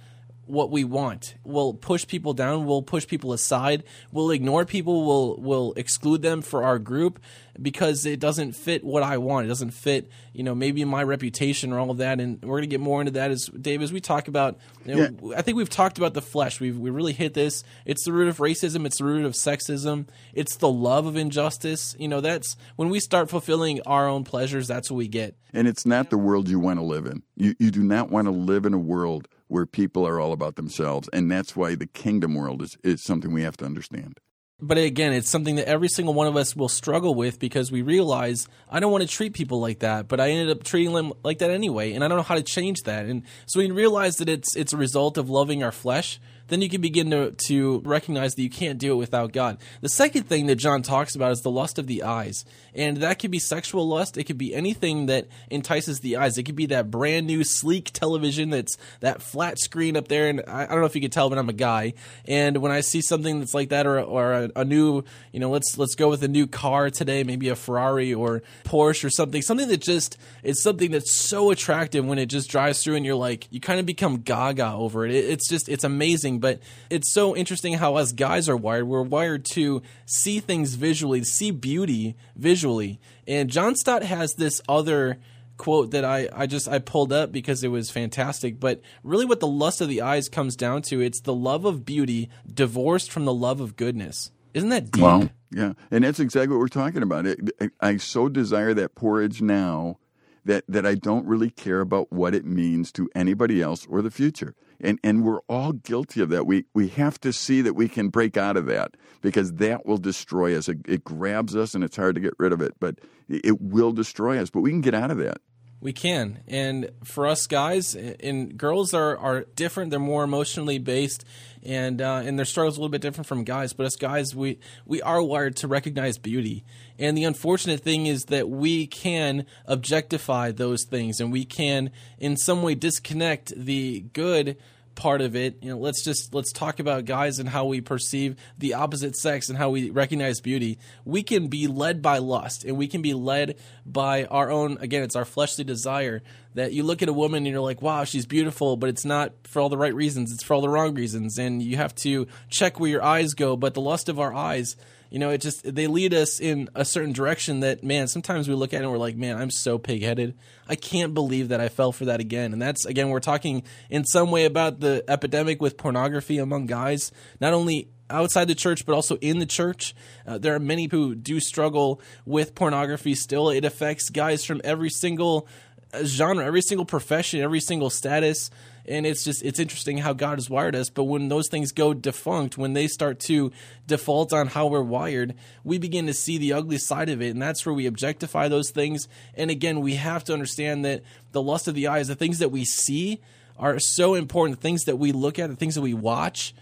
what 0.46 0.70
we 0.70 0.84
want. 0.84 1.34
We'll 1.44 1.74
push 1.74 2.06
people 2.06 2.32
down. 2.34 2.66
We'll 2.66 2.82
push 2.82 3.06
people 3.06 3.32
aside. 3.32 3.84
We'll 4.12 4.30
ignore 4.30 4.64
people. 4.64 5.06
We'll 5.06 5.36
we'll 5.38 5.72
exclude 5.74 6.22
them 6.22 6.42
for 6.42 6.62
our 6.64 6.78
group 6.78 7.20
because 7.60 8.04
it 8.04 8.20
doesn't 8.20 8.52
fit 8.52 8.84
what 8.84 9.02
I 9.02 9.18
want. 9.18 9.46
It 9.46 9.48
doesn't 9.48 9.70
fit, 9.70 10.10
you 10.32 10.42
know, 10.42 10.54
maybe 10.54 10.84
my 10.84 11.02
reputation 11.02 11.72
or 11.72 11.78
all 11.78 11.90
of 11.90 11.98
that. 11.98 12.20
And 12.20 12.42
we're 12.42 12.58
gonna 12.58 12.66
get 12.66 12.80
more 12.80 13.00
into 13.00 13.12
that 13.12 13.30
as 13.30 13.46
Dave 13.46 13.82
as 13.82 13.92
we 13.92 14.00
talk 14.00 14.28
about. 14.28 14.58
You 14.84 14.94
know, 14.94 15.08
yeah. 15.22 15.38
I 15.38 15.42
think 15.42 15.56
we've 15.56 15.70
talked 15.70 15.98
about 15.98 16.14
the 16.14 16.22
flesh. 16.22 16.60
We've 16.60 16.78
we 16.78 16.90
really 16.90 17.12
hit 17.12 17.34
this. 17.34 17.64
It's 17.84 18.04
the 18.04 18.12
root 18.12 18.28
of 18.28 18.38
racism. 18.38 18.86
It's 18.86 18.98
the 18.98 19.04
root 19.04 19.24
of 19.24 19.32
sexism. 19.32 20.08
It's 20.32 20.56
the 20.56 20.70
love 20.70 21.06
of 21.06 21.16
injustice. 21.16 21.96
You 21.98 22.08
know, 22.08 22.20
that's 22.20 22.56
when 22.76 22.90
we 22.90 23.00
start 23.00 23.30
fulfilling 23.30 23.80
our 23.82 24.08
own 24.08 24.24
pleasures. 24.24 24.68
That's 24.68 24.90
what 24.90 24.96
we 24.96 25.08
get. 25.08 25.36
And 25.52 25.68
it's 25.68 25.86
not 25.86 26.10
the 26.10 26.18
world 26.18 26.48
you 26.48 26.58
want 26.58 26.78
to 26.80 26.84
live 26.84 27.06
in. 27.06 27.22
You 27.36 27.54
you 27.58 27.70
do 27.70 27.82
not 27.82 28.10
want 28.10 28.26
to 28.26 28.32
live 28.32 28.66
in 28.66 28.74
a 28.74 28.78
world 28.78 29.28
where 29.48 29.66
people 29.66 30.06
are 30.06 30.20
all 30.20 30.32
about 30.32 30.56
themselves. 30.56 31.08
And 31.12 31.30
that's 31.30 31.54
why 31.54 31.74
the 31.74 31.86
kingdom 31.86 32.34
world 32.34 32.62
is, 32.62 32.76
is 32.82 33.02
something 33.02 33.32
we 33.32 33.42
have 33.42 33.56
to 33.58 33.64
understand. 33.64 34.18
But 34.60 34.78
again, 34.78 35.12
it's 35.12 35.28
something 35.28 35.56
that 35.56 35.68
every 35.68 35.88
single 35.88 36.14
one 36.14 36.28
of 36.28 36.36
us 36.36 36.54
will 36.54 36.68
struggle 36.68 37.14
with 37.14 37.38
because 37.40 37.72
we 37.72 37.82
realize 37.82 38.46
I 38.70 38.78
don't 38.80 38.92
want 38.92 39.02
to 39.02 39.08
treat 39.08 39.34
people 39.34 39.60
like 39.60 39.80
that, 39.80 40.06
but 40.06 40.20
I 40.20 40.30
ended 40.30 40.56
up 40.56 40.62
treating 40.62 40.94
them 40.94 41.12
like 41.24 41.38
that 41.38 41.50
anyway, 41.50 41.92
and 41.92 42.04
I 42.04 42.08
don't 42.08 42.16
know 42.16 42.22
how 42.22 42.36
to 42.36 42.42
change 42.42 42.82
that. 42.84 43.04
And 43.06 43.24
so 43.46 43.58
when 43.58 43.68
you 43.68 43.74
realize 43.74 44.16
that 44.16 44.28
it's 44.28 44.54
it's 44.54 44.72
a 44.72 44.76
result 44.76 45.18
of 45.18 45.28
loving 45.28 45.64
our 45.64 45.72
flesh 45.72 46.20
then 46.48 46.60
you 46.60 46.68
can 46.68 46.80
begin 46.80 47.10
to, 47.10 47.32
to 47.32 47.80
recognize 47.84 48.34
that 48.34 48.42
you 48.42 48.50
can't 48.50 48.78
do 48.78 48.92
it 48.92 48.96
without 48.96 49.32
God. 49.32 49.58
The 49.80 49.88
second 49.88 50.24
thing 50.24 50.46
that 50.46 50.56
John 50.56 50.82
talks 50.82 51.14
about 51.14 51.32
is 51.32 51.40
the 51.40 51.50
lust 51.50 51.78
of 51.78 51.86
the 51.86 52.02
eyes. 52.02 52.44
And 52.74 52.98
that 52.98 53.18
could 53.18 53.30
be 53.30 53.38
sexual 53.38 53.86
lust. 53.88 54.16
It 54.16 54.24
could 54.24 54.38
be 54.38 54.54
anything 54.54 55.06
that 55.06 55.28
entices 55.50 56.00
the 56.00 56.16
eyes. 56.16 56.38
It 56.38 56.44
could 56.44 56.56
be 56.56 56.66
that 56.66 56.90
brand 56.90 57.26
new 57.26 57.44
sleek 57.44 57.90
television 57.92 58.50
that's 58.50 58.76
that 59.00 59.22
flat 59.22 59.58
screen 59.58 59.96
up 59.96 60.08
there. 60.08 60.28
And 60.28 60.42
I, 60.46 60.64
I 60.64 60.66
don't 60.66 60.80
know 60.80 60.86
if 60.86 60.94
you 60.94 61.00
could 61.00 61.12
tell, 61.12 61.28
but 61.28 61.38
I'm 61.38 61.48
a 61.48 61.54
guy. 61.54 61.94
And 62.26 62.58
when 62.58 62.72
I 62.72 62.80
see 62.80 63.00
something 63.00 63.40
that's 63.40 63.54
like 63.54 63.70
that 63.70 63.86
or, 63.86 64.00
or 64.00 64.32
a, 64.32 64.50
a 64.56 64.64
new, 64.64 65.04
you 65.32 65.40
know, 65.40 65.50
let's, 65.50 65.78
let's 65.78 65.94
go 65.94 66.08
with 66.08 66.22
a 66.22 66.28
new 66.28 66.46
car 66.46 66.90
today, 66.90 67.24
maybe 67.24 67.48
a 67.48 67.56
Ferrari 67.56 68.12
or 68.14 68.42
Porsche 68.64 69.04
or 69.04 69.10
something, 69.10 69.42
something 69.42 69.68
that 69.68 69.82
just, 69.82 70.18
is 70.42 70.62
something 70.62 70.90
that's 70.90 71.14
so 71.14 71.50
attractive 71.50 72.04
when 72.04 72.18
it 72.18 72.26
just 72.26 72.50
drives 72.50 72.82
through 72.82 72.96
and 72.96 73.06
you're 73.06 73.14
like, 73.14 73.48
you 73.50 73.60
kind 73.60 73.80
of 73.80 73.86
become 73.86 74.18
gaga 74.18 74.72
over 74.72 75.06
it. 75.06 75.14
it 75.14 75.24
it's 75.24 75.48
just, 75.48 75.68
it's 75.68 75.84
amazing 75.84 76.34
but 76.38 76.60
it's 76.90 77.12
so 77.12 77.34
interesting 77.34 77.74
how 77.74 77.96
us 77.96 78.12
guys 78.12 78.48
are 78.48 78.56
wired. 78.56 78.86
We're 78.86 79.02
wired 79.02 79.44
to 79.52 79.82
see 80.06 80.40
things 80.40 80.74
visually, 80.74 81.24
see 81.24 81.50
beauty 81.50 82.16
visually. 82.36 83.00
And 83.26 83.50
John 83.50 83.74
Stott 83.76 84.02
has 84.02 84.34
this 84.34 84.60
other 84.68 85.18
quote 85.56 85.92
that 85.92 86.04
I, 86.04 86.28
I 86.32 86.46
just 86.46 86.68
I 86.68 86.78
pulled 86.78 87.12
up 87.12 87.32
because 87.32 87.62
it 87.62 87.68
was 87.68 87.90
fantastic. 87.90 88.58
But 88.58 88.80
really 89.02 89.24
what 89.24 89.40
the 89.40 89.46
lust 89.46 89.80
of 89.80 89.88
the 89.88 90.02
eyes 90.02 90.28
comes 90.28 90.56
down 90.56 90.82
to, 90.82 91.00
it's 91.00 91.20
the 91.20 91.34
love 91.34 91.64
of 91.64 91.84
beauty 91.84 92.28
divorced 92.52 93.10
from 93.10 93.24
the 93.24 93.34
love 93.34 93.60
of 93.60 93.76
goodness. 93.76 94.30
Isn't 94.52 94.68
that 94.70 94.90
deep? 94.90 95.02
Well, 95.02 95.30
yeah. 95.50 95.72
And 95.90 96.04
that's 96.04 96.20
exactly 96.20 96.54
what 96.54 96.60
we're 96.60 96.68
talking 96.68 97.02
about. 97.02 97.26
I, 97.60 97.70
I 97.80 97.96
so 97.96 98.28
desire 98.28 98.74
that 98.74 98.94
porridge 98.94 99.42
now 99.42 99.98
that, 100.44 100.64
that 100.68 100.86
I 100.86 100.94
don't 100.94 101.26
really 101.26 101.50
care 101.50 101.80
about 101.80 102.12
what 102.12 102.34
it 102.34 102.44
means 102.44 102.92
to 102.92 103.08
anybody 103.14 103.62
else 103.62 103.86
or 103.88 104.02
the 104.02 104.10
future. 104.10 104.54
And, 104.80 104.98
and 105.02 105.24
we're 105.24 105.40
all 105.48 105.72
guilty 105.72 106.20
of 106.20 106.28
that. 106.30 106.46
We, 106.46 106.64
we 106.74 106.88
have 106.88 107.20
to 107.20 107.32
see 107.32 107.62
that 107.62 107.74
we 107.74 107.88
can 107.88 108.08
break 108.08 108.36
out 108.36 108.56
of 108.56 108.66
that 108.66 108.96
because 109.20 109.54
that 109.54 109.86
will 109.86 109.98
destroy 109.98 110.56
us. 110.56 110.68
It, 110.68 110.78
it 110.86 111.04
grabs 111.04 111.56
us 111.56 111.74
and 111.74 111.82
it's 111.82 111.96
hard 111.96 112.14
to 112.16 112.20
get 112.20 112.34
rid 112.38 112.52
of 112.52 112.60
it, 112.60 112.74
but 112.80 112.98
it 113.28 113.60
will 113.60 113.92
destroy 113.92 114.40
us. 114.40 114.50
But 114.50 114.60
we 114.60 114.70
can 114.70 114.80
get 114.80 114.94
out 114.94 115.10
of 115.10 115.18
that. 115.18 115.38
We 115.84 115.92
can. 115.92 116.40
And 116.48 116.92
for 117.04 117.26
us 117.26 117.46
guys, 117.46 117.94
and 117.94 118.56
girls 118.56 118.94
are, 118.94 119.18
are 119.18 119.42
different. 119.54 119.90
They're 119.90 120.00
more 120.00 120.24
emotionally 120.24 120.78
based 120.78 121.26
and 121.62 122.00
uh, 122.00 122.22
and 122.24 122.38
their 122.38 122.46
struggles 122.46 122.78
a 122.78 122.80
little 122.80 122.90
bit 122.90 123.02
different 123.02 123.26
from 123.26 123.44
guys. 123.44 123.74
But 123.74 123.84
us 123.84 123.96
guys, 123.96 124.34
we 124.34 124.58
we 124.86 125.02
are 125.02 125.22
wired 125.22 125.56
to 125.56 125.68
recognize 125.68 126.16
beauty. 126.16 126.64
And 126.98 127.18
the 127.18 127.24
unfortunate 127.24 127.80
thing 127.80 128.06
is 128.06 128.24
that 128.26 128.48
we 128.48 128.86
can 128.86 129.44
objectify 129.66 130.52
those 130.52 130.84
things, 130.84 131.20
and 131.20 131.30
we 131.30 131.44
can 131.44 131.90
in 132.18 132.38
some 132.38 132.62
way 132.62 132.74
disconnect 132.74 133.52
the 133.54 134.06
good 134.14 134.56
part 134.94 135.20
of 135.20 135.36
it. 135.36 135.58
You 135.62 135.70
know 135.70 135.78
let's 135.78 136.02
just 136.04 136.34
let's 136.34 136.52
talk 136.52 136.80
about 136.80 137.04
guys 137.04 137.38
and 137.38 137.48
how 137.48 137.66
we 137.66 137.80
perceive 137.80 138.36
the 138.58 138.74
opposite 138.74 139.16
sex 139.16 139.48
and 139.48 139.58
how 139.58 139.70
we 139.70 139.90
recognize 139.90 140.40
beauty. 140.40 140.78
We 141.04 141.22
can 141.22 141.48
be 141.48 141.66
led 141.66 142.02
by 142.02 142.18
lust 142.18 142.64
and 142.64 142.76
we 142.76 142.88
can 142.88 143.02
be 143.02 143.14
led 143.14 143.56
by 143.84 144.24
our 144.24 144.50
own 144.50 144.78
again 144.80 145.02
it's 145.02 145.16
our 145.16 145.24
fleshly 145.24 145.64
desire 145.64 146.22
that 146.54 146.72
you 146.72 146.82
look 146.82 147.02
at 147.02 147.08
a 147.08 147.12
woman 147.12 147.38
and 147.38 147.46
you're 147.48 147.60
like 147.60 147.82
wow 147.82 148.04
she's 148.04 148.26
beautiful 148.26 148.76
but 148.76 148.88
it's 148.88 149.04
not 149.04 149.32
for 149.44 149.60
all 149.60 149.68
the 149.68 149.78
right 149.78 149.94
reasons. 149.94 150.32
It's 150.32 150.44
for 150.44 150.54
all 150.54 150.60
the 150.60 150.68
wrong 150.68 150.94
reasons. 150.94 151.38
And 151.38 151.62
you 151.62 151.76
have 151.76 151.94
to 151.96 152.26
check 152.48 152.78
where 152.80 152.90
your 152.90 153.04
eyes 153.04 153.34
go 153.34 153.56
but 153.56 153.74
the 153.74 153.80
lust 153.80 154.08
of 154.08 154.18
our 154.20 154.34
eyes 154.34 154.76
you 155.14 155.20
know, 155.20 155.30
it 155.30 155.40
just 155.40 155.62
they 155.62 155.86
lead 155.86 156.12
us 156.12 156.40
in 156.40 156.68
a 156.74 156.84
certain 156.84 157.12
direction 157.12 157.60
that 157.60 157.84
man, 157.84 158.08
sometimes 158.08 158.48
we 158.48 158.56
look 158.56 158.74
at 158.74 158.80
it 158.80 158.82
and 158.82 158.90
we're 158.90 158.98
like, 158.98 159.14
man, 159.14 159.40
I'm 159.40 159.48
so 159.48 159.78
pig-headed. 159.78 160.36
I 160.68 160.74
can't 160.74 161.14
believe 161.14 161.50
that 161.50 161.60
I 161.60 161.68
fell 161.68 161.92
for 161.92 162.06
that 162.06 162.18
again. 162.18 162.52
And 162.52 162.60
that's 162.60 162.84
again, 162.84 163.10
we're 163.10 163.20
talking 163.20 163.62
in 163.88 164.04
some 164.04 164.32
way 164.32 164.44
about 164.44 164.80
the 164.80 165.04
epidemic 165.06 165.62
with 165.62 165.76
pornography 165.76 166.38
among 166.38 166.66
guys, 166.66 167.12
not 167.40 167.52
only 167.52 167.90
outside 168.10 168.48
the 168.48 168.56
church, 168.56 168.84
but 168.86 168.96
also 168.96 169.14
in 169.18 169.38
the 169.38 169.46
church. 169.46 169.94
Uh, 170.26 170.38
there 170.38 170.52
are 170.52 170.58
many 170.58 170.88
who 170.90 171.14
do 171.14 171.38
struggle 171.38 172.00
with 172.26 172.56
pornography 172.56 173.14
still. 173.14 173.50
It 173.50 173.64
affects 173.64 174.10
guys 174.10 174.44
from 174.44 174.60
every 174.64 174.90
single 174.90 175.46
uh, 175.92 176.02
genre, 176.02 176.44
every 176.44 176.62
single 176.62 176.86
profession, 176.86 177.40
every 177.40 177.60
single 177.60 177.88
status 177.88 178.50
and 178.86 179.06
it's 179.06 179.24
just 179.24 179.42
it's 179.42 179.58
interesting 179.58 179.98
how 179.98 180.12
God 180.12 180.38
has 180.38 180.50
wired 180.50 180.76
us. 180.76 180.90
But 180.90 181.04
when 181.04 181.28
those 181.28 181.48
things 181.48 181.72
go 181.72 181.94
defunct, 181.94 182.58
when 182.58 182.72
they 182.72 182.86
start 182.86 183.20
to 183.20 183.52
default 183.86 184.32
on 184.32 184.48
how 184.48 184.66
we're 184.66 184.82
wired, 184.82 185.34
we 185.62 185.78
begin 185.78 186.06
to 186.06 186.14
see 186.14 186.38
the 186.38 186.52
ugly 186.52 186.78
side 186.78 187.08
of 187.08 187.22
it, 187.22 187.30
and 187.30 187.42
that's 187.42 187.64
where 187.64 187.74
we 187.74 187.86
objectify 187.86 188.48
those 188.48 188.70
things. 188.70 189.08
And 189.34 189.50
again, 189.50 189.80
we 189.80 189.94
have 189.94 190.24
to 190.24 190.32
understand 190.32 190.84
that 190.84 191.02
the 191.32 191.42
lust 191.42 191.68
of 191.68 191.74
the 191.74 191.86
eyes, 191.86 192.08
the 192.08 192.14
things 192.14 192.38
that 192.38 192.50
we 192.50 192.64
see, 192.64 193.20
are 193.58 193.78
so 193.78 194.14
important. 194.14 194.58
The 194.58 194.62
things 194.62 194.84
that 194.84 194.96
we 194.96 195.12
look 195.12 195.38
at, 195.38 195.50
the 195.50 195.56
things 195.56 195.74
that 195.74 195.82
we 195.82 195.94
watch 195.94 196.54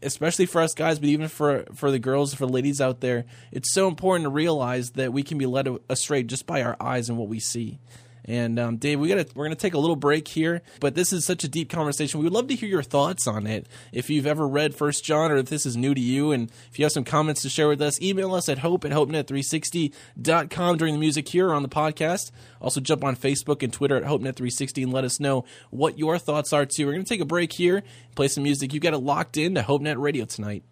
especially 0.00 0.46
for 0.46 0.60
us 0.60 0.74
guys, 0.74 0.98
but 0.98 1.08
even 1.08 1.26
for 1.26 1.64
for 1.74 1.90
the 1.90 1.98
girls, 1.98 2.32
for 2.32 2.46
ladies 2.46 2.80
out 2.80 3.00
there, 3.00 3.24
it's 3.50 3.72
so 3.74 3.88
important 3.88 4.24
to 4.24 4.30
realize 4.30 4.90
that 4.92 5.12
we 5.12 5.22
can 5.22 5.38
be 5.38 5.46
led 5.46 5.68
astray 5.88 6.22
just 6.22 6.46
by 6.46 6.62
our 6.62 6.76
eyes 6.80 7.08
and 7.08 7.18
what 7.18 7.28
we 7.28 7.40
see. 7.40 7.78
And 8.28 8.58
um, 8.58 8.76
Dave, 8.76 9.00
we 9.00 9.08
got 9.08 9.34
we're 9.34 9.46
gonna 9.46 9.56
take 9.56 9.72
a 9.72 9.78
little 9.78 9.96
break 9.96 10.28
here, 10.28 10.60
but 10.80 10.94
this 10.94 11.14
is 11.14 11.24
such 11.24 11.44
a 11.44 11.48
deep 11.48 11.70
conversation. 11.70 12.20
We 12.20 12.24
would 12.24 12.34
love 12.34 12.48
to 12.48 12.54
hear 12.54 12.68
your 12.68 12.82
thoughts 12.82 13.26
on 13.26 13.46
it. 13.46 13.66
If 13.90 14.10
you've 14.10 14.26
ever 14.26 14.46
read 14.46 14.74
First 14.74 15.02
John, 15.02 15.32
or 15.32 15.36
if 15.36 15.46
this 15.46 15.64
is 15.64 15.78
new 15.78 15.94
to 15.94 16.00
you, 16.00 16.30
and 16.30 16.50
if 16.70 16.78
you 16.78 16.84
have 16.84 16.92
some 16.92 17.04
comments 17.04 17.40
to 17.42 17.48
share 17.48 17.68
with 17.68 17.80
us, 17.80 18.00
email 18.02 18.34
us 18.34 18.50
at 18.50 18.58
hope 18.58 18.84
at 18.84 18.90
hopenet360.com 18.90 20.76
during 20.76 20.92
the 20.92 21.00
music 21.00 21.26
here 21.26 21.48
or 21.48 21.54
on 21.54 21.62
the 21.62 21.70
podcast. 21.70 22.30
Also, 22.60 22.82
jump 22.82 23.02
on 23.02 23.16
Facebook 23.16 23.62
and 23.62 23.72
Twitter 23.72 23.96
at 23.96 24.02
hopenet360 24.02 24.82
and 24.82 24.92
let 24.92 25.04
us 25.04 25.18
know 25.18 25.46
what 25.70 25.98
your 25.98 26.18
thoughts 26.18 26.52
are 26.52 26.66
too. 26.66 26.84
We're 26.84 26.92
gonna 26.92 27.04
take 27.04 27.22
a 27.22 27.24
break 27.24 27.54
here, 27.54 27.82
play 28.14 28.28
some 28.28 28.42
music. 28.42 28.74
You 28.74 28.80
got 28.80 28.92
it 28.92 28.98
locked 28.98 29.38
in 29.38 29.54
to 29.54 29.62
HopeNet 29.62 29.98
Radio 29.98 30.26
tonight. 30.26 30.64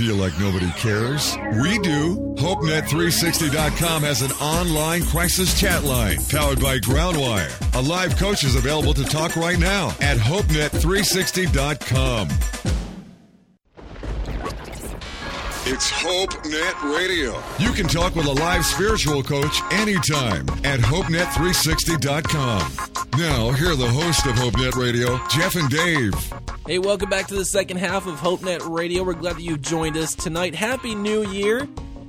Feel 0.00 0.16
like 0.16 0.32
nobody 0.40 0.70
cares? 0.78 1.36
We 1.62 1.78
do. 1.80 2.34
HopeNet360.com 2.38 4.02
has 4.02 4.22
an 4.22 4.32
online 4.40 5.04
crisis 5.04 5.60
chat 5.60 5.84
line 5.84 6.16
powered 6.30 6.58
by 6.58 6.78
Groundwire. 6.78 7.52
A 7.74 7.82
live 7.82 8.16
coach 8.16 8.42
is 8.42 8.54
available 8.54 8.94
to 8.94 9.04
talk 9.04 9.36
right 9.36 9.58
now 9.58 9.88
at 10.00 10.16
HopeNet360.com. 10.16 12.28
It's 15.72 15.88
HopeNet 15.88 16.98
Radio. 16.98 17.40
You 17.60 17.70
can 17.70 17.86
talk 17.86 18.16
with 18.16 18.26
a 18.26 18.32
live 18.32 18.66
spiritual 18.66 19.22
coach 19.22 19.62
anytime 19.70 20.48
at 20.64 20.80
HopeNet360.com. 20.80 22.72
Now, 23.16 23.52
here 23.52 23.70
are 23.70 23.76
the 23.76 23.88
hosts 23.88 24.26
of 24.26 24.32
HopeNet 24.32 24.74
Radio, 24.74 25.20
Jeff 25.28 25.54
and 25.54 25.70
Dave. 25.70 26.12
Hey, 26.66 26.80
welcome 26.80 27.08
back 27.08 27.28
to 27.28 27.36
the 27.36 27.44
second 27.44 27.76
half 27.76 28.08
of 28.08 28.18
HopeNet 28.18 28.68
Radio. 28.68 29.04
We're 29.04 29.12
glad 29.12 29.36
that 29.36 29.42
you've 29.42 29.62
joined 29.62 29.96
us 29.96 30.12
tonight. 30.16 30.56
Happy 30.56 30.96
New 30.96 31.24
Year! 31.28 31.68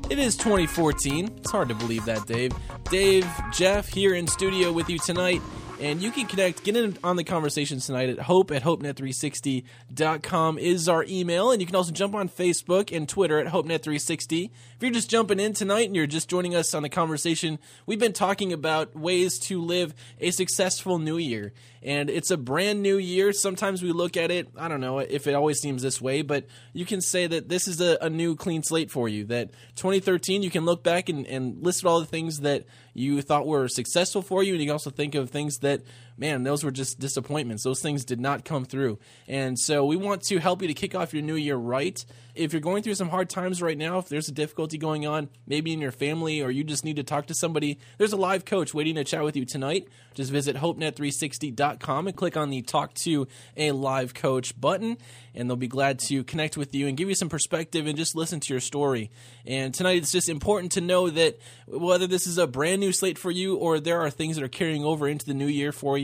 It 0.09 0.17
is 0.17 0.35
2014. 0.37 1.31
It's 1.37 1.51
hard 1.51 1.69
to 1.69 1.75
believe 1.75 2.05
that, 2.05 2.25
Dave. 2.25 2.53
Dave, 2.85 3.29
Jeff 3.53 3.87
here 3.87 4.15
in 4.15 4.25
studio 4.25 4.71
with 4.71 4.89
you 4.89 4.97
tonight. 4.97 5.43
And 5.81 6.01
you 6.01 6.11
can 6.11 6.27
connect, 6.27 6.63
get 6.63 6.77
in 6.77 6.95
on 7.03 7.15
the 7.15 7.23
conversation 7.23 7.79
tonight 7.79 8.09
at 8.09 8.19
hope 8.19 8.51
at 8.51 8.61
hopenet360.com 8.61 10.59
is 10.59 10.87
our 10.87 11.03
email. 11.09 11.49
And 11.49 11.59
you 11.59 11.65
can 11.65 11.75
also 11.75 11.91
jump 11.91 12.13
on 12.13 12.29
Facebook 12.29 12.95
and 12.95 13.09
Twitter 13.09 13.39
at 13.39 13.51
hopenet360. 13.51 14.45
If 14.45 14.51
you're 14.79 14.91
just 14.91 15.09
jumping 15.09 15.39
in 15.39 15.53
tonight 15.53 15.87
and 15.87 15.95
you're 15.95 16.05
just 16.05 16.29
joining 16.29 16.53
us 16.53 16.75
on 16.75 16.83
the 16.83 16.89
conversation, 16.89 17.57
we've 17.87 17.97
been 17.97 18.13
talking 18.13 18.53
about 18.53 18.95
ways 18.95 19.39
to 19.47 19.59
live 19.59 19.95
a 20.19 20.29
successful 20.29 20.99
new 20.99 21.17
year. 21.17 21.51
And 21.81 22.11
it's 22.11 22.29
a 22.29 22.37
brand 22.37 22.83
new 22.83 22.97
year. 22.99 23.33
Sometimes 23.33 23.81
we 23.81 23.91
look 23.91 24.15
at 24.15 24.29
it, 24.29 24.49
I 24.55 24.67
don't 24.67 24.81
know 24.81 24.99
if 24.99 25.25
it 25.25 25.33
always 25.33 25.59
seems 25.59 25.81
this 25.81 25.99
way, 25.99 26.21
but 26.21 26.45
you 26.73 26.85
can 26.85 27.01
say 27.01 27.25
that 27.25 27.49
this 27.49 27.67
is 27.67 27.81
a, 27.81 27.97
a 28.01 28.09
new 28.09 28.35
clean 28.35 28.61
slate 28.61 28.91
for 28.91 29.09
you. 29.09 29.25
That 29.25 29.49
2013, 29.77 30.43
you 30.43 30.51
can 30.51 30.63
look 30.63 30.83
back 30.83 31.09
and, 31.09 31.25
and 31.25 31.63
list 31.63 31.83
all 31.83 31.99
the 31.99 32.05
things 32.05 32.41
that 32.41 32.65
you 32.93 33.21
thought 33.21 33.47
were 33.47 33.67
successful 33.67 34.21
for 34.21 34.43
you, 34.43 34.53
and 34.53 34.61
you 34.61 34.67
can 34.67 34.73
also 34.73 34.89
think 34.89 35.15
of 35.15 35.29
things 35.29 35.57
that, 35.59 35.81
man, 36.17 36.43
those 36.43 36.63
were 36.63 36.71
just 36.71 36.99
disappointments. 36.99 37.63
Those 37.63 37.81
things 37.81 38.05
did 38.05 38.19
not 38.19 38.45
come 38.45 38.65
through. 38.65 38.99
And 39.27 39.57
so 39.57 39.85
we 39.85 39.95
want 39.95 40.21
to 40.23 40.39
help 40.39 40.61
you 40.61 40.67
to 40.67 40.73
kick 40.73 40.95
off 40.95 41.13
your 41.13 41.23
new 41.23 41.35
year 41.35 41.55
right. 41.55 42.03
If 42.33 42.53
you're 42.53 42.61
going 42.61 42.81
through 42.83 42.95
some 42.95 43.09
hard 43.09 43.29
times 43.29 43.61
right 43.61 43.77
now, 43.77 43.97
if 43.97 44.07
there's 44.07 44.29
a 44.29 44.33
difficulty 44.33 44.77
going 44.77 45.05
on, 45.05 45.29
maybe 45.47 45.73
in 45.73 45.81
your 45.81 45.91
family, 45.91 46.41
or 46.41 46.49
you 46.49 46.63
just 46.63 46.85
need 46.85 46.95
to 46.95 47.03
talk 47.03 47.25
to 47.27 47.33
somebody, 47.33 47.77
there's 47.97 48.13
a 48.13 48.17
live 48.17 48.45
coach 48.45 48.73
waiting 48.73 48.95
to 48.95 49.03
chat 49.03 49.23
with 49.23 49.35
you 49.35 49.45
tonight. 49.45 49.87
Just 50.13 50.31
visit 50.31 50.55
hopenet360.com 50.55 52.07
and 52.07 52.15
click 52.15 52.37
on 52.37 52.49
the 52.49 52.61
Talk 52.61 52.93
to 52.95 53.27
a 53.57 53.71
Live 53.71 54.13
Coach 54.13 54.59
button, 54.59 54.97
and 55.33 55.49
they'll 55.49 55.57
be 55.57 55.67
glad 55.67 55.99
to 55.99 56.23
connect 56.23 56.57
with 56.57 56.73
you 56.73 56.87
and 56.87 56.97
give 56.97 57.09
you 57.09 57.15
some 57.15 57.29
perspective 57.29 57.87
and 57.87 57.97
just 57.97 58.15
listen 58.15 58.39
to 58.41 58.53
your 58.53 58.59
story. 58.61 59.11
And 59.45 59.73
tonight, 59.73 59.97
it's 59.97 60.11
just 60.11 60.29
important 60.29 60.73
to 60.73 60.81
know 60.81 61.09
that 61.09 61.39
whether 61.65 62.07
this 62.07 62.27
is 62.27 62.37
a 62.37 62.47
brand 62.47 62.79
new 62.79 62.91
slate 62.93 63.17
for 63.17 63.31
you 63.31 63.55
or 63.55 63.79
there 63.79 64.01
are 64.01 64.09
things 64.09 64.35
that 64.35 64.43
are 64.43 64.49
carrying 64.49 64.83
over 64.83 65.07
into 65.07 65.25
the 65.25 65.33
new 65.33 65.47
year 65.47 65.71
for 65.71 65.97
you 65.97 66.00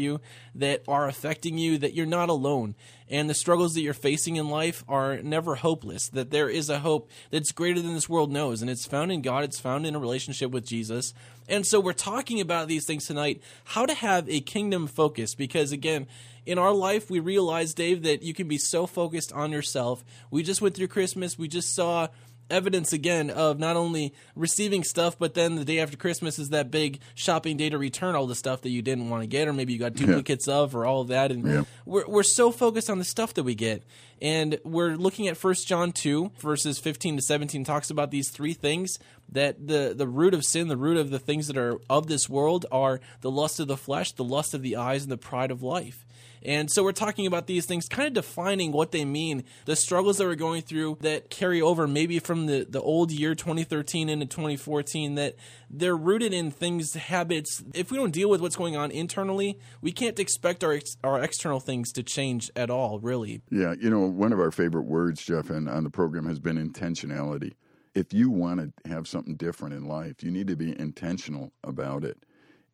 that 0.55 0.83
are 0.88 1.07
affecting 1.07 1.57
you, 1.57 1.77
that 1.77 1.93
you're 1.93 2.05
not 2.05 2.29
alone. 2.29 2.75
And 3.10 3.29
the 3.29 3.33
struggles 3.33 3.73
that 3.73 3.81
you're 3.81 3.93
facing 3.93 4.36
in 4.36 4.49
life 4.49 4.83
are 4.88 5.17
never 5.17 5.55
hopeless, 5.55 6.10
that 6.10 6.29
there 6.29 6.49
is 6.49 6.69
a 6.69 6.79
hope 6.79 7.10
that's 7.31 7.51
greater 7.51 7.81
than 7.81 7.93
this 7.93 8.10
world 8.10 8.31
knows. 8.31 8.62
And 8.62 8.69
it's 8.69 8.86
found 8.86 9.12
in 9.12 9.21
God, 9.21 9.43
it's 9.43 9.60
found 9.60 9.86
in 9.86 9.95
a 9.95 9.99
relationship 9.99 10.51
with 10.51 10.65
Jesus. 10.65 11.13
And 11.47 11.65
so 11.65 11.79
we're 11.79 11.93
talking 11.93 12.41
about 12.41 12.67
these 12.67 12.86
things 12.86 13.05
tonight 13.05 13.41
how 13.63 13.86
to 13.86 13.93
have 13.93 14.29
a 14.29 14.41
kingdom 14.41 14.88
focus, 14.88 15.36
because 15.36 15.71
again, 15.71 16.07
in 16.45 16.57
our 16.57 16.73
life, 16.73 17.10
we 17.10 17.19
realize, 17.19 17.73
Dave, 17.73 18.03
that 18.03 18.23
you 18.23 18.33
can 18.33 18.47
be 18.47 18.57
so 18.57 18.88
focused 18.88 19.33
on 19.33 19.51
yourself. 19.51 20.05
We 20.31 20.43
just 20.43 20.62
went 20.62 20.75
through 20.75 20.88
Christmas, 20.88 21.38
we 21.38 21.47
just 21.47 21.75
saw 21.75 22.07
evidence 22.49 22.93
again 22.93 23.29
of 23.29 23.60
not 23.60 23.75
only 23.75 24.13
receiving 24.36 24.83
stuff, 24.83 25.17
but 25.17 25.33
then 25.33 25.55
the 25.55 25.65
day 25.65 25.79
after 25.79 25.97
Christmas 25.97 26.39
is 26.39 26.49
that 26.49 26.71
big 26.71 26.99
shopping 27.15 27.57
day 27.57 27.69
to 27.69 27.77
return 27.77 28.15
all 28.15 28.27
the 28.27 28.36
stuff 28.36 28.62
that 28.62 28.69
you 28.69 28.81
didn't 28.81 29.10
want 29.10 29.23
to 29.23 29.27
get, 29.27 29.47
or 29.47 29.53
maybe 29.53 29.73
you 29.73 29.79
got 29.79 29.93
duplicates 29.93 30.47
yeah. 30.47 30.55
of, 30.55 30.75
or 30.75 30.86
all 30.86 31.01
of 31.01 31.10
that. 31.10 31.31
And 31.31 31.45
yeah. 31.45 31.63
we're 31.86 32.07
we're 32.07 32.23
so 32.23 32.51
focused 32.51 32.89
on 32.89 32.97
the 32.97 33.05
stuff 33.05 33.33
that 33.33 33.43
we 33.43 33.55
get, 33.55 33.83
and 34.21 34.60
we're 34.63 34.95
looking 34.95 35.27
at 35.27 35.38
First 35.38 35.67
John 35.67 35.91
two 35.91 36.31
verses 36.39 36.79
fifteen 36.79 37.15
to 37.15 37.21
seventeen 37.21 37.63
talks 37.63 37.89
about 37.89 38.12
these 38.12 38.29
three 38.29 38.53
things 38.53 38.97
that 39.29 39.67
the 39.67 39.93
the 39.95 40.07
root 40.07 40.33
of 40.33 40.45
sin, 40.45 40.67
the 40.67 40.77
root 40.77 40.97
of 40.97 41.10
the 41.10 41.19
things 41.19 41.47
that 41.47 41.57
are 41.57 41.79
of 41.89 42.07
this 42.07 42.29
world, 42.29 42.65
are 42.71 42.99
the 43.21 43.31
lust 43.31 43.60
of 43.60 43.67
the 43.67 43.77
flesh, 43.77 44.12
the 44.13 44.23
lust 44.23 44.53
of 44.53 44.62
the 44.62 44.75
eyes, 44.75 45.03
and 45.03 45.12
the 45.12 45.17
pride 45.17 45.51
of 45.51 45.62
life. 45.62 46.05
And 46.47 46.71
so 46.71 46.81
we're 46.81 46.93
talking 46.93 47.27
about 47.27 47.45
these 47.45 47.65
things, 47.65 47.89
kind 47.89 48.07
of 48.07 48.13
defining 48.13 48.71
what 48.71 48.93
they 48.93 49.03
mean, 49.03 49.43
the 49.65 49.75
struggles 49.75 50.17
that 50.17 50.25
we're 50.25 50.36
going 50.36 50.62
through 50.62 50.97
that 51.01 51.29
carry 51.29 51.62
over 51.62 51.88
maybe 51.88 52.19
from 52.19 52.45
the, 52.45 52.65
the 52.67 52.81
old 52.81 53.12
year 53.12 53.36
2013 53.36 54.07
into 54.07 54.25
2014, 54.25 55.15
that 55.15 55.36
they're 55.69 55.97
rooted 55.97 56.31
in 56.31 56.49
things, 56.49 56.93
habits. 56.93 57.62
If 57.73 57.91
we 57.91 57.97
don't 57.97 58.12
deal 58.12 58.29
with 58.29 58.39
what's 58.39 58.55
going 58.55 58.77
on 58.77 58.91
internally, 58.91 59.60
we 59.81 59.91
can't 59.91 60.17
expect 60.19 60.63
our, 60.63 60.79
our 61.03 61.21
external 61.21 61.60
things 61.60 61.91
to 61.91 62.01
change 62.01 62.49
at 62.55 62.69
all, 62.69 62.99
really. 63.01 63.41
Yeah, 63.51 63.75
you 63.77 63.89
know, 63.89 64.07
one 64.07 64.31
of 64.31 64.39
our 64.39 64.51
favorite 64.51 64.86
words, 64.86 65.21
Jeff, 65.25 65.49
and 65.49 65.67
on 65.67 65.83
the 65.83 65.89
program 65.89 66.27
has 66.27 66.39
been 66.39 66.55
intentionality. 66.57 67.55
If 67.93 68.13
you 68.13 68.29
want 68.29 68.62
to 68.62 68.89
have 68.89 69.05
something 69.05 69.36
different 69.36 69.75
in 69.75 69.86
life, 69.86 70.23
you 70.23 70.31
need 70.31 70.47
to 70.47 70.55
be 70.55 70.79
intentional 70.79 71.51
about 71.65 72.05
it. 72.05 72.23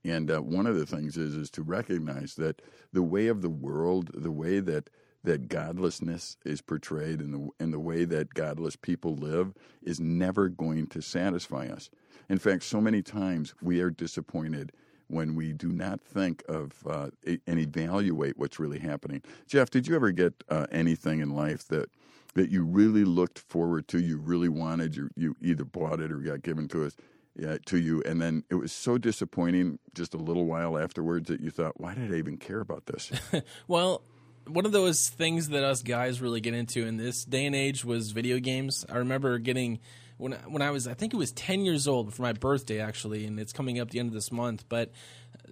And 0.06 0.30
uh, 0.30 0.40
one 0.40 0.68
of 0.68 0.78
the 0.78 0.86
things 0.86 1.18
is 1.18 1.36
is 1.36 1.50
to 1.52 1.64
recognize 1.64 2.36
that 2.36 2.62
the 2.92 3.04
way 3.04 3.28
of 3.28 3.42
the 3.42 3.50
world, 3.50 4.12
the 4.14 4.32
way 4.32 4.60
that 4.60 4.90
that 5.24 5.48
godlessness 5.48 6.36
is 6.44 6.62
portrayed, 6.62 7.22
and 7.22 7.34
the 7.34 7.50
and 7.60 7.74
the 7.74 7.80
way 7.80 8.04
that 8.06 8.34
godless 8.34 8.76
people 8.76 9.16
live, 9.16 9.54
is 9.82 10.00
never 10.00 10.50
going 10.50 10.88
to 10.88 11.02
satisfy 11.02 11.68
us. 11.68 11.90
In 12.30 12.40
fact, 12.40 12.64
so 12.64 12.82
many 12.82 13.02
times 13.02 13.54
we 13.62 13.80
are 13.82 13.90
disappointed 13.90 14.72
when 15.08 15.36
we 15.36 15.54
do 15.54 15.70
not 15.70 16.02
think 16.02 16.44
of 16.48 16.74
uh, 16.90 17.10
and 17.26 17.60
evaluate 17.60 18.38
what's 18.38 18.60
really 18.60 18.80
happening. 18.80 19.22
Jeff, 19.48 19.70
did 19.70 19.88
you 19.88 19.96
ever 19.96 20.12
get 20.12 20.34
uh, 20.50 20.66
anything 20.72 21.20
in 21.20 21.30
life 21.30 21.68
that 21.68 21.90
that 22.36 22.50
you 22.50 22.64
really 22.64 23.06
looked 23.06 23.38
forward 23.38 23.88
to, 23.88 24.00
you 24.00 24.18
really 24.18 24.50
wanted, 24.50 24.96
you 24.96 25.10
you 25.16 25.36
either 25.42 25.64
bought 25.64 26.00
it 26.00 26.12
or 26.12 26.18
got 26.18 26.42
given 26.42 26.68
to 26.70 26.86
us, 26.86 26.96
yeah, 27.36 27.58
to 27.66 27.78
you, 27.78 28.04
and 28.06 28.22
then 28.22 28.44
it 28.50 28.56
was 28.56 28.72
so 28.72 28.98
disappointing 28.98 29.80
just 29.94 30.14
a 30.14 30.18
little 30.18 30.46
while 30.46 30.78
afterwards 30.78 31.30
that 31.30 31.42
you 31.42 31.50
thought, 31.50 31.80
why 31.80 31.96
did 31.96 32.14
I 32.14 32.18
even 32.18 32.38
care 32.38 32.60
about 32.60 32.86
this? 32.86 33.12
well, 33.68 34.04
one 34.48 34.66
of 34.66 34.72
those 34.72 35.10
things 35.10 35.50
that 35.50 35.64
us 35.64 35.82
guys 35.82 36.22
really 36.22 36.42
get 36.42 36.54
into 36.54 36.86
in 36.86 36.98
this 36.98 37.24
day 37.24 37.46
and 37.46 37.56
age 37.56 37.84
was 37.84 38.12
video 38.12 38.40
games. 38.40 38.86
I 38.90 38.98
remember 38.98 39.38
getting 39.40 39.80
when 40.18 40.34
when 40.48 40.62
I 40.62 40.72
was 40.72 40.88
I 40.88 40.94
think 40.94 41.14
it 41.14 41.18
was 41.18 41.32
10 41.32 41.66
years 41.66 41.88
old 41.88 42.14
for 42.14 42.22
my 42.22 42.34
birthday 42.34 42.80
actually 42.80 43.26
and 43.26 43.40
it's 43.40 43.54
coming 43.54 43.80
up 43.80 43.90
the 43.90 44.00
end 44.00 44.10
of 44.10 44.14
this 44.14 44.32
month 44.32 44.66
but 44.70 44.92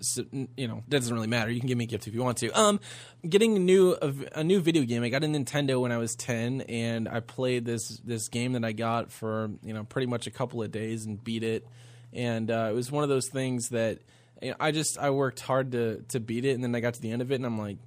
so, 0.02 0.24
you 0.32 0.68
know 0.68 0.84
that 0.88 1.00
doesn't 1.00 1.14
really 1.14 1.28
matter. 1.28 1.52
You 1.52 1.60
can 1.60 1.68
give 1.68 1.78
me 1.78 1.86
a 1.86 1.88
gift 1.88 2.08
if 2.08 2.14
you 2.14 2.24
want 2.24 2.38
to. 2.40 2.50
Um 2.52 2.80
getting 3.28 3.56
a 3.56 3.60
new 3.60 3.96
a, 4.02 4.40
a, 4.40 4.44
new 4.44 4.60
video 4.60 4.84
game. 4.84 5.04
I 5.04 5.10
got 5.10 5.24
a 5.24 5.28
Nintendo 5.28 5.80
when 5.80 5.92
I 5.92 5.98
was 5.98 6.16
10 6.16 6.62
and 6.62 7.08
I 7.08 7.20
played 7.20 7.66
this 7.66 8.00
this 8.00 8.28
game 8.28 8.54
that 8.54 8.66
I 8.66 8.72
got 8.72 9.12
for 9.12 9.52
you 9.64 9.74
know 9.74 9.84
pretty 9.84 10.08
much 10.08 10.28
a 10.28 10.32
couple 10.32 10.62
of 10.62 10.72
days 10.72 11.06
and 11.06 11.24
beat 11.24 11.44
it. 11.44 11.66
And 12.14 12.52
uh, 12.52 12.68
it 12.72 12.74
was 12.74 12.92
one 12.92 13.04
of 13.04 13.10
those 13.10 13.28
things 13.28 13.70
that 13.70 14.00
you 14.42 14.50
know, 14.50 14.56
I 14.60 14.72
just 14.72 14.98
I 14.98 15.12
worked 15.12 15.40
hard 15.40 15.72
to 15.74 16.02
to 16.10 16.20
beat 16.20 16.46
it 16.46 16.52
and 16.52 16.64
then 16.64 16.76
I 16.76 16.80
got 16.80 16.96
to 16.96 17.02
the 17.02 17.12
end 17.12 17.22
of 17.22 17.32
it 17.32 17.36
and 17.36 17.46
I'm 17.46 17.58
like 17.58 17.78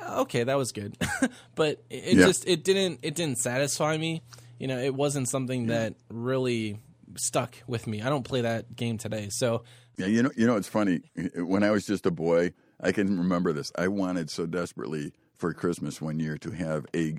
okay 0.00 0.44
that 0.44 0.56
was 0.56 0.72
good. 0.72 0.96
But 1.54 1.82
it, 1.90 2.04
it 2.04 2.16
yeah. 2.16 2.26
just 2.26 2.48
it 2.48 2.64
didn't 2.64 3.00
it 3.02 3.14
didn't 3.14 3.38
satisfy 3.38 3.96
me. 3.96 4.22
You 4.58 4.68
know, 4.68 4.78
it 4.78 4.94
wasn't 4.94 5.28
something 5.28 5.66
that 5.66 5.94
really 6.08 6.78
stuck 7.16 7.56
with 7.66 7.86
me. 7.86 8.02
I 8.02 8.08
don't 8.08 8.22
play 8.22 8.42
that 8.42 8.74
game 8.74 8.98
today. 8.98 9.28
So 9.28 9.64
yeah, 9.96 10.06
you 10.06 10.22
know, 10.22 10.30
you 10.36 10.46
know, 10.46 10.56
it's 10.56 10.68
funny. 10.68 11.02
When 11.36 11.62
I 11.62 11.70
was 11.70 11.86
just 11.86 12.06
a 12.06 12.10
boy, 12.10 12.52
I 12.80 12.92
can 12.92 13.18
remember 13.18 13.52
this. 13.52 13.72
I 13.76 13.88
wanted 13.88 14.30
so 14.30 14.46
desperately 14.46 15.12
for 15.34 15.52
Christmas 15.52 16.00
one 16.00 16.18
year 16.18 16.38
to 16.38 16.50
have 16.50 16.86
a 16.94 17.16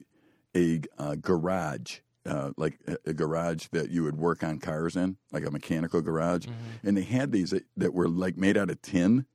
a 0.55 0.81
uh, 0.97 1.15
garage. 1.15 1.99
Uh, 2.25 2.51
like 2.55 2.79
a, 2.87 2.95
a, 3.07 3.13
garage 3.13 3.67
that 3.73 3.89
you 3.89 4.01
would 4.01 4.15
work 4.15 4.45
on 4.45 4.57
cars 4.57 4.95
in, 4.95 5.17
like 5.33 5.45
a 5.45 5.51
mechanical 5.51 5.99
garage, 5.99 6.45
mm-hmm. 6.45 6.87
and 6.87 6.95
they 6.95 7.01
had 7.01 7.33
these 7.33 7.49
that, 7.49 7.65
that 7.75 7.93
were 7.93 8.07
like 8.07 8.37
made 8.37 8.55
out 8.55 8.69
of 8.69 8.81
tin, 8.81 9.25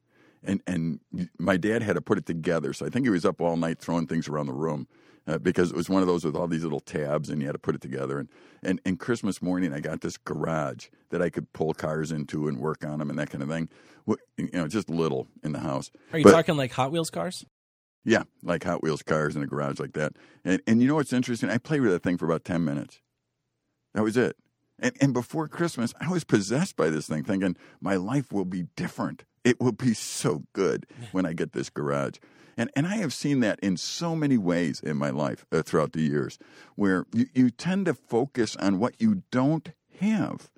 and 0.43 0.63
and 0.67 0.99
my 1.39 1.59
dad 1.59 1.83
had 1.83 1.97
to 1.97 2.01
put 2.01 2.17
it 2.17 2.25
together. 2.25 2.73
So 2.73 2.87
I 2.87 2.89
think 2.89 3.05
he 3.05 3.11
was 3.11 3.27
up 3.27 3.43
all 3.43 3.59
night 3.59 3.79
throwing 3.79 4.07
things 4.07 4.27
around 4.27 4.47
the 4.47 4.55
room 4.55 4.89
uh, 5.29 5.39
because 5.39 5.71
it 5.71 5.77
was 5.77 5.89
one 5.89 6.01
of 6.03 6.09
those 6.09 6.25
with 6.25 6.35
all 6.35 6.49
these 6.49 6.65
little 6.65 6.81
tabs, 6.81 7.29
and 7.31 7.41
you 7.41 7.47
had 7.47 7.53
to 7.53 7.59
put 7.59 7.75
it 7.77 7.81
together. 7.81 8.19
And 8.19 8.29
and 8.63 8.81
and 8.85 8.99
Christmas 8.99 9.41
morning, 9.41 9.73
I 9.73 9.81
got 9.81 10.01
this 10.01 10.17
garage 10.17 10.89
that 11.11 11.23
I 11.23 11.31
could 11.31 11.53
pull 11.53 11.75
cars 11.75 12.11
into 12.11 12.49
and 12.49 12.59
work 12.59 12.85
on 12.85 12.99
them 12.99 13.11
and 13.11 13.19
that 13.19 13.31
kind 13.31 13.43
of 13.43 13.49
thing. 13.49 13.69
You 14.37 14.49
know, 14.55 14.67
just 14.69 14.89
little 14.89 15.29
in 15.45 15.53
the 15.53 15.59
house. 15.61 15.91
Are 16.13 16.19
you 16.19 16.25
But- 16.25 16.33
talking 16.33 16.57
like 16.57 16.73
Hot 16.73 16.91
Wheels 16.91 17.11
cars? 17.11 17.45
yeah, 18.05 18.23
like 18.43 18.65
Hot 18.65 18.83
Wheels 18.83 19.03
cars 19.03 19.37
in 19.37 19.43
a 19.43 19.47
garage 19.47 19.79
like 19.79 19.93
that. 19.93 20.15
And 20.45 20.63
and 20.67 20.81
you 20.81 20.89
know 20.89 20.95
what's 20.95 21.13
interesting? 21.13 21.51
I 21.51 21.59
played 21.59 21.83
with 21.83 21.91
that 21.93 22.03
thing 22.03 22.17
for 22.17 22.25
about 22.25 22.45
ten 22.45 22.65
minutes. 22.65 23.01
That 23.95 24.03
was 24.03 24.17
it. 24.17 24.37
And 24.79 24.97
and 25.01 25.13
before 25.13 25.47
Christmas, 25.49 25.93
I 26.01 26.09
was 26.11 26.25
possessed 26.25 26.77
by 26.77 26.89
this 26.89 27.07
thing, 27.07 27.25
thinking 27.25 27.57
my 27.81 27.97
life 27.97 28.33
will 28.33 28.45
be 28.47 28.65
different. 28.77 29.25
It 29.45 29.61
will 29.61 29.73
be 29.73 29.93
so 29.95 30.45
good 30.53 30.87
when 31.13 31.27
I 31.27 31.33
get 31.33 31.53
this 31.53 31.69
garage. 31.71 32.17
And 32.59 32.71
and 32.77 32.87
I 32.87 32.97
have 32.97 33.15
seen 33.15 33.41
that 33.41 33.59
in 33.61 33.77
so 33.77 34.17
many 34.17 34.37
ways 34.37 34.81
in 34.81 34.97
my 34.99 35.11
life 35.11 35.47
uh, 35.53 35.63
throughout 35.63 35.93
the 35.93 36.03
years, 36.03 36.39
where 36.75 37.07
you, 37.15 37.27
you 37.33 37.51
tend 37.51 37.87
to 37.87 37.95
focus 37.95 38.57
on 38.57 38.81
what 38.81 39.01
you 39.01 39.23
don't 39.31 39.71
have, 40.01 40.51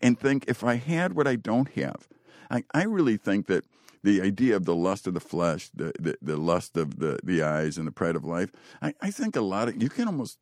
and 0.00 0.18
think 0.18 0.44
if 0.48 0.62
I 0.64 0.76
had 0.76 1.12
what 1.12 1.26
I 1.26 1.36
don't 1.36 1.70
have, 1.70 2.08
I, 2.50 2.64
I 2.72 2.84
really 2.84 3.16
think 3.16 3.48
that 3.48 3.64
the 4.02 4.22
idea 4.22 4.56
of 4.56 4.64
the 4.64 4.74
lust 4.74 5.06
of 5.06 5.14
the 5.14 5.20
flesh, 5.20 5.70
the, 5.74 5.92
the, 5.98 6.16
the 6.22 6.36
lust 6.36 6.76
of 6.76 7.00
the, 7.00 7.18
the 7.22 7.42
eyes, 7.42 7.76
and 7.76 7.86
the 7.86 7.92
pride 7.92 8.16
of 8.16 8.24
life, 8.24 8.50
I, 8.80 8.94
I 9.02 9.10
think 9.10 9.36
a 9.36 9.42
lot 9.42 9.68
of 9.68 9.82
you 9.82 9.90
can 9.90 10.06
almost 10.06 10.38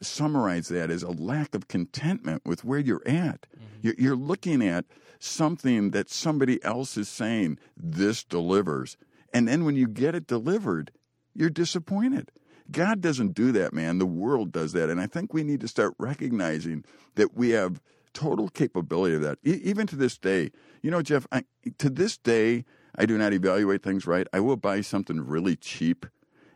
summarize 0.00 0.68
that 0.68 0.90
as 0.90 1.02
a 1.02 1.10
lack 1.10 1.54
of 1.54 1.68
contentment 1.68 2.42
with 2.46 2.64
where 2.64 2.78
you're 2.78 3.06
at. 3.06 3.46
You're, 3.82 3.94
you're 3.98 4.16
looking 4.16 4.62
at 4.66 4.86
something 5.18 5.90
that 5.90 6.10
somebody 6.10 6.62
else 6.64 6.96
is 6.96 7.08
saying, 7.08 7.58
this 7.76 8.24
delivers. 8.24 8.96
And 9.34 9.48
then 9.48 9.64
when 9.64 9.74
you 9.74 9.88
get 9.88 10.14
it 10.14 10.28
delivered, 10.28 10.92
you're 11.34 11.50
disappointed. 11.50 12.30
God 12.70 13.00
doesn't 13.00 13.34
do 13.34 13.52
that, 13.52 13.74
man. 13.74 13.98
The 13.98 14.06
world 14.06 14.52
does 14.52 14.72
that. 14.72 14.88
And 14.88 15.00
I 15.00 15.06
think 15.06 15.34
we 15.34 15.42
need 15.42 15.60
to 15.60 15.68
start 15.68 15.94
recognizing 15.98 16.84
that 17.16 17.36
we 17.36 17.50
have 17.50 17.82
total 18.14 18.48
capability 18.48 19.16
of 19.16 19.22
that. 19.22 19.38
E- 19.44 19.60
even 19.64 19.86
to 19.88 19.96
this 19.96 20.16
day, 20.16 20.50
you 20.80 20.90
know, 20.90 21.02
Jeff, 21.02 21.26
I, 21.32 21.44
to 21.78 21.90
this 21.90 22.16
day, 22.16 22.64
I 22.96 23.06
do 23.06 23.18
not 23.18 23.32
evaluate 23.32 23.82
things 23.82 24.06
right. 24.06 24.26
I 24.32 24.40
will 24.40 24.56
buy 24.56 24.80
something 24.80 25.20
really 25.20 25.56
cheap 25.56 26.06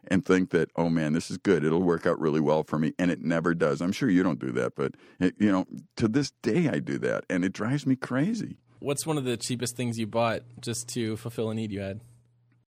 and 0.06 0.24
think 0.24 0.50
that, 0.50 0.70
oh 0.76 0.88
man, 0.88 1.12
this 1.12 1.30
is 1.30 1.36
good. 1.36 1.64
It'll 1.64 1.82
work 1.82 2.06
out 2.06 2.18
really 2.18 2.40
well 2.40 2.62
for 2.62 2.78
me. 2.78 2.94
And 2.98 3.10
it 3.10 3.20
never 3.20 3.52
does. 3.54 3.82
I'm 3.82 3.92
sure 3.92 4.08
you 4.08 4.22
don't 4.22 4.38
do 4.38 4.52
that, 4.52 4.76
but, 4.76 4.94
it, 5.18 5.34
you 5.38 5.50
know, 5.52 5.66
to 5.96 6.08
this 6.08 6.30
day, 6.42 6.68
I 6.68 6.78
do 6.78 6.96
that. 7.00 7.24
And 7.28 7.44
it 7.44 7.52
drives 7.52 7.86
me 7.86 7.96
crazy. 7.96 8.56
What's 8.78 9.04
one 9.04 9.18
of 9.18 9.24
the 9.24 9.36
cheapest 9.36 9.76
things 9.76 9.98
you 9.98 10.06
bought 10.06 10.42
just 10.60 10.88
to 10.90 11.16
fulfill 11.16 11.50
a 11.50 11.54
need 11.54 11.72
you 11.72 11.80
had? 11.80 12.00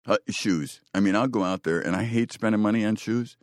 Uh, 0.08 0.18
shoes. 0.30 0.80
I 0.94 1.02
mean, 1.02 1.18
I'll 1.18 1.28
go 1.28 1.44
out 1.44 1.64
there 1.64 1.82
and 1.82 1.94
I 1.94 2.04
hate 2.04 2.32
spending 2.32 2.62
money 2.62 2.86
on 2.86 2.96
shoes. 2.96 3.36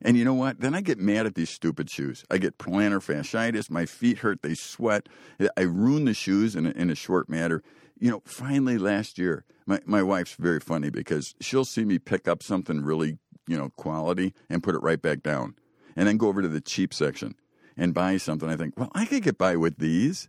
And 0.00 0.16
you 0.16 0.24
know 0.24 0.34
what? 0.34 0.60
Then 0.60 0.74
I 0.74 0.80
get 0.80 0.98
mad 0.98 1.26
at 1.26 1.34
these 1.34 1.50
stupid 1.50 1.90
shoes. 1.90 2.24
I 2.30 2.38
get 2.38 2.56
plantar 2.56 3.00
fasciitis. 3.00 3.70
My 3.70 3.84
feet 3.84 4.18
hurt. 4.18 4.40
They 4.42 4.54
sweat. 4.54 5.08
I 5.56 5.62
ruin 5.62 6.06
the 6.06 6.14
shoes 6.14 6.56
in 6.56 6.66
a, 6.66 6.70
in 6.70 6.88
a 6.88 6.94
short 6.94 7.28
matter. 7.28 7.62
You 7.98 8.10
know, 8.10 8.22
finally 8.24 8.78
last 8.78 9.18
year, 9.18 9.44
my, 9.66 9.80
my 9.84 10.02
wife's 10.02 10.34
very 10.34 10.60
funny 10.60 10.90
because 10.90 11.34
she'll 11.40 11.64
see 11.64 11.84
me 11.84 11.98
pick 11.98 12.26
up 12.28 12.42
something 12.42 12.82
really, 12.82 13.18
you 13.46 13.58
know, 13.58 13.70
quality 13.76 14.32
and 14.48 14.62
put 14.62 14.74
it 14.74 14.82
right 14.82 15.00
back 15.00 15.22
down. 15.22 15.54
And 15.96 16.08
then 16.08 16.16
go 16.16 16.28
over 16.28 16.40
to 16.40 16.48
the 16.48 16.60
cheap 16.60 16.94
section 16.94 17.34
and 17.76 17.92
buy 17.92 18.16
something. 18.16 18.48
I 18.48 18.56
think, 18.56 18.78
well, 18.78 18.90
I 18.94 19.04
could 19.04 19.22
get 19.22 19.36
by 19.36 19.56
with 19.56 19.78
these. 19.78 20.28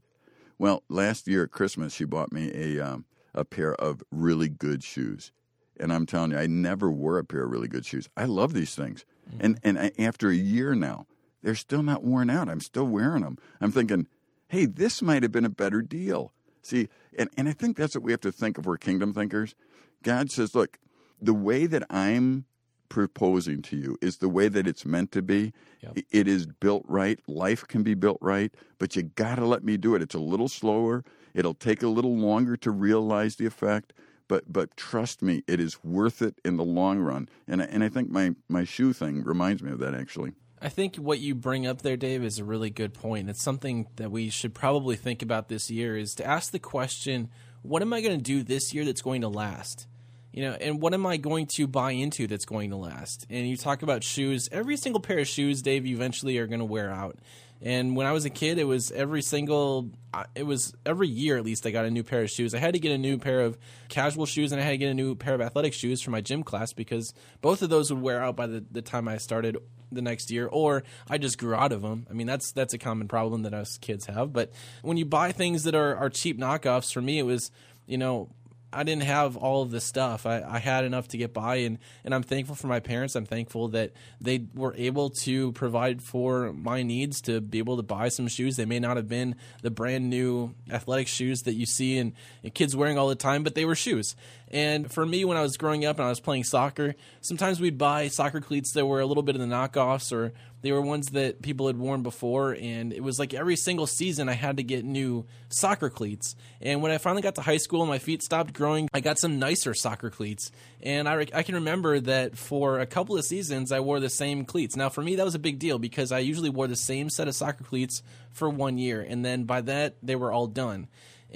Well, 0.58 0.84
last 0.90 1.28
year 1.28 1.44
at 1.44 1.52
Christmas, 1.52 1.94
she 1.94 2.04
bought 2.04 2.34
me 2.34 2.52
a, 2.54 2.80
um, 2.80 3.06
a 3.34 3.46
pair 3.46 3.76
of 3.76 4.02
really 4.12 4.50
good 4.50 4.84
shoes. 4.84 5.32
And 5.80 5.94
I'm 5.94 6.06
telling 6.06 6.32
you, 6.32 6.38
I 6.38 6.48
never 6.48 6.90
wore 6.92 7.18
a 7.18 7.24
pair 7.24 7.44
of 7.44 7.52
really 7.52 7.68
good 7.68 7.86
shoes. 7.86 8.10
I 8.18 8.26
love 8.26 8.54
these 8.54 8.76
things. 8.76 9.06
Mm. 9.30 9.38
And 9.40 9.60
and 9.64 9.80
I, 9.80 9.92
after 10.00 10.30
a 10.30 10.36
year 10.36 10.76
now, 10.76 11.08
they're 11.44 11.56
still 11.56 11.84
not 11.84 12.04
worn 12.04 12.30
out. 12.30 12.50
I'm 12.50 12.62
still 12.62 12.86
wearing 12.86 13.24
them. 13.24 13.38
I'm 13.62 13.72
thinking, 13.72 14.08
hey, 14.48 14.66
this 14.66 15.02
might 15.02 15.24
have 15.24 15.32
been 15.32 15.46
a 15.46 15.50
better 15.50 15.82
deal. 15.82 16.34
See, 16.62 16.90
and, 17.18 17.30
and 17.38 17.48
I 17.48 17.54
think 17.54 17.78
that's 17.78 17.96
what 17.96 18.04
we 18.04 18.12
have 18.12 18.22
to 18.22 18.32
think 18.32 18.58
if 18.58 18.66
we're 18.66 18.78
kingdom 18.78 19.14
thinkers. 19.14 19.56
God 20.04 20.32
says, 20.32 20.54
look, 20.54 20.78
the 21.22 21.34
way 21.34 21.66
that 21.66 21.84
I'm 21.90 22.46
proposing 22.90 23.62
to 23.62 23.78
you 23.78 23.98
is 24.02 24.18
the 24.18 24.30
way 24.30 24.48
that 24.48 24.68
it's 24.68 24.86
meant 24.86 25.12
to 25.12 25.22
be. 25.22 25.54
Yep. 25.82 26.00
It 26.12 26.28
is 26.28 26.46
built 26.46 26.84
right. 26.88 27.20
Life 27.28 27.68
can 27.68 27.84
be 27.84 27.94
built 27.94 28.18
right, 28.22 28.54
but 28.80 28.96
you 28.96 29.04
got 29.04 29.36
to 29.36 29.46
let 29.46 29.64
me 29.64 29.78
do 29.78 29.96
it. 29.96 30.02
It's 30.02 30.16
a 30.16 30.20
little 30.20 30.48
slower. 30.48 31.04
It'll 31.34 31.54
take 31.54 31.84
a 31.84 31.88
little 31.88 32.18
longer 32.18 32.58
to 32.58 32.72
realize 32.72 33.36
the 33.36 33.46
effect, 33.46 33.94
but 34.28 34.52
but 34.52 34.76
trust 34.78 35.22
me, 35.22 35.44
it 35.48 35.60
is 35.60 35.84
worth 35.84 36.22
it 36.22 36.40
in 36.44 36.58
the 36.58 36.64
long 36.64 37.00
run. 37.00 37.30
And 37.48 37.62
I, 37.62 37.66
and 37.66 37.84
I 37.84 37.90
think 37.90 38.10
my 38.10 38.36
my 38.48 38.64
shoe 38.64 38.94
thing 38.94 39.24
reminds 39.24 39.64
me 39.64 39.72
of 39.72 39.80
that 39.80 39.94
actually. 39.94 40.34
I 40.62 40.70
think 40.70 40.96
what 40.96 41.20
you 41.20 41.36
bring 41.36 41.68
up 41.68 41.84
there, 41.84 41.98
Dave, 41.98 42.24
is 42.24 42.40
a 42.40 42.44
really 42.44 42.72
good 42.72 42.94
point. 42.94 43.30
It's 43.30 43.44
something 43.44 43.88
that 43.98 44.10
we 44.10 44.30
should 44.30 44.56
probably 44.56 44.96
think 44.96 45.22
about 45.22 45.50
this 45.50 45.70
year 45.70 45.96
is 45.96 46.16
to 46.16 46.26
ask 46.26 46.52
the 46.52 46.60
question, 46.60 47.30
what 47.62 47.84
am 47.84 47.94
I 47.94 48.02
going 48.02 48.18
to 48.18 48.24
do 48.24 48.42
this 48.42 48.74
year 48.74 48.84
that's 48.84 49.04
going 49.04 49.22
to 49.22 49.28
last? 49.28 49.86
You 50.34 50.44
know, 50.44 50.54
and 50.54 50.82
what 50.82 50.94
am 50.94 51.06
I 51.06 51.18
going 51.18 51.46
to 51.48 51.68
buy 51.68 51.92
into 51.92 52.28
that's 52.28 52.46
going 52.46 52.72
to 52.72 52.76
last? 52.76 53.26
And 53.30 53.48
you 53.48 53.56
talk 53.56 53.82
about 53.82 54.04
shoes. 54.04 54.50
Every 54.52 54.78
single 54.78 55.00
pair 55.00 55.20
of 55.20 55.28
shoes, 55.28 55.62
Dave, 55.62 55.86
you 55.86 55.96
eventually 55.96 56.38
are 56.38 56.48
going 56.48 56.60
to 56.60 56.66
wear 56.66 56.92
out. 56.92 57.18
And 57.62 57.96
when 57.96 58.06
I 58.06 58.12
was 58.12 58.26
a 58.26 58.30
kid, 58.30 58.60
it 58.60 58.66
was 58.66 58.92
every 58.92 59.22
single, 59.22 59.90
uh, 60.14 60.26
it 60.36 60.44
was 60.44 60.76
every 60.86 61.08
year 61.08 61.38
at 61.38 61.44
least, 61.44 61.66
I 61.66 61.72
got 61.72 61.86
a 61.86 61.92
new 61.92 62.04
pair 62.04 62.22
of 62.22 62.30
shoes. 62.30 62.54
I 62.54 62.60
had 62.60 62.74
to 62.74 62.80
get 62.80 62.92
a 62.92 62.98
new 62.98 63.18
pair 63.18 63.42
of 63.42 63.58
casual 63.90 64.26
shoes 64.26 64.52
and 64.52 64.62
I 64.62 64.64
had 64.64 64.72
to 64.72 64.78
get 64.78 64.90
a 64.90 64.94
new 64.94 65.16
pair 65.16 65.34
of 65.34 65.42
athletic 65.42 65.74
shoes 65.74 66.02
for 66.02 66.12
my 66.12 66.22
gym 66.22 66.44
class 66.44 66.74
because 66.74 67.14
both 67.42 67.62
of 67.62 67.70
those 67.70 67.92
would 67.92 68.02
wear 68.02 68.22
out 68.22 68.36
by 68.36 68.48
the, 68.48 68.64
the 68.72 68.82
time 68.82 69.08
I 69.08 69.18
started 69.18 69.58
the 69.92 70.02
next 70.02 70.30
year 70.30 70.48
or 70.48 70.84
I 71.10 71.18
just 71.18 71.38
grew 71.38 71.56
out 71.56 71.72
of 71.72 71.82
them. 71.82 72.06
I 72.10 72.14
mean, 72.14 72.28
that's 72.28 72.52
that's 72.52 72.74
a 72.74 72.78
common 72.78 73.08
problem 73.08 73.44
that 73.44 73.54
us 73.54 73.78
kids 73.78 74.06
have. 74.06 74.34
But 74.34 74.52
when 74.82 74.98
you 74.98 75.06
buy 75.06 75.32
things 75.32 75.64
that 75.64 75.76
are, 75.76 75.96
are 75.96 76.10
cheap 76.10 76.38
knockoffs, 76.40 76.94
for 76.94 77.02
me, 77.02 77.20
it 77.20 77.24
was, 77.24 77.52
you 77.86 77.98
know, 77.98 78.30
I 78.72 78.84
didn't 78.84 79.04
have 79.04 79.38
all 79.38 79.62
of 79.62 79.72
this 79.72 79.86
stuff. 79.86 80.26
I, 80.26 80.42
I 80.42 80.60
had 80.60 80.84
enough 80.84 81.08
to 81.10 81.18
get 81.18 81.34
by, 81.34 81.58
and, 81.58 81.78
and 82.04 82.14
I'm 82.14 82.24
thankful 82.24 82.56
for 82.56 82.68
my 82.68 82.82
parents. 82.82 83.16
I'm 83.16 83.26
thankful 83.26 83.70
that 83.70 83.94
they 84.20 84.46
were 84.54 84.76
able 84.76 85.10
to 85.22 85.54
provide 85.54 86.02
for 86.02 86.52
my 86.52 86.84
needs 86.84 87.22
to 87.22 87.40
be 87.40 87.60
able 87.60 87.78
to 87.78 87.84
buy 87.84 88.10
some 88.10 88.28
shoes. 88.28 88.58
They 88.58 88.66
may 88.66 88.80
not 88.80 88.98
have 88.98 89.08
been 89.08 89.36
the 89.62 89.72
brand 89.72 90.10
new 90.10 90.54
athletic 90.70 91.08
shoes 91.08 91.44
that 91.44 91.54
you 91.54 91.66
see 91.66 91.98
in, 91.98 92.14
in 92.44 92.52
kids 92.52 92.76
wearing 92.76 92.98
all 92.98 93.08
the 93.08 93.16
time, 93.16 93.44
but 93.44 93.56
they 93.56 93.64
were 93.64 93.76
shoes. 93.76 94.16
And 94.50 94.92
for 94.92 95.06
me, 95.06 95.24
when 95.26 95.38
I 95.38 95.42
was 95.42 95.58
growing 95.58 95.86
up 95.86 95.98
and 95.98 96.06
I 96.06 96.10
was 96.10 96.20
playing 96.20 96.44
soccer, 96.44 96.96
sometimes 97.22 97.60
we'd 97.62 97.78
buy 97.78 98.10
soccer 98.10 98.42
cleats 98.42 98.74
that 98.74 98.86
were 98.86 99.00
a 99.00 99.06
little 99.06 99.24
bit 99.24 99.36
of 99.36 99.42
the 99.42 99.48
knockoffs 99.48 100.12
or 100.12 100.34
they 100.62 100.72
were 100.72 100.82
ones 100.82 101.08
that 101.08 101.42
people 101.42 101.68
had 101.68 101.78
worn 101.78 102.04
before. 102.04 102.54
And 102.60 102.92
it 102.92 103.04
was 103.04 103.20
like 103.20 103.34
every 103.34 103.56
single 103.56 103.88
season 103.88 104.28
I 104.28 104.34
had 104.34 104.58
to 104.58 104.64
get 104.64 104.86
new 104.86 105.26
soccer 105.50 105.90
cleats. 105.90 106.36
And 106.62 106.82
when 106.82 106.92
I 106.92 106.98
finally 106.98 107.22
got 107.22 107.36
to 107.36 107.42
high 107.42 107.58
school 107.58 107.82
and 107.82 107.90
my 107.90 108.00
feet 108.00 108.24
stopped 108.24 108.54
growing, 108.54 108.90
I 108.94 109.00
got 109.00 109.20
some 109.20 109.40
nicer 109.40 109.74
soccer 109.74 110.10
cleats. 110.10 110.52
And 110.82 111.08
I, 111.08 111.14
re- 111.14 111.30
I 111.34 111.44
can 111.44 111.56
remember 111.56 112.00
that 112.00 112.38
for 112.38 112.80
a 112.80 112.86
couple 112.86 113.18
of 113.18 113.26
seasons, 113.26 113.72
I 113.72 113.80
wore 113.80 114.00
the 114.00 114.10
same 114.10 114.46
cleats. 114.46 114.76
Now, 114.76 114.90
for 114.90 115.02
me, 115.02 115.16
that 115.16 115.26
was 115.26 115.36
a 115.36 115.40
big 115.40 115.60
deal 115.60 115.80
because 115.80 116.12
I 116.12 116.20
usually 116.20 116.50
wore 116.50 116.68
the 116.68 116.76
same 116.76 117.10
set 117.10 117.28
of 117.28 117.36
soccer 117.36 117.64
cleats 117.64 118.02
for 118.32 118.50
one 118.50 118.78
year. 118.78 119.02
And 119.02 119.24
then 119.24 119.44
by 119.44 119.62
that, 119.62 119.96
they 120.02 120.16
were 120.16 120.32
all 120.32 120.48
done. 120.48 120.88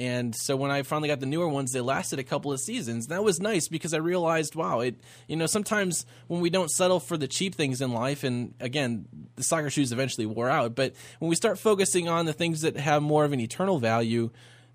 And 0.01 0.35
so 0.35 0.55
when 0.55 0.71
I 0.71 0.81
finally 0.81 1.09
got 1.09 1.19
the 1.19 1.27
newer 1.27 1.47
ones, 1.47 1.73
they 1.73 1.79
lasted 1.79 2.17
a 2.17 2.23
couple 2.23 2.51
of 2.51 2.59
seasons. 2.59 3.07
That 3.07 3.23
was 3.23 3.39
nice 3.39 3.67
because 3.67 3.93
I 3.93 3.97
realized, 3.97 4.55
wow, 4.55 4.79
it 4.79 4.95
you 5.27 5.35
know, 5.35 5.45
sometimes 5.45 6.07
when 6.25 6.41
we 6.41 6.49
don't 6.49 6.71
settle 6.71 6.99
for 6.99 7.17
the 7.17 7.27
cheap 7.27 7.53
things 7.53 7.81
in 7.81 7.93
life 7.93 8.23
and 8.23 8.55
again, 8.59 9.05
the 9.35 9.43
soccer 9.43 9.69
shoes 9.69 9.91
eventually 9.91 10.25
wore 10.25 10.49
out, 10.49 10.73
but 10.73 10.95
when 11.19 11.29
we 11.29 11.35
start 11.35 11.59
focusing 11.59 12.09
on 12.09 12.25
the 12.25 12.33
things 12.33 12.61
that 12.61 12.77
have 12.77 13.03
more 13.03 13.25
of 13.25 13.31
an 13.31 13.39
eternal 13.39 13.77
value, 13.77 14.31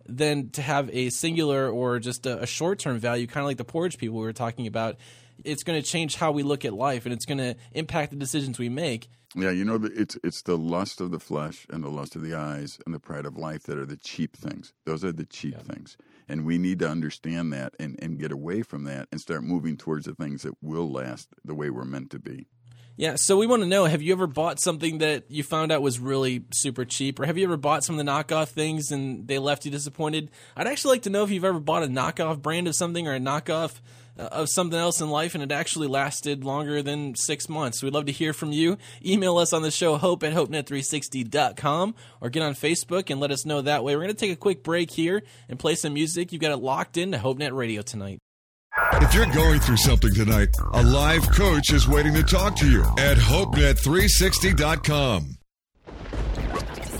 than 0.09 0.51
to 0.51 0.63
have 0.63 0.89
a 0.93 1.11
singular 1.11 1.69
or 1.69 1.99
just 1.99 2.27
a, 2.27 2.43
a 2.43 2.47
short-term 2.47 2.97
value, 2.97 3.27
kind 3.27 3.43
of 3.43 3.49
like 3.49 3.57
the 3.57 3.65
porridge 3.65 3.99
people 3.99 4.19
we 4.19 4.25
were 4.25 4.33
talking 4.33 4.69
about, 4.69 4.97
it's 5.43 5.65
going 5.65 5.83
to 5.83 5.85
change 5.85 6.15
how 6.15 6.31
we 6.31 6.45
look 6.45 6.65
at 6.65 6.73
life 6.73 7.07
and 7.07 7.13
it's 7.13 7.27
going 7.27 7.39
to 7.39 7.57
impact 7.73 8.13
the 8.13 8.17
decisions 8.17 8.57
we 8.57 8.69
make. 8.69 9.09
Yeah, 9.37 9.51
you 9.51 9.65
know, 9.65 9.79
it's 9.85 10.17
it's 10.25 10.43
the 10.43 10.57
lust 10.57 11.01
of 11.01 11.11
the 11.11 11.21
flesh 11.21 11.67
and 11.71 11.85
the 11.85 11.91
lust 11.91 12.17
of 12.17 12.23
the 12.23 12.35
eyes 12.35 12.79
and 12.87 12.95
the 12.95 12.99
pride 12.99 13.27
of 13.27 13.37
life 13.37 13.65
that 13.65 13.77
are 13.79 13.85
the 13.87 13.97
cheap 13.99 14.37
things. 14.37 14.73
Those 14.87 15.05
are 15.05 15.13
the 15.13 15.27
cheap 15.27 15.55
Yeah. 15.59 15.75
things. 15.75 15.97
And 16.29 16.45
we 16.47 16.59
need 16.59 16.79
to 16.81 16.89
understand 16.89 17.53
that 17.53 17.75
and, 17.79 17.97
and 18.03 18.19
get 18.19 18.33
away 18.33 18.63
from 18.63 18.85
that 18.85 19.09
and 19.13 19.21
start 19.21 19.45
moving 19.45 19.77
towards 19.77 20.07
the 20.07 20.15
things 20.15 20.43
that 20.43 20.55
will 20.63 20.91
last 20.91 21.29
the 21.45 21.55
way 21.55 21.71
we're 21.71 21.85
meant 21.85 22.11
to 22.11 22.19
be. 22.19 22.47
Yeah, 22.99 23.17
so 23.17 23.37
we 23.37 23.47
want 23.47 23.63
to 23.63 23.69
know 23.69 23.85
have 23.85 24.01
you 24.01 24.13
ever 24.15 24.27
bought 24.27 24.59
something 24.59 24.99
that 24.99 25.25
you 25.31 25.43
found 25.43 25.71
out 25.71 25.83
was 25.83 25.99
really 26.01 26.47
super 26.55 26.87
cheap? 26.87 27.21
Or 27.21 27.27
have 27.27 27.37
you 27.37 27.45
ever 27.45 27.59
bought 27.59 27.85
some 27.85 27.99
of 27.99 28.05
the 28.05 28.11
knockoff 28.11 28.49
things 28.49 28.91
and 28.91 29.29
they 29.29 29.39
left 29.39 29.67
you 29.67 29.71
disappointed? 29.71 30.31
I'd 30.57 30.67
actually 30.67 30.93
like 30.95 31.03
to 31.03 31.11
know 31.11 31.23
if 31.23 31.31
you've 31.31 31.45
ever 31.45 31.61
bought 31.61 31.83
a 31.83 31.89
knockoff 31.89 32.41
brand 32.41 32.67
of 32.69 32.75
something 32.75 33.07
or 33.07 33.15
a 33.15 33.21
knockoff 33.21 33.81
Uh, 34.19 34.29
of 34.33 34.49
something 34.49 34.79
else 34.79 35.03
in 35.03 35.11
life 35.11 35.35
and 35.35 35.43
it 35.43 35.53
actually 35.53 35.87
lasted 35.87 36.43
longer 36.43 36.83
than 36.83 37.15
six 37.15 37.51
months. 37.51 37.83
We'd 37.83 37.93
love 37.93 38.07
to 38.07 38.13
hear 38.13 38.33
from 38.33 38.51
you. 38.51 38.79
Email 39.05 39.37
us 39.37 39.53
on 39.53 39.61
the 39.63 39.71
show, 39.71 39.97
hope 39.97 40.23
at 40.23 40.33
hopenet360.com, 40.33 41.95
or 42.23 42.31
get 42.31 42.43
on 42.43 42.55
Facebook 42.55 43.11
and 43.11 43.21
let 43.21 43.31
us 43.31 43.45
know 43.45 43.61
that 43.61 43.85
way. 43.85 43.95
We're 43.95 44.05
going 44.05 44.15
to 44.15 44.21
take 44.21 44.33
a 44.33 44.37
quick 44.37 44.63
break 44.63 44.91
here 44.91 45.23
and 45.49 45.59
play 45.59 45.75
some 45.75 45.93
music. 45.93 46.33
You've 46.33 46.41
got 46.41 46.53
it 46.53 46.59
locked 46.59 46.97
into 46.97 47.19
HopeNet 47.19 47.55
Radio 47.55 47.83
tonight. 47.83 48.19
If 48.95 49.13
you're 49.15 49.27
going 49.27 49.61
through 49.61 49.77
something 49.79 50.15
tonight, 50.15 50.57
a 50.73 50.83
live 50.83 51.29
coach 51.31 51.71
is 51.73 51.87
waiting 51.87 52.15
to 52.15 52.23
talk 52.23 52.57
to 52.57 52.71
you 52.71 52.83
at 52.99 53.19
HopeNet360.com. 53.19 55.37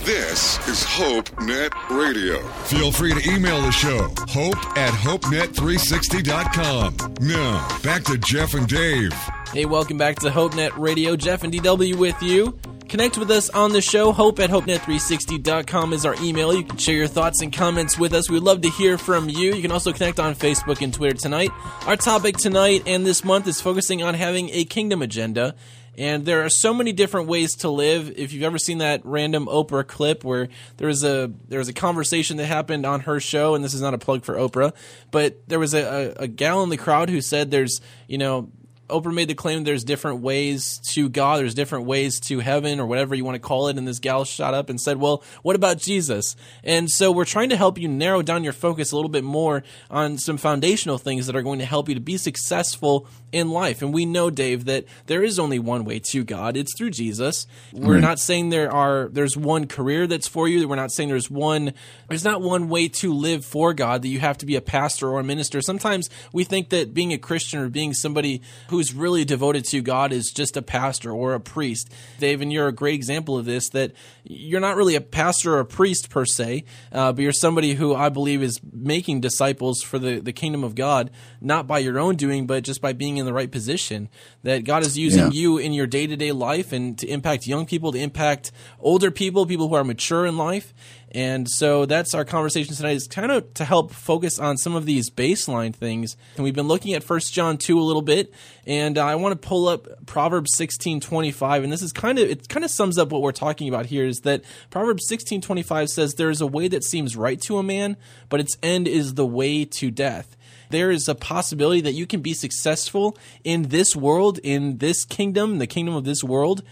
This 0.07 0.57
is 0.69 0.85
HopeNet 0.85 1.73
Radio. 1.91 2.39
Feel 2.67 2.93
free 2.93 3.13
to 3.13 3.29
email 3.29 3.61
the 3.61 3.73
show, 3.73 4.09
hope 4.29 4.79
at 4.79 4.93
HopeNet360.com. 4.93 7.15
Now, 7.23 7.67
back 7.83 8.05
to 8.05 8.17
Jeff 8.17 8.55
and 8.55 8.69
Dave. 8.69 9.13
Hey, 9.53 9.65
welcome 9.65 9.99
back 9.99 10.21
to 10.21 10.31
HopeNet 10.31 10.79
Radio. 10.79 11.17
Jeff 11.17 11.43
and 11.43 11.53
DW 11.53 11.97
with 11.97 12.23
you. 12.23 12.57
Connect 12.89 13.19
with 13.19 13.33
us 13.33 13.51
on 13.51 13.73
the 13.73 13.83
show. 13.83 14.13
Hope 14.13 14.39
at 14.39 14.49
HopeNet360.com 14.49 15.93
is 15.93 16.07
our 16.07 16.15
email. 16.23 16.55
You 16.55 16.63
can 16.63 16.77
share 16.77 16.95
your 16.95 17.09
thoughts 17.09 17.43
and 17.43 17.53
comments 17.53 17.99
with 17.99 18.13
us. 18.13 18.31
We'd 18.31 18.45
love 18.45 18.61
to 18.61 18.71
hear 18.71 18.99
from 18.99 19.29
you. 19.29 19.55
You 19.55 19.63
can 19.63 19.73
also 19.73 19.93
connect 19.93 20.21
on 20.21 20.37
Facebook 20.37 20.83
and 20.83 20.95
Twitter 20.95 21.17
tonight. 21.17 21.51
Our 21.85 21.97
topic 21.97 22.37
tonight 22.37 22.85
and 22.87 23.05
this 23.05 23.25
month 23.25 23.49
is 23.49 23.61
focusing 23.61 24.05
on 24.05 24.15
having 24.15 24.51
a 24.51 24.67
kingdom 24.67 25.03
agenda. 25.03 25.57
And 25.99 26.27
there 26.27 26.45
are 26.45 26.51
so 26.51 26.75
many 26.75 26.93
different 26.93 27.29
ways 27.29 27.57
to 27.57 27.71
live. 27.71 28.13
If 28.17 28.33
you've 28.33 28.43
ever 28.43 28.59
seen 28.59 28.79
that 28.79 29.01
random 29.05 29.47
Oprah 29.47 29.87
clip 29.87 30.25
where 30.25 30.49
there 30.77 30.89
was 30.89 31.03
a 31.05 31.33
there 31.49 31.59
was 31.59 31.69
a 31.69 31.73
conversation 31.73 32.37
that 32.37 32.47
happened 32.47 32.85
on 32.85 33.01
her 33.01 33.19
show, 33.19 33.55
and 33.55 33.65
this 33.65 33.73
is 33.73 33.81
not 33.81 33.95
a 33.95 33.99
plug 33.99 34.25
for 34.25 34.35
Oprah, 34.35 34.75
but 35.11 35.49
there 35.49 35.59
was 35.59 35.73
a, 35.75 36.15
a, 36.19 36.25
a 36.25 36.29
gal 36.29 36.63
in 36.63 36.69
the 36.69 36.77
crowd 36.77 37.09
who 37.09 37.21
said 37.21 37.51
there's 37.51 37.81
you 38.07 38.19
know 38.19 38.51
Oprah 38.89 39.13
made 39.13 39.29
the 39.29 39.35
claim 39.35 39.65
there's 39.65 39.85
different 39.85 40.21
ways 40.21 40.79
to 40.93 41.09
God, 41.09 41.41
there's 41.41 41.55
different 41.55 41.87
ways 41.87 42.21
to 42.21 42.41
heaven, 42.41 42.79
or 42.81 42.87
whatever 42.87 43.15
you 43.15 43.25
want 43.25 43.35
to 43.35 43.41
call 43.41 43.69
it. 43.69 43.77
And 43.77 43.87
this 43.87 43.99
gal 43.99 44.25
shot 44.25 44.55
up 44.55 44.69
and 44.71 44.81
said, 44.81 44.99
Well, 44.99 45.23
what 45.43 45.57
about 45.57 45.79
Jesus? 45.79 46.37
And 46.63 46.91
so 46.91 47.11
we're 47.11 47.25
trying 47.25 47.49
to 47.51 47.57
help 47.57 47.79
you 47.79 47.89
narrow 47.89 48.23
down 48.23 48.45
your 48.45 48.53
focus 48.53 48.93
a 48.93 48.97
little 48.97 49.11
bit 49.11 49.25
more 49.25 49.63
on 49.91 50.19
some 50.19 50.37
foundational 50.37 50.99
things 50.99 51.27
that 51.27 51.35
are 51.37 51.43
going 51.43 51.59
to 51.59 51.65
help 51.65 51.89
you 51.89 51.95
to 51.95 52.01
be 52.01 52.17
successful 52.17 53.07
in 53.33 53.51
life. 53.51 53.83
And 53.83 53.93
we 53.93 54.07
know, 54.07 54.31
Dave, 54.31 54.65
that 54.67 54.85
there 55.07 55.23
is 55.23 55.39
only 55.39 55.59
one 55.59 55.85
way 55.85 55.99
to 55.99 56.25
God. 56.25 56.57
It's 56.57 56.77
through 56.77 56.91
Jesus. 56.91 57.47
We're 57.73 57.95
Right. 57.95 58.01
not 58.03 58.19
saying 58.19 58.51
there 58.51 58.73
are 58.73 59.09
there's 59.13 59.37
one 59.37 59.67
career 59.67 60.07
that's 60.07 60.29
for 60.29 60.49
you. 60.49 60.67
We're 60.69 60.77
not 60.77 60.93
saying 60.93 61.09
there's 61.09 61.31
one 61.31 61.73
there's 62.09 62.25
not 62.25 62.41
one 62.41 62.69
way 62.69 62.89
to 62.89 63.13
live 63.13 63.45
for 63.45 63.75
God 63.75 64.03
that 64.03 64.09
you 64.09 64.21
have 64.21 64.39
to 64.39 64.47
be 64.47 64.55
a 64.57 64.61
pastor 64.61 65.09
or 65.11 65.21
a 65.21 65.25
minister. 65.25 65.61
Sometimes 65.61 66.09
we 66.33 66.45
think 66.45 66.69
that 66.71 66.95
being 66.95 67.13
a 67.13 67.19
Christian 67.19 67.59
or 67.61 67.69
being 67.69 67.93
somebody 67.95 68.41
who's 68.77 68.95
really 68.95 69.25
devoted 69.25 69.65
to 69.65 69.81
God 69.81 70.13
is 70.13 70.31
just 70.31 70.57
a 70.57 70.63
pastor 70.63 71.11
or 71.11 71.35
a 71.35 71.41
priest. 71.41 71.91
Dave, 72.19 72.41
and 72.41 72.53
you're 72.53 72.69
a 72.69 72.73
great 72.73 72.95
example 72.95 73.39
of 73.39 73.45
this 73.47 73.69
that 73.71 73.93
you're 74.25 74.61
not 74.61 74.77
really 74.77 74.95
a 74.95 75.01
pastor 75.01 75.55
or 75.55 75.61
a 75.61 75.65
priest 75.65 76.11
per 76.11 76.25
se, 76.25 76.65
uh, 76.93 77.13
but 77.13 77.23
you're 77.23 77.33
somebody 77.33 77.75
who 77.75 77.95
I 77.95 78.09
believe 78.11 78.43
is 78.43 78.61
making 78.73 79.21
disciples 79.23 79.83
for 79.83 79.99
the, 79.99 80.21
the 80.21 80.33
kingdom 80.33 80.63
of 80.63 80.75
God, 80.75 81.11
not 81.41 81.67
by 81.67 81.79
your 81.79 81.99
own 81.99 82.17
doing, 82.17 82.47
but 82.47 82.65
just 82.65 82.81
by 82.83 82.93
being 82.93 83.17
in 83.17 83.25
the 83.27 83.33
right 83.33 83.51
position. 83.51 84.09
That 84.43 84.65
God 84.65 84.83
is 84.85 84.99
using 84.99 85.25
Yeah. 85.25 85.31
you 85.31 85.59
in 85.59 85.73
your 85.73 85.87
day 85.87 86.07
to 86.07 86.17
day 86.17 86.33
life 86.33 86.73
and 86.73 86.99
to 86.99 87.07
impact 87.09 87.47
young 87.47 87.67
people, 87.67 87.93
to 87.93 87.99
impact 87.99 88.53
older 88.79 89.11
people, 89.11 89.47
people 89.47 89.69
who 89.69 89.75
are 89.75 89.85
mature 89.85 90.27
in 90.27 90.37
life. 90.37 90.75
And 91.17 91.49
so 91.49 91.87
that's 91.87 92.13
our 92.13 92.27
conversation 92.27 92.75
tonight 92.75 92.97
is 92.97 93.09
kind 93.09 93.33
of 93.33 93.55
to 93.55 93.65
help 93.65 93.91
focus 93.91 94.39
on 94.39 94.59
some 94.59 94.75
of 94.77 94.85
these 94.85 95.09
baseline 95.09 95.75
things. 95.75 96.15
And 96.35 96.45
we've 96.45 96.55
been 96.55 96.69
looking 96.69 96.93
at 96.93 97.03
First 97.03 97.33
John 97.33 97.57
2 97.57 97.81
a 97.81 97.81
little 97.81 98.03
bit, 98.03 98.35
and 98.67 98.99
uh, 98.99 99.07
I 99.07 99.15
want 99.15 99.33
to 99.33 99.49
pull 99.49 99.67
up 99.67 100.05
Proverbs 100.05 100.55
16:25 100.59 101.65
and 101.65 101.73
this 101.73 101.81
is 101.81 101.95
kind 101.95 102.19
of 102.19 102.29
it 102.29 102.51
kind 102.51 102.67
of 102.67 102.71
sums 102.71 102.99
up 102.99 103.13
what 103.13 103.23
we're 103.23 103.33
talking 103.33 103.67
about 103.67 103.87
here 103.87 104.05
is 104.05 104.19
that 104.25 104.43
Proverbs 104.69 105.09
16:25 105.11 105.89
says 105.89 106.13
there 106.13 106.29
is 106.29 106.43
a 106.43 106.47
way 106.47 106.69
that 106.69 106.85
seems 106.85 107.17
right 107.17 107.41
to 107.41 107.57
a 107.57 107.63
man, 107.63 107.97
but 108.29 108.39
its 108.39 108.59
end 108.63 108.87
is 108.87 109.15
the 109.15 109.25
way 109.25 109.65
to 109.65 109.91
death. 109.91 110.37
There 110.69 110.91
is 110.91 111.09
a 111.09 111.15
possibility 111.15 111.81
that 111.81 111.95
you 111.95 112.07
can 112.07 112.21
be 112.21 112.35
successful 112.35 113.17
in 113.43 113.69
this 113.69 113.97
world, 113.97 114.39
in 114.43 114.79
this 114.79 115.07
kingdom, 115.07 115.59
the 115.59 115.67
kingdom 115.67 115.95
of 115.95 116.05
this 116.05 116.23
world, 116.23 116.63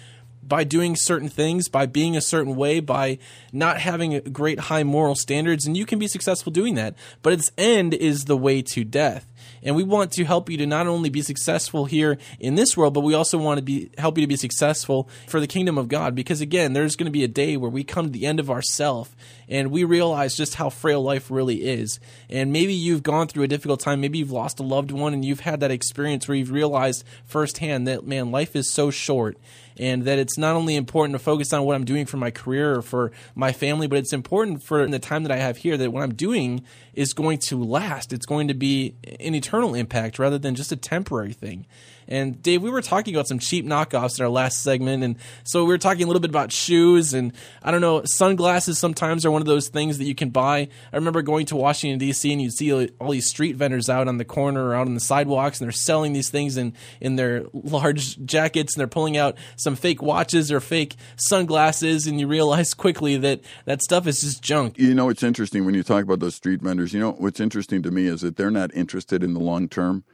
by 0.49 0.64
doing 0.64 0.97
certain 0.97 1.28
things, 1.28 1.68
by 1.68 1.86
being 1.86 2.16
a 2.16 2.20
certain 2.20 2.57
way, 2.57 2.80
by 2.80 3.18
not 3.53 3.78
having 3.80 4.20
great 4.32 4.61
high 4.61 4.82
moral 4.82 5.14
standards, 5.14 5.66
and 5.66 5.76
you 5.76 5.86
can 5.86 5.99
be 5.99 6.09
successful 6.09 6.53
doing 6.53 6.74
that. 6.74 6.95
But 7.22 7.32
its 7.32 7.51
end 7.57 7.95
is 7.95 8.24
the 8.24 8.36
way 8.36 8.62
to 8.62 8.84
death. 8.84 9.26
And 9.62 9.74
we 9.74 9.82
want 9.82 10.12
to 10.12 10.24
help 10.24 10.51
you 10.51 10.59
to 10.59 10.66
not 10.66 10.86
only 10.86 11.09
be 11.09 11.22
successful 11.22 11.86
here 11.86 12.18
in 12.38 12.55
this 12.55 12.76
world, 12.76 12.92
but 12.95 13.01
we 13.01 13.14
also 13.14 13.38
want 13.38 13.59
to 13.59 13.62
be 13.62 13.90
help 13.97 14.18
you 14.18 14.22
to 14.22 14.28
be 14.28 14.36
successful 14.36 15.09
for 15.26 15.40
the 15.40 15.47
kingdom 15.47 15.78
of 15.78 15.88
God. 15.88 16.14
Because 16.14 16.40
again, 16.40 16.74
there's 16.74 16.97
going 16.97 17.07
to 17.07 17.11
be 17.11 17.24
a 17.24 17.28
day 17.28 17.57
where 17.57 17.70
we 17.70 17.82
come 17.82 18.07
to 18.07 18.12
the 18.12 18.26
end 18.26 18.40
of 18.40 18.51
ourself 18.51 19.16
and 19.49 19.70
we 19.70 19.84
realize 19.84 20.36
just 20.36 20.57
how 20.57 20.68
frail 20.68 21.03
life 21.03 21.30
really 21.30 21.64
is. 21.64 21.99
And 22.28 22.53
maybe 22.53 22.74
you've 22.74 23.03
gone 23.03 23.26
through 23.26 23.45
a 23.45 23.49
difficult 23.49 23.80
time, 23.80 24.01
maybe 24.01 24.18
you've 24.18 24.30
lost 24.30 24.61
a 24.61 24.62
loved 24.62 24.90
one, 24.90 25.14
and 25.14 25.24
you've 25.24 25.40
had 25.40 25.61
that 25.61 25.70
experience 25.70 26.28
where 26.28 26.36
you've 26.36 26.53
realized 26.53 27.05
firsthand 27.24 27.86
that 27.86 28.07
man, 28.07 28.30
life 28.30 28.55
is 28.55 28.70
so 28.70 28.90
short 28.90 29.38
and 29.79 30.05
that 30.05 30.18
it's 30.18 30.39
not 30.39 30.55
only 30.57 30.77
important 30.77 31.14
to 31.14 31.18
focus 31.18 31.53
on 31.53 31.64
what 31.64 31.75
I'm 31.75 31.85
doing 31.85 32.07
for 32.07 32.16
my 32.16 32.31
career 32.31 32.77
or 32.77 32.83
for 32.83 33.12
my 33.35 33.53
family, 33.53 33.87
but 33.87 33.99
it's 33.99 34.12
important 34.12 34.62
for 34.62 34.87
the 34.87 34.99
time 34.99 35.22
that 35.25 35.33
I 35.33 35.37
have 35.37 35.59
here 35.59 35.77
that 35.77 35.93
what 35.93 36.03
I'm 36.03 36.14
doing 36.14 36.64
is 36.95 37.12
going 37.12 37.39
to 37.47 37.62
last. 37.62 38.12
It's 38.12 38.27
going 38.27 38.49
to 38.49 38.55
be 38.55 38.95
an 39.20 39.35
eternal 39.35 39.75
impact 39.75 40.18
rather 40.18 40.39
than 40.39 40.55
just 40.55 40.72
a 40.72 40.77
temporary 40.77 41.33
thing. 41.33 41.66
And 42.09 42.42
Dave, 42.42 42.62
we 42.62 42.70
were 42.70 42.82
talking 42.82 43.14
about 43.14 43.28
some 43.28 43.38
cheap 43.38 43.64
knockoffs 43.64 44.18
in 44.18 44.24
our 44.24 44.30
last 44.30 44.62
segment, 44.62 45.02
and 45.02 45.16
so 45.44 45.64
we 45.64 45.68
were 45.68 45.78
talking 45.78 46.05
a 46.05 46.07
little 46.07 46.20
bit 46.20 46.30
about 46.30 46.52
shoes, 46.52 47.14
and 47.14 47.32
I 47.62 47.70
don't 47.70 47.80
know, 47.80 48.02
sunglasses 48.05 48.78
sometimes 48.78 49.24
are 49.24 49.30
one 49.30 49.42
of 49.42 49.46
those 49.46 49.68
things 49.68 49.98
that 49.98 50.05
you 50.05 50.14
can 50.14 50.30
buy. 50.30 50.68
I 50.92 50.96
remember 50.96 51.22
going 51.22 51.46
to 51.46 51.57
Washington 51.57 51.98
D.C. 51.98 52.32
and 52.32 52.42
you'd 52.42 52.52
see 52.52 52.72
all 52.72 53.11
these 53.11 53.28
street 53.28 53.57
vendors 53.57 53.88
out 53.88 54.09
on 54.09 54.18
the 54.18 54.24
corner 54.24 54.68
or 54.68 54.74
out 54.74 54.86
on 54.86 54.94
the 54.94 55.00
sidewalks, 55.00 55.61
and 55.61 55.66
they're 55.66 55.72
selling 55.72 56.12
these 56.12 56.30
things 56.30 56.57
in 56.57 56.74
in 57.00 57.16
their 57.16 57.44
large 57.52 58.24
jackets, 58.24 58.74
and 58.74 58.80
they're 58.80 58.86
pulling 58.86 59.16
out 59.16 59.36
some 59.57 59.76
fake 59.76 60.02
watches 60.02 60.50
or 60.52 60.61
fake 60.61 60.96
sunglasses, 61.16 62.07
and 62.07 62.20
you 62.20 62.26
realize 62.26 62.74
quickly 62.74 63.16
that 63.16 63.40
that 63.64 63.82
stuff 63.82 64.07
is 64.07 64.20
just 64.20 64.42
junk. 64.42 64.78
You 64.78 64.94
know, 64.94 65.09
it's 65.09 65.22
interesting 65.22 65.64
when 65.64 65.74
you 65.74 65.82
talk 65.82 66.02
about 66.05 66.20
those 66.20 66.34
street 66.34 66.61
vendors. 66.61 66.92
You 66.92 67.00
know, 67.00 67.12
what's 67.12 67.40
interesting 67.40 67.82
to 67.82 67.90
me 67.90 68.07
is 68.07 68.20
that 68.22 68.36
they're 68.36 68.50
not 68.50 68.74
interested 68.74 69.22
in 69.22 69.34
the 69.34 69.40
long 69.40 69.68
term. 69.68 70.05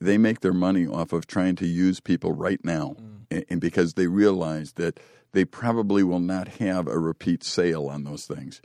They 0.00 0.18
make 0.18 0.40
their 0.40 0.52
money 0.52 0.86
off 0.86 1.12
of 1.12 1.26
trying 1.26 1.56
to 1.56 1.66
use 1.66 2.00
people 2.00 2.32
right 2.32 2.62
now, 2.64 2.96
mm. 3.00 3.26
and, 3.30 3.44
and 3.48 3.60
because 3.60 3.94
they 3.94 4.06
realize 4.06 4.72
that 4.72 5.00
they 5.32 5.44
probably 5.44 6.02
will 6.02 6.20
not 6.20 6.48
have 6.58 6.86
a 6.88 6.98
repeat 6.98 7.44
sale 7.44 7.86
on 7.86 8.04
those 8.04 8.26
things, 8.26 8.60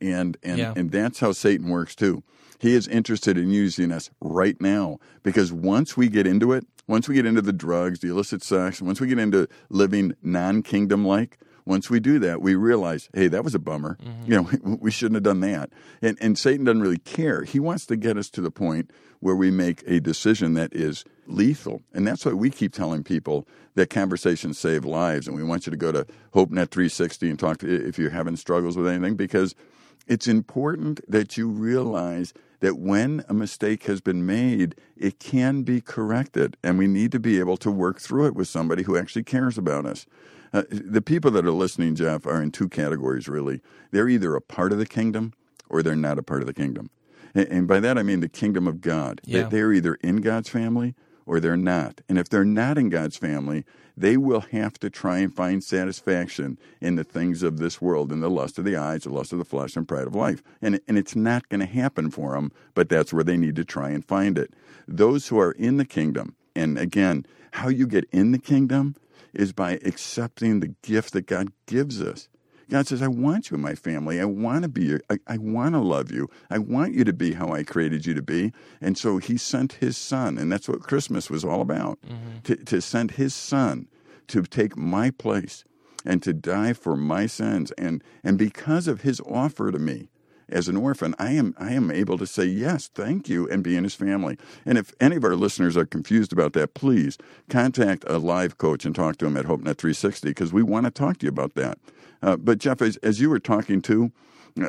and 0.00 0.36
and 0.42 0.58
Yeah. 0.58 0.74
and 0.76 0.90
that's 0.90 1.20
how 1.20 1.32
Satan 1.32 1.68
works 1.68 1.94
too. 1.94 2.22
He 2.58 2.74
is 2.74 2.86
interested 2.88 3.38
in 3.38 3.50
using 3.50 3.90
us 3.90 4.10
right 4.20 4.60
now 4.60 4.98
because 5.22 5.50
once 5.52 5.96
we 5.96 6.08
get 6.08 6.26
into 6.26 6.52
it, 6.52 6.66
once 6.86 7.08
we 7.08 7.14
get 7.14 7.24
into 7.24 7.40
the 7.40 7.54
drugs, 7.54 8.00
the 8.00 8.08
illicit 8.08 8.42
sex, 8.42 8.82
once 8.82 9.00
we 9.00 9.06
get 9.06 9.18
into 9.18 9.48
living 9.70 10.14
non-kingdom 10.22 11.06
like, 11.06 11.38
once 11.70 11.88
we 11.88 12.00
do 12.00 12.18
that, 12.18 12.42
we 12.42 12.56
realize, 12.56 13.08
hey, 13.14 13.28
that 13.28 13.44
was 13.44 13.54
a 13.54 13.58
bummer. 13.58 13.96
Mm-hmm. 14.02 14.30
You 14.30 14.36
know, 14.36 14.42
we, 14.64 14.74
we 14.74 14.90
shouldn't 14.90 15.14
have 15.14 15.22
done 15.22 15.40
that. 15.40 15.70
And, 16.02 16.18
and 16.20 16.36
Satan 16.36 16.64
doesn't 16.66 16.82
really 16.82 16.98
care. 16.98 17.44
He 17.44 17.60
wants 17.60 17.86
to 17.86 17.96
get 17.96 18.16
us 18.16 18.28
to 18.30 18.40
the 18.40 18.50
point 18.50 18.90
where 19.20 19.36
we 19.36 19.50
make 19.50 19.84
a 19.86 20.00
decision 20.00 20.54
that 20.54 20.74
is 20.74 21.04
lethal. 21.26 21.82
And 21.94 22.06
that's 22.06 22.26
why 22.26 22.32
we 22.32 22.50
keep 22.50 22.74
telling 22.74 23.04
people 23.04 23.46
that 23.76 23.88
conversations 23.88 24.58
save 24.58 24.84
lives. 24.84 25.28
And 25.28 25.36
we 25.36 25.44
want 25.44 25.66
you 25.66 25.70
to 25.70 25.76
go 25.76 25.92
to 25.92 26.06
HopeNet 26.34 26.70
360 26.70 27.30
and 27.30 27.38
talk 27.38 27.58
to 27.58 27.88
if 27.88 27.98
you're 27.98 28.10
having 28.10 28.36
struggles 28.36 28.76
with 28.76 28.88
anything 28.88 29.14
because 29.14 29.54
it's 30.08 30.26
important 30.26 31.00
that 31.08 31.36
you 31.36 31.48
realize 31.48 32.34
that 32.58 32.78
when 32.78 33.24
a 33.28 33.34
mistake 33.34 33.84
has 33.84 34.00
been 34.00 34.26
made, 34.26 34.74
it 34.96 35.20
can 35.20 35.62
be 35.62 35.80
corrected, 35.80 36.56
and 36.62 36.78
we 36.78 36.86
need 36.86 37.12
to 37.12 37.20
be 37.20 37.38
able 37.38 37.56
to 37.56 37.70
work 37.70 38.00
through 38.00 38.26
it 38.26 38.34
with 38.34 38.48
somebody 38.48 38.82
who 38.82 38.98
actually 38.98 39.22
cares 39.22 39.56
about 39.56 39.86
us. 39.86 40.04
Uh, 40.52 40.62
the 40.70 41.02
people 41.02 41.30
that 41.30 41.46
are 41.46 41.52
listening, 41.52 41.94
Jeff, 41.94 42.26
are 42.26 42.42
in 42.42 42.50
two 42.50 42.68
categories, 42.68 43.28
really. 43.28 43.60
They're 43.92 44.08
either 44.08 44.34
a 44.34 44.40
part 44.40 44.72
of 44.72 44.78
the 44.78 44.86
kingdom 44.86 45.32
or 45.68 45.82
they're 45.82 45.96
not 45.96 46.18
a 46.18 46.22
part 46.22 46.40
of 46.40 46.46
the 46.46 46.54
kingdom. 46.54 46.90
And, 47.34 47.48
and 47.48 47.68
by 47.68 47.80
that, 47.80 47.96
I 47.96 48.02
mean 48.02 48.20
the 48.20 48.28
kingdom 48.28 48.66
of 48.66 48.80
God. 48.80 49.20
They, 49.44 49.48
they're 49.48 49.72
either 49.72 49.94
in 49.96 50.16
God's 50.16 50.48
family 50.48 50.94
or 51.26 51.38
they're 51.38 51.56
not. 51.56 52.00
And 52.08 52.18
if 52.18 52.28
they're 52.28 52.44
not 52.44 52.78
in 52.78 52.88
God's 52.88 53.16
family, 53.16 53.64
they 53.96 54.16
will 54.16 54.40
have 54.40 54.78
to 54.80 54.90
try 54.90 55.18
and 55.18 55.32
find 55.34 55.62
satisfaction 55.62 56.58
in 56.80 56.96
the 56.96 57.04
things 57.04 57.42
of 57.42 57.58
this 57.58 57.80
world, 57.80 58.10
in 58.10 58.20
the 58.20 58.30
lust 58.30 58.58
of 58.58 58.64
the 58.64 58.76
eyes, 58.76 59.04
the 59.04 59.10
lust 59.10 59.32
of 59.32 59.38
the 59.38 59.44
flesh, 59.44 59.76
and 59.76 59.86
pride 59.86 60.06
of 60.06 60.14
life. 60.14 60.42
And, 60.60 60.80
and 60.88 60.98
it's 60.98 61.14
not 61.14 61.48
going 61.48 61.60
to 61.60 61.66
happen 61.66 62.10
for 62.10 62.32
them, 62.32 62.50
but 62.74 62.88
that's 62.88 63.12
where 63.12 63.24
they 63.24 63.36
need 63.36 63.56
to 63.56 63.64
try 63.64 63.90
and 63.90 64.04
find 64.04 64.38
it. 64.38 64.54
Those 64.88 65.28
who 65.28 65.38
are 65.38 65.52
in 65.52 65.76
the 65.76 65.84
kingdom, 65.84 66.34
and 66.56 66.78
again, 66.78 67.26
how 67.52 67.68
you 67.68 67.86
get 67.86 68.08
in 68.10 68.32
the 68.32 68.38
kingdom 68.38 68.96
is 69.32 69.52
by 69.52 69.78
accepting 69.84 70.60
the 70.60 70.74
gift 70.82 71.12
that 71.12 71.26
God 71.26 71.52
gives 71.66 72.00
us. 72.00 72.28
God 72.70 72.86
says, 72.86 73.02
I 73.02 73.08
want 73.08 73.50
you 73.50 73.56
in 73.56 73.60
my 73.60 73.74
family. 73.74 74.20
I 74.20 74.24
want 74.24 74.62
to 74.62 74.68
be 74.68 74.84
your, 74.84 75.00
I, 75.10 75.18
I 75.26 75.38
want 75.38 75.74
to 75.74 75.80
love 75.80 76.12
you. 76.12 76.28
I 76.48 76.58
want 76.58 76.94
you 76.94 77.02
to 77.04 77.12
be 77.12 77.32
how 77.32 77.52
I 77.52 77.64
created 77.64 78.06
you 78.06 78.14
to 78.14 78.22
be. 78.22 78.52
And 78.80 78.96
so 78.96 79.18
he 79.18 79.36
sent 79.36 79.74
his 79.74 79.96
son, 79.96 80.38
and 80.38 80.52
that's 80.52 80.68
what 80.68 80.80
Christmas 80.80 81.28
was 81.28 81.44
all 81.44 81.60
about 81.60 81.98
mm-hmm. 82.02 82.38
to, 82.44 82.56
to 82.56 82.80
send 82.80 83.12
his 83.12 83.34
son 83.34 83.88
to 84.28 84.42
take 84.42 84.76
my 84.76 85.10
place 85.10 85.64
and 86.04 86.22
to 86.22 86.32
die 86.32 86.72
for 86.72 86.96
my 86.96 87.26
sins. 87.26 87.72
And, 87.72 88.04
and 88.22 88.38
because 88.38 88.86
of 88.86 89.00
his 89.00 89.20
offer 89.22 89.72
to 89.72 89.78
me, 89.78 90.09
as 90.50 90.68
an 90.68 90.76
orphan, 90.76 91.14
I 91.18 91.32
am 91.32 91.54
I 91.58 91.72
am 91.72 91.90
able 91.90 92.18
to 92.18 92.26
say 92.26 92.44
yes, 92.44 92.88
thank 92.88 93.28
you, 93.28 93.48
and 93.48 93.64
be 93.64 93.76
in 93.76 93.84
his 93.84 93.94
family. 93.94 94.38
And 94.64 94.78
if 94.78 94.92
any 95.00 95.16
of 95.16 95.24
our 95.24 95.36
listeners 95.36 95.76
are 95.76 95.86
confused 95.86 96.32
about 96.32 96.52
that, 96.54 96.74
please 96.74 97.18
contact 97.48 98.04
a 98.06 98.18
live 98.18 98.58
coach 98.58 98.84
and 98.84 98.94
talk 98.94 99.16
to 99.18 99.26
him 99.26 99.36
at 99.36 99.46
HopeNet 99.46 99.78
360 99.78 100.28
because 100.28 100.52
we 100.52 100.62
want 100.62 100.84
to 100.86 100.90
talk 100.90 101.18
to 101.18 101.26
you 101.26 101.30
about 101.30 101.54
that. 101.54 101.78
Uh, 102.22 102.36
but 102.36 102.58
Jeff, 102.58 102.82
as, 102.82 102.96
as 102.98 103.20
you 103.20 103.30
were 103.30 103.38
talking 103.38 103.80
too, 103.80 104.12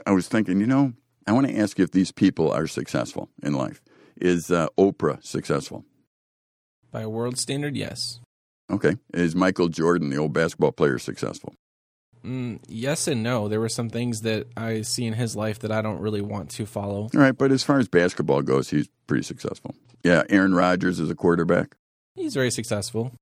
I 0.05 0.11
was 0.11 0.27
thinking, 0.27 0.59
you 0.59 0.67
know, 0.67 0.93
I 1.27 1.33
want 1.33 1.47
to 1.47 1.57
ask 1.57 1.77
you 1.77 1.83
if 1.83 1.91
these 1.91 2.11
people 2.11 2.51
are 2.51 2.67
successful 2.67 3.29
in 3.43 3.53
life. 3.53 3.81
Is 4.19 4.51
uh, 4.51 4.67
Oprah 4.77 5.23
successful? 5.23 5.85
By 6.91 7.01
a 7.01 7.09
world 7.09 7.37
standard, 7.37 7.75
yes. 7.75 8.19
Okay. 8.69 8.97
Is 9.13 9.35
Michael 9.35 9.67
Jordan, 9.67 10.09
the 10.09 10.17
old 10.17 10.33
basketball 10.33 10.71
player, 10.71 10.97
successful? 10.99 11.53
Mm, 12.23 12.59
yes 12.67 13.07
and 13.07 13.23
no. 13.23 13.47
There 13.47 13.59
were 13.59 13.69
some 13.69 13.89
things 13.89 14.21
that 14.21 14.47
I 14.55 14.81
see 14.81 15.05
in 15.05 15.13
his 15.13 15.35
life 15.35 15.59
that 15.59 15.71
I 15.71 15.81
don't 15.81 15.99
really 15.99 16.21
want 16.21 16.49
to 16.51 16.65
follow. 16.65 17.03
All 17.13 17.21
right, 17.21 17.35
but 17.37 17.51
as 17.51 17.63
far 17.63 17.79
as 17.79 17.87
basketball 17.87 18.41
goes, 18.43 18.69
he's 18.69 18.87
pretty 19.07 19.23
successful. 19.23 19.73
Yeah, 20.03 20.23
Aaron 20.29 20.53
Rodgers 20.53 20.99
is 20.99 21.09
a 21.09 21.15
quarterback. 21.15 21.75
He's 22.15 22.33
very 22.33 22.51
successful. 22.51 23.13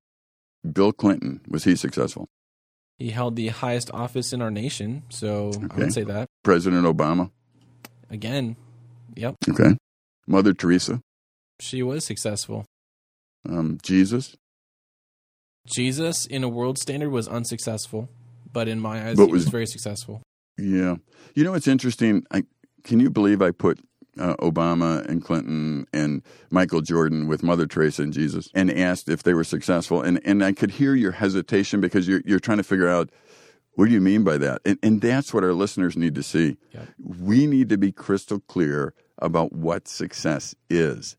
Bill 0.69 0.91
Clinton, 0.91 1.39
was 1.47 1.63
he 1.63 1.75
successful? 1.75 2.27
He 2.97 3.11
held 3.11 3.37
the 3.37 3.47
highest 3.47 3.89
office 3.93 4.33
in 4.33 4.41
our 4.41 4.51
nation, 4.51 5.03
so 5.09 5.51
I 5.53 5.65
Okay. 5.65 5.77
would 5.77 5.93
say 5.93 6.03
that. 6.03 6.27
President 6.43 6.85
Obama? 6.85 7.31
Again, 8.09 8.57
yep, 9.15 9.35
Okay. 9.49 9.77
Mother 10.27 10.53
Teresa? 10.53 10.99
she 11.61 11.81
was 11.83 12.05
successful. 12.05 12.65
Um, 13.47 13.77
Jesus? 13.83 14.35
Jesus, 15.67 16.25
in 16.25 16.43
a 16.43 16.49
world 16.49 16.77
standard, 16.77 17.09
was 17.11 17.27
unsuccessful, 17.27 18.09
but 18.51 18.67
in 18.67 18.79
my 18.79 19.07
eyes, 19.09 19.17
But 19.17 19.27
he 19.27 19.31
was, 19.31 19.45
was- 19.45 19.49
very 19.49 19.67
successful. 19.67 20.21
Yeah. 20.57 20.95
You 21.35 21.43
know 21.43 21.53
it's 21.53 21.67
interesting? 21.67 22.25
I, 22.31 22.43
can 22.83 22.99
you 22.99 23.09
believe 23.09 23.41
I 23.41 23.51
put 23.51 23.79
uh, 24.17 24.35
Obama 24.37 25.05
and 25.07 25.23
Clinton 25.23 25.85
and 25.93 26.21
Michael 26.51 26.81
Jordan 26.81 27.27
with 27.27 27.43
Mother 27.43 27.65
Teresa 27.65 28.01
and 28.03 28.11
Jesus 28.11 28.49
and 28.53 28.69
asked 28.69 29.07
if 29.07 29.23
they 29.23 29.33
were 29.33 29.45
successful? 29.45 30.01
And, 30.01 30.19
and 30.25 30.43
I 30.43 30.51
could 30.51 30.71
hear 30.71 30.95
your 30.95 31.13
hesitation 31.13 31.79
because 31.79 32.07
you're, 32.09 32.21
you're 32.25 32.39
trying 32.39 32.57
to 32.57 32.63
figure 32.63 32.89
out 32.89 33.09
what 33.75 33.85
do 33.85 33.91
you 33.93 34.01
mean 34.01 34.25
by 34.25 34.37
that? 34.37 34.61
And, 34.65 34.77
and 34.83 35.01
that's 35.01 35.33
what 35.33 35.45
our 35.45 35.53
listeners 35.53 35.95
need 35.95 36.15
to 36.15 36.23
see. 36.23 36.57
Yeah. 36.73 36.81
We 36.97 37.47
need 37.47 37.69
to 37.69 37.77
be 37.77 37.93
crystal 37.93 38.41
clear 38.41 38.93
about 39.17 39.53
what 39.53 39.87
success 39.87 40.53
is. 40.69 41.15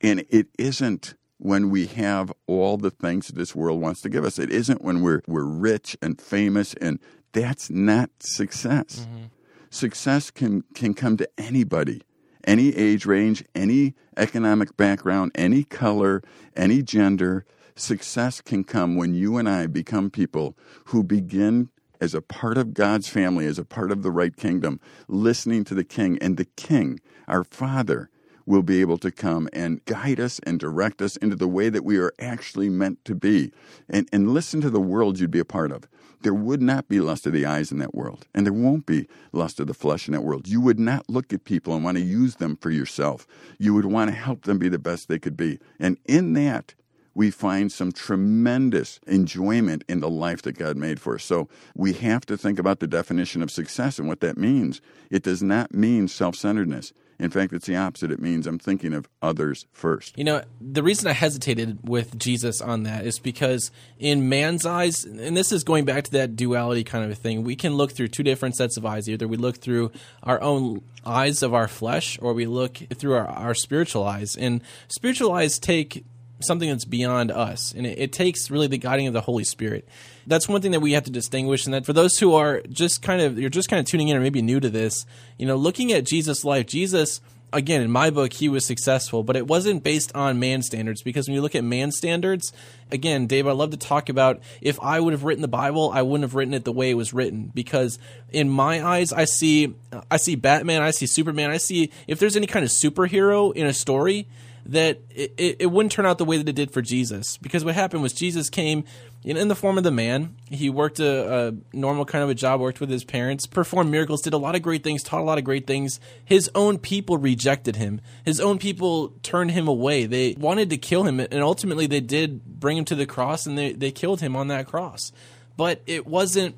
And 0.00 0.24
it 0.30 0.46
isn't 0.58 1.14
when 1.40 1.70
we 1.70 1.86
have 1.86 2.30
all 2.46 2.76
the 2.76 2.90
things 2.90 3.26
that 3.26 3.34
this 3.34 3.54
world 3.54 3.80
wants 3.80 4.02
to 4.02 4.10
give 4.10 4.24
us. 4.24 4.38
It 4.38 4.50
isn't 4.50 4.82
when 4.82 5.00
we're, 5.00 5.22
we're 5.26 5.44
rich 5.44 5.96
and 6.02 6.20
famous, 6.20 6.74
and 6.74 6.98
that's 7.32 7.70
not 7.70 8.10
success. 8.20 9.06
Mm-hmm. 9.08 9.24
Success 9.70 10.30
can, 10.30 10.64
can 10.74 10.92
come 10.92 11.16
to 11.16 11.28
anybody, 11.38 12.02
any 12.44 12.76
age 12.76 13.06
range, 13.06 13.42
any 13.54 13.94
economic 14.18 14.76
background, 14.76 15.32
any 15.34 15.64
color, 15.64 16.22
any 16.54 16.82
gender. 16.82 17.46
Success 17.74 18.42
can 18.42 18.62
come 18.62 18.96
when 18.96 19.14
you 19.14 19.38
and 19.38 19.48
I 19.48 19.66
become 19.66 20.10
people 20.10 20.58
who 20.86 21.02
begin 21.02 21.70
as 22.02 22.14
a 22.14 22.20
part 22.20 22.58
of 22.58 22.74
God's 22.74 23.08
family, 23.08 23.46
as 23.46 23.58
a 23.58 23.64
part 23.64 23.90
of 23.90 24.02
the 24.02 24.10
right 24.10 24.36
kingdom, 24.36 24.78
listening 25.08 25.64
to 25.64 25.74
the 25.74 25.84
King. 25.84 26.18
And 26.20 26.36
the 26.36 26.46
King, 26.56 27.00
our 27.26 27.44
Father, 27.44 28.10
will 28.50 28.62
be 28.64 28.80
able 28.80 28.98
to 28.98 29.12
come 29.12 29.48
and 29.52 29.84
guide 29.84 30.18
us 30.18 30.40
and 30.40 30.58
direct 30.58 31.00
us 31.00 31.16
into 31.18 31.36
the 31.36 31.46
way 31.46 31.68
that 31.68 31.84
we 31.84 31.96
are 31.98 32.12
actually 32.18 32.68
meant 32.68 33.02
to 33.04 33.14
be. 33.14 33.52
And, 33.88 34.08
and 34.12 34.34
listen 34.34 34.60
to 34.62 34.70
the 34.70 34.80
world 34.80 35.20
you'd 35.20 35.30
be 35.30 35.38
a 35.38 35.44
part 35.44 35.70
of. 35.70 35.84
There 36.22 36.34
would 36.34 36.60
not 36.60 36.88
be 36.88 36.98
lust 36.98 37.28
of 37.28 37.32
the 37.32 37.46
eyes 37.46 37.70
in 37.70 37.78
that 37.78 37.94
world, 37.94 38.26
and 38.34 38.44
there 38.44 38.52
won't 38.52 38.86
be 38.86 39.08
lust 39.32 39.60
of 39.60 39.68
the 39.68 39.72
flesh 39.72 40.08
in 40.08 40.12
that 40.14 40.24
world. 40.24 40.48
You 40.48 40.60
would 40.60 40.80
not 40.80 41.08
look 41.08 41.32
at 41.32 41.44
people 41.44 41.74
and 41.74 41.84
want 41.84 41.96
to 41.96 42.02
use 42.02 42.36
them 42.36 42.56
for 42.56 42.70
yourself. 42.70 43.24
You 43.56 43.72
would 43.72 43.86
want 43.86 44.10
to 44.10 44.16
help 44.16 44.42
them 44.42 44.58
be 44.58 44.68
the 44.68 44.80
best 44.80 45.08
they 45.08 45.20
could 45.20 45.36
be. 45.36 45.60
And 45.78 45.96
in 46.04 46.32
that, 46.32 46.74
we 47.14 47.30
find 47.30 47.70
some 47.70 47.92
tremendous 47.92 48.98
enjoyment 49.06 49.84
in 49.88 50.00
the 50.00 50.10
life 50.10 50.42
that 50.42 50.58
God 50.58 50.76
made 50.76 51.00
for 51.00 51.14
us. 51.14 51.22
So 51.22 51.48
we 51.76 51.92
have 51.94 52.26
to 52.26 52.36
think 52.36 52.58
about 52.58 52.80
the 52.80 52.86
definition 52.88 53.42
of 53.42 53.50
success 53.50 53.98
and 54.00 54.08
what 54.08 54.20
that 54.20 54.36
means. 54.36 54.80
It 55.08 55.22
does 55.22 55.42
not 55.42 55.72
mean 55.72 56.08
self 56.08 56.34
centeredness. 56.34 56.92
In 57.20 57.30
fact, 57.30 57.52
it's 57.52 57.66
the 57.66 57.76
opposite. 57.76 58.10
It 58.10 58.18
means 58.18 58.46
I'm 58.46 58.58
thinking 58.58 58.94
of 58.94 59.08
others 59.20 59.66
first. 59.72 60.16
You 60.16 60.24
know, 60.24 60.42
the 60.60 60.82
reason 60.82 61.06
I 61.06 61.12
hesitated 61.12 61.78
with 61.86 62.18
Jesus 62.18 62.62
on 62.62 62.84
that 62.84 63.06
is 63.06 63.18
because 63.18 63.70
in 63.98 64.28
man's 64.30 64.64
eyes, 64.64 65.04
and 65.04 65.36
this 65.36 65.52
is 65.52 65.62
going 65.62 65.84
back 65.84 66.04
to 66.04 66.10
that 66.12 66.34
duality 66.34 66.82
kind 66.82 67.10
of 67.10 67.18
thing, 67.18 67.44
we 67.44 67.56
can 67.56 67.74
look 67.74 67.92
through 67.92 68.08
two 68.08 68.22
different 68.22 68.56
sets 68.56 68.78
of 68.78 68.86
eyes. 68.86 69.08
Either 69.08 69.28
we 69.28 69.36
look 69.36 69.58
through 69.58 69.92
our 70.22 70.40
own 70.40 70.82
eyes 71.04 71.42
of 71.42 71.52
our 71.52 71.68
flesh 71.68 72.18
or 72.22 72.32
we 72.32 72.46
look 72.46 72.78
through 72.94 73.12
our, 73.12 73.26
our 73.26 73.54
spiritual 73.54 74.04
eyes. 74.04 74.34
And 74.34 74.62
spiritual 74.88 75.32
eyes 75.32 75.58
take 75.58 76.04
something 76.42 76.68
that's 76.68 76.84
beyond 76.84 77.30
us 77.30 77.72
and 77.72 77.86
it, 77.86 77.98
it 77.98 78.12
takes 78.12 78.50
really 78.50 78.66
the 78.66 78.78
guiding 78.78 79.06
of 79.06 79.12
the 79.12 79.20
holy 79.20 79.44
spirit. 79.44 79.86
That's 80.26 80.48
one 80.48 80.60
thing 80.60 80.72
that 80.72 80.80
we 80.80 80.92
have 80.92 81.04
to 81.04 81.10
distinguish 81.10 81.64
and 81.64 81.74
that 81.74 81.86
for 81.86 81.92
those 81.92 82.18
who 82.18 82.34
are 82.34 82.62
just 82.68 83.02
kind 83.02 83.20
of 83.20 83.38
you're 83.38 83.50
just 83.50 83.68
kind 83.68 83.80
of 83.80 83.86
tuning 83.86 84.08
in 84.08 84.16
or 84.16 84.20
maybe 84.20 84.42
new 84.42 84.60
to 84.60 84.70
this 84.70 85.06
you 85.38 85.46
know 85.46 85.56
looking 85.56 85.92
at 85.92 86.04
jesus 86.04 86.44
life 86.44 86.66
jesus 86.66 87.20
again 87.52 87.82
in 87.82 87.90
my 87.90 88.10
book 88.10 88.32
he 88.32 88.48
was 88.48 88.64
successful 88.64 89.22
but 89.22 89.36
it 89.36 89.46
wasn't 89.46 89.82
based 89.82 90.14
on 90.14 90.38
man 90.38 90.62
standards 90.62 91.02
because 91.02 91.26
when 91.26 91.34
you 91.34 91.42
look 91.42 91.54
at 91.54 91.64
man 91.64 91.90
standards 91.90 92.52
again 92.92 93.26
dave 93.26 93.46
i 93.46 93.52
love 93.52 93.70
to 93.70 93.76
talk 93.76 94.08
about 94.08 94.40
if 94.60 94.78
i 94.80 95.00
would 95.00 95.12
have 95.12 95.24
written 95.24 95.42
the 95.42 95.48
bible 95.48 95.90
i 95.92 96.00
wouldn't 96.02 96.22
have 96.22 96.34
written 96.34 96.54
it 96.54 96.64
the 96.64 96.72
way 96.72 96.90
it 96.90 96.94
was 96.94 97.12
written 97.12 97.50
because 97.52 97.98
in 98.30 98.48
my 98.48 98.84
eyes 98.84 99.12
i 99.12 99.24
see 99.24 99.74
i 100.10 100.16
see 100.16 100.36
batman 100.36 100.80
i 100.82 100.90
see 100.90 101.06
superman 101.06 101.50
i 101.50 101.56
see 101.56 101.90
if 102.06 102.20
there's 102.20 102.36
any 102.36 102.46
kind 102.46 102.64
of 102.64 102.70
superhero 102.70 103.52
in 103.54 103.66
a 103.66 103.74
story 103.74 104.28
that 104.66 105.00
it, 105.10 105.34
it, 105.36 105.56
it 105.60 105.66
wouldn't 105.66 105.92
turn 105.92 106.06
out 106.06 106.18
the 106.18 106.24
way 106.24 106.36
that 106.36 106.48
it 106.48 106.54
did 106.54 106.70
for 106.70 106.82
Jesus. 106.82 107.36
Because 107.38 107.64
what 107.64 107.74
happened 107.74 108.02
was 108.02 108.12
Jesus 108.12 108.50
came 108.50 108.84
in, 109.24 109.36
in 109.36 109.48
the 109.48 109.54
form 109.54 109.78
of 109.78 109.84
the 109.84 109.90
man. 109.90 110.36
He 110.48 110.70
worked 110.70 111.00
a, 111.00 111.48
a 111.48 111.54
normal 111.72 112.04
kind 112.04 112.24
of 112.24 112.30
a 112.30 112.34
job, 112.34 112.60
worked 112.60 112.80
with 112.80 112.90
his 112.90 113.04
parents, 113.04 113.46
performed 113.46 113.90
miracles, 113.90 114.22
did 114.22 114.32
a 114.32 114.38
lot 114.38 114.54
of 114.54 114.62
great 114.62 114.82
things, 114.82 115.02
taught 115.02 115.20
a 115.20 115.24
lot 115.24 115.38
of 115.38 115.44
great 115.44 115.66
things. 115.66 116.00
His 116.24 116.50
own 116.54 116.78
people 116.78 117.18
rejected 117.18 117.76
him. 117.76 118.00
His 118.24 118.40
own 118.40 118.58
people 118.58 119.14
turned 119.22 119.50
him 119.50 119.68
away. 119.68 120.06
They 120.06 120.34
wanted 120.38 120.70
to 120.70 120.76
kill 120.76 121.04
him, 121.04 121.20
and 121.20 121.34
ultimately 121.34 121.86
they 121.86 122.00
did 122.00 122.44
bring 122.44 122.76
him 122.76 122.84
to 122.86 122.94
the 122.94 123.06
cross, 123.06 123.46
and 123.46 123.56
they, 123.56 123.72
they 123.72 123.90
killed 123.90 124.20
him 124.20 124.36
on 124.36 124.48
that 124.48 124.66
cross. 124.66 125.12
But 125.56 125.82
it 125.86 126.06
wasn't 126.06 126.56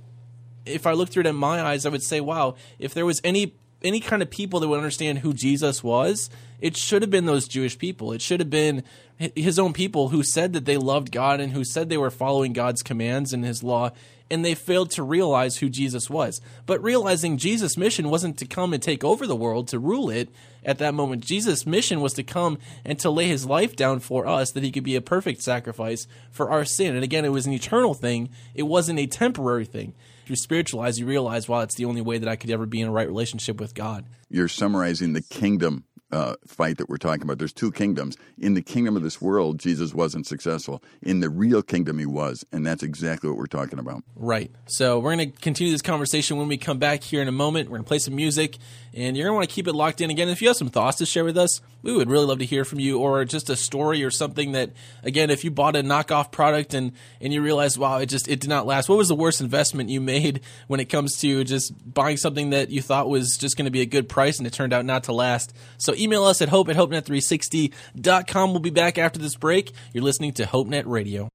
if 0.66 0.86
I 0.86 0.92
looked 0.92 1.12
through 1.12 1.22
it 1.22 1.26
in 1.26 1.36
my 1.36 1.60
eyes, 1.60 1.86
I 1.86 1.88
would 1.88 2.02
say, 2.02 2.20
wow, 2.20 2.54
if 2.78 2.94
there 2.94 3.06
was 3.06 3.20
any 3.24 3.54
any 3.84 4.00
kind 4.00 4.22
of 4.22 4.30
people 4.30 4.60
that 4.60 4.68
would 4.68 4.78
understand 4.78 5.18
who 5.18 5.32
Jesus 5.32 5.82
was, 5.82 6.30
it 6.60 6.76
should 6.76 7.02
have 7.02 7.10
been 7.10 7.26
those 7.26 7.48
Jewish 7.48 7.78
people. 7.78 8.12
It 8.12 8.22
should 8.22 8.40
have 8.40 8.50
been 8.50 8.84
his 9.18 9.58
own 9.58 9.72
people 9.72 10.08
who 10.08 10.22
said 10.22 10.52
that 10.52 10.64
they 10.64 10.76
loved 10.76 11.12
God 11.12 11.40
and 11.40 11.52
who 11.52 11.64
said 11.64 11.88
they 11.88 11.96
were 11.96 12.10
following 12.10 12.52
God's 12.52 12.82
commands 12.82 13.32
and 13.32 13.44
his 13.44 13.62
law, 13.62 13.90
and 14.30 14.44
they 14.44 14.54
failed 14.54 14.90
to 14.92 15.02
realize 15.02 15.58
who 15.58 15.68
Jesus 15.68 16.08
was. 16.08 16.40
But 16.64 16.82
realizing 16.82 17.36
Jesus' 17.36 17.76
mission 17.76 18.08
wasn't 18.08 18.38
to 18.38 18.46
come 18.46 18.72
and 18.72 18.82
take 18.82 19.04
over 19.04 19.26
the 19.26 19.36
world, 19.36 19.68
to 19.68 19.78
rule 19.78 20.08
it 20.08 20.30
at 20.64 20.78
that 20.78 20.94
moment. 20.94 21.24
Jesus' 21.24 21.66
mission 21.66 22.00
was 22.00 22.14
to 22.14 22.22
come 22.22 22.58
and 22.84 22.98
to 23.00 23.10
lay 23.10 23.26
his 23.26 23.44
life 23.44 23.76
down 23.76 24.00
for 24.00 24.26
us 24.26 24.52
that 24.52 24.62
he 24.62 24.70
could 24.70 24.84
be 24.84 24.96
a 24.96 25.02
perfect 25.02 25.42
sacrifice 25.42 26.06
for 26.30 26.50
our 26.50 26.64
sin. 26.64 26.94
And 26.94 27.04
again, 27.04 27.24
it 27.24 27.32
was 27.32 27.46
an 27.46 27.52
eternal 27.52 27.94
thing, 27.94 28.30
it 28.54 28.62
wasn't 28.62 29.00
a 29.00 29.06
temporary 29.06 29.66
thing. 29.66 29.94
You 30.26 30.36
spiritualize, 30.36 30.98
you 30.98 31.06
realize, 31.06 31.48
wow, 31.48 31.60
it's 31.60 31.74
the 31.74 31.84
only 31.84 32.00
way 32.00 32.18
that 32.18 32.28
I 32.28 32.36
could 32.36 32.50
ever 32.50 32.66
be 32.66 32.80
in 32.80 32.88
a 32.88 32.92
right 32.92 33.06
relationship 33.06 33.60
with 33.60 33.74
God. 33.74 34.04
You're 34.30 34.48
summarizing 34.48 35.12
the 35.12 35.22
kingdom 35.22 35.84
uh, 36.12 36.36
fight 36.46 36.78
that 36.78 36.88
we're 36.88 36.98
talking 36.98 37.22
about. 37.22 37.38
There's 37.38 37.52
two 37.52 37.72
kingdoms. 37.72 38.16
In 38.38 38.54
the 38.54 38.62
kingdom 38.62 38.96
of 38.96 39.02
this 39.02 39.20
world, 39.20 39.58
Jesus 39.58 39.94
wasn't 39.94 40.26
successful. 40.26 40.82
In 41.00 41.20
the 41.20 41.30
real 41.30 41.62
kingdom, 41.62 41.98
he 41.98 42.06
was. 42.06 42.44
And 42.52 42.66
that's 42.66 42.82
exactly 42.82 43.28
what 43.28 43.38
we're 43.38 43.46
talking 43.46 43.78
about. 43.78 44.04
Right. 44.14 44.50
So 44.66 44.98
we're 44.98 45.16
going 45.16 45.32
to 45.32 45.40
continue 45.40 45.72
this 45.72 45.82
conversation 45.82 46.36
when 46.36 46.48
we 46.48 46.56
come 46.58 46.78
back 46.78 47.02
here 47.02 47.22
in 47.22 47.28
a 47.28 47.32
moment. 47.32 47.70
We're 47.70 47.78
going 47.78 47.84
to 47.84 47.88
play 47.88 47.98
some 47.98 48.14
music, 48.14 48.58
and 48.94 49.16
you're 49.16 49.26
going 49.26 49.34
to 49.34 49.36
want 49.38 49.48
to 49.48 49.54
keep 49.54 49.66
it 49.66 49.74
locked 49.74 50.00
in. 50.00 50.10
Again, 50.10 50.28
if 50.28 50.42
you 50.42 50.48
have 50.48 50.56
some 50.56 50.70
thoughts 50.70 50.98
to 50.98 51.06
share 51.06 51.24
with 51.24 51.38
us, 51.38 51.60
we 51.82 51.92
would 51.92 52.08
really 52.08 52.26
love 52.26 52.38
to 52.38 52.44
hear 52.44 52.64
from 52.64 52.78
you, 52.78 52.98
or 52.98 53.24
just 53.24 53.50
a 53.50 53.56
story 53.56 54.04
or 54.04 54.10
something 54.10 54.52
that, 54.52 54.70
again, 55.02 55.30
if 55.30 55.42
you 55.42 55.50
bought 55.50 55.74
a 55.74 55.82
knockoff 55.82 56.30
product 56.30 56.74
and 56.74 56.92
and 57.20 57.32
you 57.32 57.42
realize, 57.42 57.76
wow, 57.76 57.98
it 57.98 58.06
just 58.06 58.28
it 58.28 58.40
did 58.40 58.48
not 58.48 58.66
last. 58.66 58.88
What 58.88 58.98
was 58.98 59.08
the 59.08 59.16
worst 59.16 59.40
investment 59.40 59.90
you 59.90 60.00
made 60.00 60.42
when 60.68 60.78
it 60.78 60.86
comes 60.86 61.16
to 61.20 61.42
just 61.42 61.72
buying 61.92 62.16
something 62.16 62.50
that 62.50 62.70
you 62.70 62.82
thought 62.82 63.08
was 63.08 63.36
just 63.36 63.56
going 63.56 63.64
to 63.64 63.70
be 63.70 63.80
a 63.80 63.86
good 63.86 64.08
price 64.08 64.38
and 64.38 64.46
it 64.46 64.52
turned 64.52 64.72
out 64.72 64.84
not 64.84 65.04
to 65.04 65.12
last? 65.12 65.52
So 65.78 65.92
email 66.02 66.24
us 66.24 66.42
at 66.42 66.48
hope 66.48 66.68
at 66.68 66.76
hopenet360.com. 66.76 68.50
We'll 68.50 68.60
be 68.60 68.70
back 68.70 68.98
after 68.98 69.18
this 69.18 69.36
break. 69.36 69.72
You're 69.92 70.04
listening 70.04 70.32
to 70.34 70.44
HopeNet 70.44 70.84
Radio. 70.86 71.28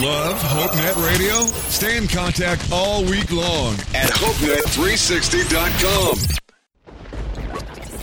Love 0.00 0.40
HopeNet 0.40 1.06
Radio? 1.06 1.44
Stay 1.70 1.96
in 1.96 2.08
contact 2.08 2.68
all 2.72 3.04
week 3.04 3.30
long 3.30 3.74
at 3.94 4.10
HopeNet360.com. 4.10 6.38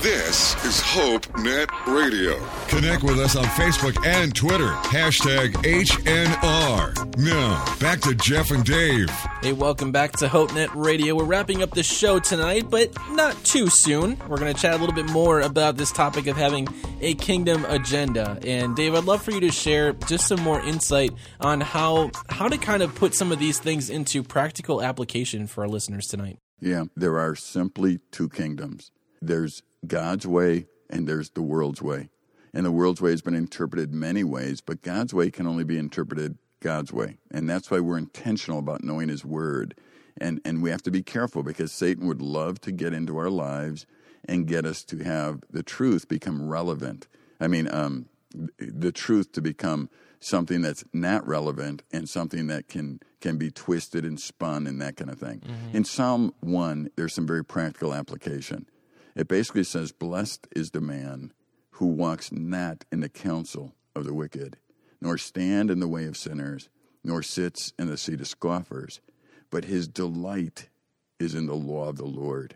This 0.02 0.56
is 0.66 0.82
Hope 0.82 1.28
Net 1.38 1.70
Radio. 1.86 2.43
Connect 2.70 3.04
with 3.04 3.20
us 3.20 3.36
on 3.36 3.43
Facebook 3.43 4.04
and 4.04 4.34
Twitter. 4.34 4.70
Hashtag 4.70 5.52
HNR. 5.58 7.18
Now, 7.20 7.76
back 7.80 8.02
to 8.02 8.16
Jeff 8.16 8.49
and 8.49 8.66
Dave. 8.66 9.12
Hey, 9.43 9.54
welcome 9.54 9.91
back 9.91 10.14
to 10.14 10.28
HopeNet 10.28 10.70
Radio. 10.74 11.14
We're 11.14 11.26
wrapping 11.26 11.62
up 11.62 11.76
the 11.76 11.84
show 11.84 12.18
tonight, 12.18 12.68
but 12.68 12.89
not 13.12 13.36
too 13.43 13.70
soon. 13.70 14.18
We're 14.28 14.39
going 14.39 14.52
to 14.52 14.60
chat 14.60 14.74
a 14.74 14.78
little 14.78 14.95
bit 14.95 15.06
more 15.06 15.41
about 15.41 15.78
this 15.78 15.91
topic 15.91 16.26
of 16.26 16.36
having 16.36 16.68
a 16.99 17.14
kingdom 17.14 17.64
agenda. 17.66 18.39
And 18.43 18.76
Dave, 18.76 18.95
I'd 18.95 19.04
love 19.04 19.22
for 19.22 19.30
you 19.30 19.39
to 19.41 19.52
share 19.52 19.93
just 19.93 20.28
some 20.28 20.41
more 20.41 20.62
insight 20.62 21.12
on 21.41 21.62
how 21.62 22.10
how 22.28 22.47
to 22.47 22.58
kind 22.58 22.82
of 22.82 22.95
put 22.95 23.14
some 23.14 23.32
of 23.32 23.38
these 23.38 23.60
things 23.60 23.91
into 23.91 24.24
practical 24.24 24.82
application 24.82 25.45
for 25.45 25.62
our 25.62 25.70
listeners 25.70 26.08
tonight. 26.08 26.39
Yeah, 26.60 26.86
there 26.95 27.20
are 27.20 27.36
simply 27.36 27.99
two 28.10 28.30
kingdoms. 28.30 28.89
There's 29.22 29.62
God's 29.86 30.28
way 30.28 30.68
and 30.90 31.08
there's 31.08 31.32
the 31.32 31.42
world's 31.42 31.82
way. 31.82 32.10
And 32.54 32.66
the 32.66 32.72
world's 32.72 33.02
way 33.02 33.12
has 33.12 33.22
been 33.22 33.34
interpreted 33.34 33.94
many 33.94 34.24
ways, 34.24 34.60
but 34.62 34.82
God's 34.82 35.14
way 35.14 35.32
can 35.32 35.48
only 35.48 35.64
be 35.64 35.78
interpreted 35.78 36.38
God's 36.60 36.92
way. 36.92 37.18
And 37.32 37.50
that's 37.50 37.72
why 37.72 37.80
we're 37.80 37.98
intentional 37.98 38.60
about 38.60 38.84
knowing 38.84 39.08
His 39.08 39.24
Word. 39.24 39.74
And, 40.18 40.42
and 40.44 40.62
we 40.62 40.70
have 40.70 40.84
to 40.84 40.92
be 40.92 41.02
careful 41.02 41.44
because 41.44 41.72
Satan 41.72 42.08
would 42.08 42.22
love 42.22 42.60
to 42.62 42.72
get 42.72 42.94
into 42.94 43.18
our 43.18 43.30
lives 43.30 43.86
and 44.26 44.48
get 44.48 44.66
us 44.66 44.84
to 44.86 45.00
have 45.00 45.40
the 45.50 45.64
truth 45.64 46.08
become 46.10 46.48
relevant. 46.48 47.08
I 47.40 47.48
mean, 47.48 47.74
um, 47.74 48.08
the 48.58 48.92
truth 48.92 49.32
to 49.34 49.42
become 49.42 49.90
something 50.20 50.62
that's 50.62 50.84
not 50.94 51.26
relevant 51.26 51.84
and 51.92 52.08
something 52.08 52.48
that 52.48 52.68
can 52.68 53.00
can 53.22 53.38
be 53.38 53.52
twisted 53.52 54.04
and 54.06 54.20
spun 54.20 54.68
and 54.68 54.82
that 54.82 54.98
kind 54.98 55.10
of 55.10 55.20
thing. 55.20 55.40
Mm-hmm. 55.40 55.78
In 55.78 55.84
Psalm 55.84 56.34
1, 56.40 56.90
there's 56.96 57.14
some 57.14 57.28
very 57.28 57.46
practical 57.46 57.94
application. 57.94 58.68
It 59.16 59.28
basically 59.28 59.64
says, 59.64 59.91
Blessed 59.91 60.47
is 60.55 60.72
the 60.72 60.82
man 60.82 61.34
who 61.72 61.88
walks 61.88 62.32
not 62.32 62.86
in 62.91 62.99
the 63.01 63.09
counsel 63.09 63.74
of 63.95 64.05
the 64.05 64.14
wicked, 64.14 64.57
nor 65.01 65.18
stand 65.18 65.72
in 65.72 65.80
the 65.80 65.88
way 65.88 66.05
of 66.05 66.18
sinners, 66.18 66.70
nor 67.03 67.24
sits 67.24 67.74
in 67.80 67.88
the 67.88 67.97
seat 67.97 68.22
of 68.22 68.28
scoffers, 68.28 69.01
but 69.49 69.66
his 69.66 69.88
delight 69.88 70.70
is 71.20 71.36
in 71.36 71.45
the 71.45 71.55
law 71.55 71.88
of 71.88 71.97
the 71.97 72.05
Lord. 72.05 72.55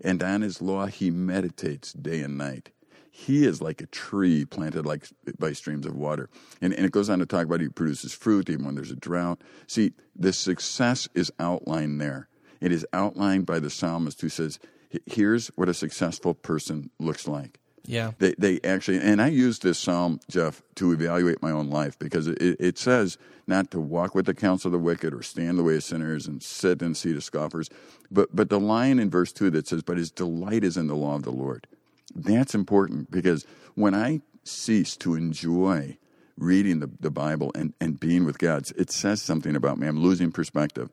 And 0.00 0.22
on 0.22 0.42
his 0.42 0.60
law 0.60 0.86
he 0.86 1.10
meditates 1.10 1.92
day 1.92 2.20
and 2.20 2.38
night. 2.38 2.70
He 3.10 3.44
is 3.44 3.60
like 3.60 3.80
a 3.80 3.86
tree 3.86 4.44
planted 4.44 4.86
like 4.86 5.08
by 5.38 5.52
streams 5.52 5.86
of 5.86 5.96
water. 5.96 6.30
And, 6.60 6.72
and 6.72 6.86
it 6.86 6.92
goes 6.92 7.10
on 7.10 7.18
to 7.18 7.26
talk 7.26 7.46
about 7.46 7.60
he 7.60 7.68
produces 7.68 8.12
fruit 8.12 8.48
even 8.48 8.64
when 8.64 8.74
there's 8.76 8.92
a 8.92 8.96
drought. 8.96 9.40
See, 9.66 9.92
the 10.14 10.32
success 10.32 11.08
is 11.14 11.32
outlined 11.40 12.00
there. 12.00 12.28
It 12.60 12.70
is 12.70 12.86
outlined 12.92 13.46
by 13.46 13.58
the 13.58 13.70
psalmist 13.70 14.20
who 14.20 14.28
says, 14.28 14.60
here's 15.06 15.48
what 15.48 15.68
a 15.68 15.74
successful 15.74 16.34
person 16.34 16.90
looks 16.98 17.26
like. 17.28 17.58
Yeah. 17.88 18.12
They, 18.18 18.34
they 18.36 18.60
actually, 18.64 18.98
and 18.98 19.20
I 19.22 19.28
use 19.28 19.60
this 19.60 19.78
psalm, 19.78 20.20
Jeff, 20.28 20.62
to 20.74 20.92
evaluate 20.92 21.40
my 21.40 21.50
own 21.50 21.70
life 21.70 21.98
because 21.98 22.26
it, 22.26 22.38
it 22.40 22.76
says 22.76 23.16
not 23.46 23.70
to 23.70 23.80
walk 23.80 24.14
with 24.14 24.26
the 24.26 24.34
counsel 24.34 24.68
of 24.68 24.72
the 24.72 24.78
wicked 24.78 25.14
or 25.14 25.22
stand 25.22 25.58
the 25.58 25.62
way 25.62 25.76
of 25.76 25.84
sinners 25.84 26.26
and 26.26 26.42
sit 26.42 26.82
in 26.82 26.90
the 26.90 26.94
seat 26.94 27.16
of 27.16 27.24
scoffers. 27.24 27.70
But, 28.10 28.36
but 28.36 28.50
the 28.50 28.60
line 28.60 28.98
in 28.98 29.08
verse 29.08 29.32
2 29.32 29.50
that 29.52 29.66
says, 29.66 29.82
But 29.82 29.96
his 29.96 30.10
delight 30.10 30.64
is 30.64 30.76
in 30.76 30.86
the 30.86 30.94
law 30.94 31.14
of 31.14 31.22
the 31.22 31.32
Lord. 31.32 31.66
That's 32.14 32.54
important 32.54 33.10
because 33.10 33.46
when 33.74 33.94
I 33.94 34.20
cease 34.44 34.94
to 34.98 35.14
enjoy 35.14 35.96
reading 36.38 36.80
the, 36.80 36.90
the 37.00 37.10
Bible 37.10 37.50
and, 37.54 37.74
and 37.80 37.98
being 37.98 38.24
with 38.24 38.38
God, 38.38 38.64
it 38.76 38.90
says 38.90 39.20
something 39.20 39.56
about 39.56 39.78
me. 39.78 39.86
I'm 39.86 40.00
losing 40.00 40.30
perspective. 40.30 40.90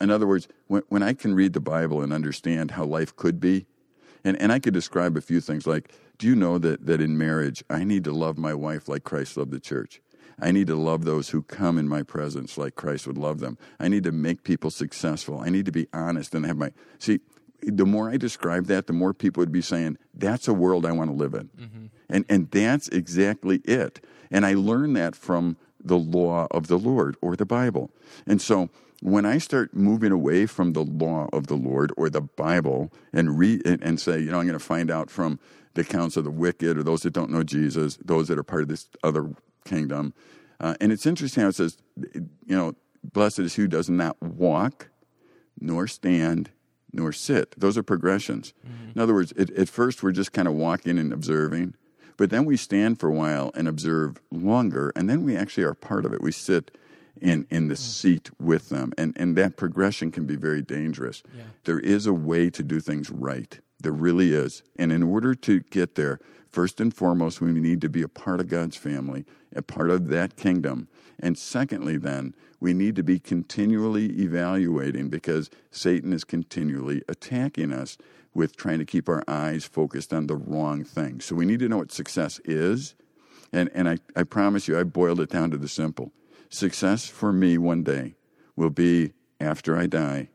In 0.00 0.10
other 0.10 0.26
words, 0.26 0.48
when, 0.66 0.82
when 0.88 1.02
I 1.02 1.12
can 1.12 1.34
read 1.34 1.52
the 1.52 1.60
Bible 1.60 2.02
and 2.02 2.12
understand 2.12 2.72
how 2.72 2.84
life 2.84 3.14
could 3.14 3.38
be, 3.38 3.66
and, 4.24 4.40
and 4.40 4.52
I 4.52 4.58
could 4.58 4.74
describe 4.74 5.16
a 5.16 5.20
few 5.20 5.40
things 5.40 5.66
like, 5.66 5.92
do 6.18 6.26
you 6.26 6.34
know 6.34 6.58
that, 6.58 6.86
that 6.86 7.00
in 7.00 7.16
marriage, 7.16 7.62
I 7.68 7.84
need 7.84 8.04
to 8.04 8.12
love 8.12 8.38
my 8.38 8.54
wife 8.54 8.88
like 8.88 9.04
Christ 9.04 9.36
loved 9.36 9.52
the 9.52 9.60
church? 9.60 10.00
I 10.40 10.50
need 10.50 10.66
to 10.66 10.76
love 10.76 11.04
those 11.04 11.30
who 11.30 11.42
come 11.42 11.78
in 11.78 11.88
my 11.88 12.02
presence 12.02 12.58
like 12.58 12.74
Christ 12.74 13.06
would 13.06 13.16
love 13.16 13.40
them. 13.40 13.56
I 13.80 13.88
need 13.88 14.04
to 14.04 14.12
make 14.12 14.42
people 14.42 14.70
successful. 14.70 15.40
I 15.40 15.48
need 15.48 15.64
to 15.66 15.72
be 15.72 15.86
honest 15.92 16.34
and 16.34 16.44
have 16.44 16.56
my. 16.56 16.72
See, 16.98 17.20
the 17.62 17.86
more 17.86 18.10
I 18.10 18.16
describe 18.16 18.66
that, 18.66 18.86
the 18.86 18.92
more 18.92 19.14
people 19.14 19.40
would 19.40 19.52
be 19.52 19.62
saying, 19.62 19.96
that's 20.12 20.46
a 20.46 20.52
world 20.52 20.84
I 20.84 20.92
want 20.92 21.10
to 21.10 21.16
live 21.16 21.34
in. 21.34 21.48
Mm-hmm. 21.58 21.86
And, 22.10 22.24
and 22.28 22.50
that's 22.50 22.88
exactly 22.88 23.58
it. 23.64 24.04
And 24.30 24.46
I 24.46 24.54
learned 24.54 24.96
that 24.96 25.16
from 25.16 25.56
the 25.82 25.98
law 25.98 26.46
of 26.50 26.66
the 26.66 26.78
Lord 26.78 27.16
or 27.20 27.36
the 27.36 27.46
Bible. 27.46 27.90
And 28.26 28.40
so 28.40 28.70
when 29.02 29.26
I 29.26 29.38
start 29.38 29.74
moving 29.74 30.12
away 30.12 30.46
from 30.46 30.72
the 30.72 30.84
law 30.84 31.28
of 31.32 31.46
the 31.46 31.54
Lord 31.54 31.92
or 31.96 32.10
the 32.10 32.22
Bible 32.22 32.92
and 33.12 33.38
read 33.38 33.62
and 33.66 34.00
say, 34.00 34.18
you 34.18 34.30
know, 34.30 34.40
I'm 34.40 34.46
going 34.46 34.58
to 34.58 34.64
find 34.64 34.90
out 34.90 35.10
from 35.10 35.38
the 35.74 35.82
accounts 35.82 36.16
of 36.16 36.24
the 36.24 36.30
wicked 36.30 36.78
or 36.78 36.82
those 36.82 37.02
that 37.02 37.12
don't 37.12 37.30
know 37.30 37.42
Jesus, 37.42 37.98
those 38.04 38.28
that 38.28 38.38
are 38.38 38.42
part 38.42 38.62
of 38.62 38.68
this 38.68 38.88
other 39.04 39.30
kingdom. 39.64 40.14
Uh, 40.58 40.74
and 40.80 40.90
it's 40.90 41.04
interesting 41.04 41.42
how 41.42 41.50
it 41.50 41.54
says, 41.54 41.76
you 42.14 42.56
know, 42.56 42.74
blessed 43.04 43.40
is 43.40 43.54
who 43.56 43.68
does 43.68 43.90
not 43.90 44.20
walk, 44.22 44.88
nor 45.60 45.86
stand, 45.86 46.50
nor 46.92 47.12
sit. 47.12 47.54
Those 47.60 47.76
are 47.76 47.82
progressions. 47.82 48.54
Mm-hmm. 48.66 48.92
In 48.94 49.00
other 49.00 49.12
words, 49.12 49.32
it, 49.32 49.50
at 49.50 49.68
first 49.68 50.02
we're 50.02 50.12
just 50.12 50.32
kind 50.32 50.48
of 50.48 50.54
walking 50.54 50.98
and 50.98 51.12
observing, 51.12 51.74
but 52.16 52.30
then 52.30 52.44
we 52.44 52.56
stand 52.56 52.98
for 52.98 53.08
a 53.08 53.14
while 53.14 53.50
and 53.54 53.68
observe 53.68 54.20
longer, 54.30 54.92
and 54.96 55.08
then 55.08 55.22
we 55.22 55.36
actually 55.36 55.64
are 55.64 55.74
part 55.74 56.04
of 56.04 56.12
it. 56.12 56.20
We 56.20 56.32
sit 56.32 56.76
in, 57.20 57.46
in 57.50 57.68
the 57.68 57.74
mm-hmm. 57.74 57.82
seat 57.82 58.30
with 58.40 58.68
them, 58.68 58.92
and, 58.98 59.14
and 59.16 59.36
that 59.36 59.56
progression 59.56 60.10
can 60.10 60.26
be 60.26 60.36
very 60.36 60.62
dangerous. 60.62 61.22
Yeah. 61.36 61.44
There 61.64 61.80
is 61.80 62.06
a 62.06 62.12
way 62.12 62.50
to 62.50 62.62
do 62.62 62.80
things 62.80 63.10
right. 63.10 63.58
There 63.80 63.92
really 63.92 64.32
is. 64.32 64.62
And 64.78 64.92
in 64.92 65.02
order 65.02 65.34
to 65.34 65.60
get 65.60 65.94
there, 65.94 66.20
first 66.48 66.80
and 66.80 66.94
foremost, 66.94 67.40
we 67.40 67.52
need 67.52 67.80
to 67.82 67.88
be 67.88 68.02
a 68.02 68.08
part 68.08 68.40
of 68.40 68.48
God's 68.48 68.76
family, 68.76 69.24
a 69.54 69.62
part 69.62 69.90
of 69.90 70.08
that 70.08 70.36
kingdom. 70.36 70.88
And 71.18 71.38
secondly, 71.38 71.96
then, 71.96 72.34
we 72.60 72.72
need 72.72 72.96
to 72.96 73.02
be 73.02 73.18
continually 73.18 74.06
evaluating 74.20 75.08
because 75.08 75.50
Satan 75.70 76.12
is 76.12 76.24
continually 76.24 77.02
attacking 77.08 77.72
us 77.72 77.98
with 78.34 78.56
trying 78.56 78.78
to 78.78 78.84
keep 78.84 79.08
our 79.08 79.24
eyes 79.26 79.64
focused 79.64 80.12
on 80.12 80.26
the 80.26 80.36
wrong 80.36 80.84
thing. 80.84 81.20
So 81.20 81.34
we 81.34 81.46
need 81.46 81.60
to 81.60 81.68
know 81.68 81.78
what 81.78 81.92
success 81.92 82.40
is. 82.44 82.94
And, 83.52 83.70
and 83.74 83.88
I, 83.88 83.98
I 84.14 84.24
promise 84.24 84.68
you, 84.68 84.78
I 84.78 84.84
boiled 84.84 85.20
it 85.20 85.30
down 85.30 85.50
to 85.52 85.56
the 85.56 85.68
simple. 85.68 86.12
Success 86.48 87.06
for 87.06 87.32
me 87.32 87.58
one 87.58 87.82
day 87.82 88.14
will 88.54 88.70
be 88.70 89.12
after 89.40 89.76
I 89.76 89.86
die, 89.86 90.28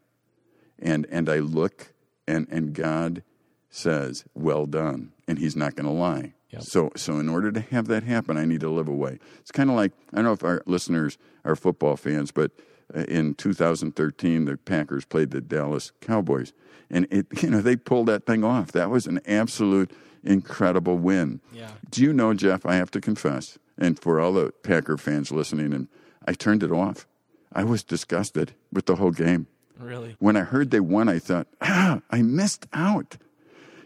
and, 0.79 1.07
and 1.09 1.29
I 1.29 1.39
look, 1.39 1.93
and, 2.27 2.47
and 2.49 2.73
God 2.73 3.23
says, 3.69 4.25
Well 4.33 4.65
done. 4.65 5.13
And 5.27 5.39
He's 5.39 5.55
not 5.55 5.75
going 5.75 5.87
to 5.87 5.91
lie. 5.91 6.33
Yep. 6.51 6.63
So, 6.63 6.91
so 6.95 7.17
in 7.17 7.29
order 7.29 7.51
to 7.51 7.61
have 7.61 7.87
that 7.87 8.03
happen, 8.03 8.37
I 8.37 8.45
need 8.45 8.59
to 8.61 8.69
live 8.69 8.87
away. 8.87 9.19
It's 9.39 9.51
kind 9.51 9.69
of 9.69 9.75
like 9.75 9.93
I 10.11 10.17
don't 10.17 10.25
know 10.25 10.33
if 10.33 10.43
our 10.43 10.61
listeners 10.65 11.17
are 11.45 11.55
football 11.55 11.95
fans, 11.95 12.31
but 12.31 12.51
uh, 12.95 13.01
in 13.01 13.35
2013, 13.35 14.45
the 14.45 14.57
Packers 14.57 15.05
played 15.05 15.31
the 15.31 15.41
Dallas 15.41 15.91
Cowboys, 16.01 16.53
and 16.89 17.07
it 17.09 17.27
you 17.41 17.49
know 17.49 17.61
they 17.61 17.75
pulled 17.75 18.07
that 18.07 18.25
thing 18.25 18.43
off. 18.43 18.71
That 18.73 18.89
was 18.89 19.07
an 19.07 19.21
absolute 19.25 19.91
incredible 20.23 20.97
win. 20.97 21.41
Yeah. 21.53 21.71
Do 21.89 22.01
you 22.01 22.13
know, 22.13 22.33
Jeff? 22.33 22.65
I 22.65 22.75
have 22.75 22.91
to 22.91 23.01
confess, 23.01 23.57
and 23.77 23.97
for 23.97 24.19
all 24.19 24.33
the 24.33 24.51
Packer 24.63 24.97
fans 24.97 25.31
listening, 25.31 25.73
and 25.73 25.87
I 26.27 26.33
turned 26.33 26.63
it 26.63 26.71
off. 26.71 27.07
I 27.53 27.63
was 27.63 27.83
disgusted 27.83 28.53
with 28.71 28.85
the 28.85 28.95
whole 28.95 29.11
game. 29.11 29.47
Really? 29.77 30.15
When 30.19 30.37
I 30.37 30.41
heard 30.41 30.71
they 30.71 30.79
won, 30.79 31.09
I 31.09 31.19
thought, 31.19 31.47
ah, 31.59 32.01
I 32.09 32.21
missed 32.21 32.67
out. 32.71 33.17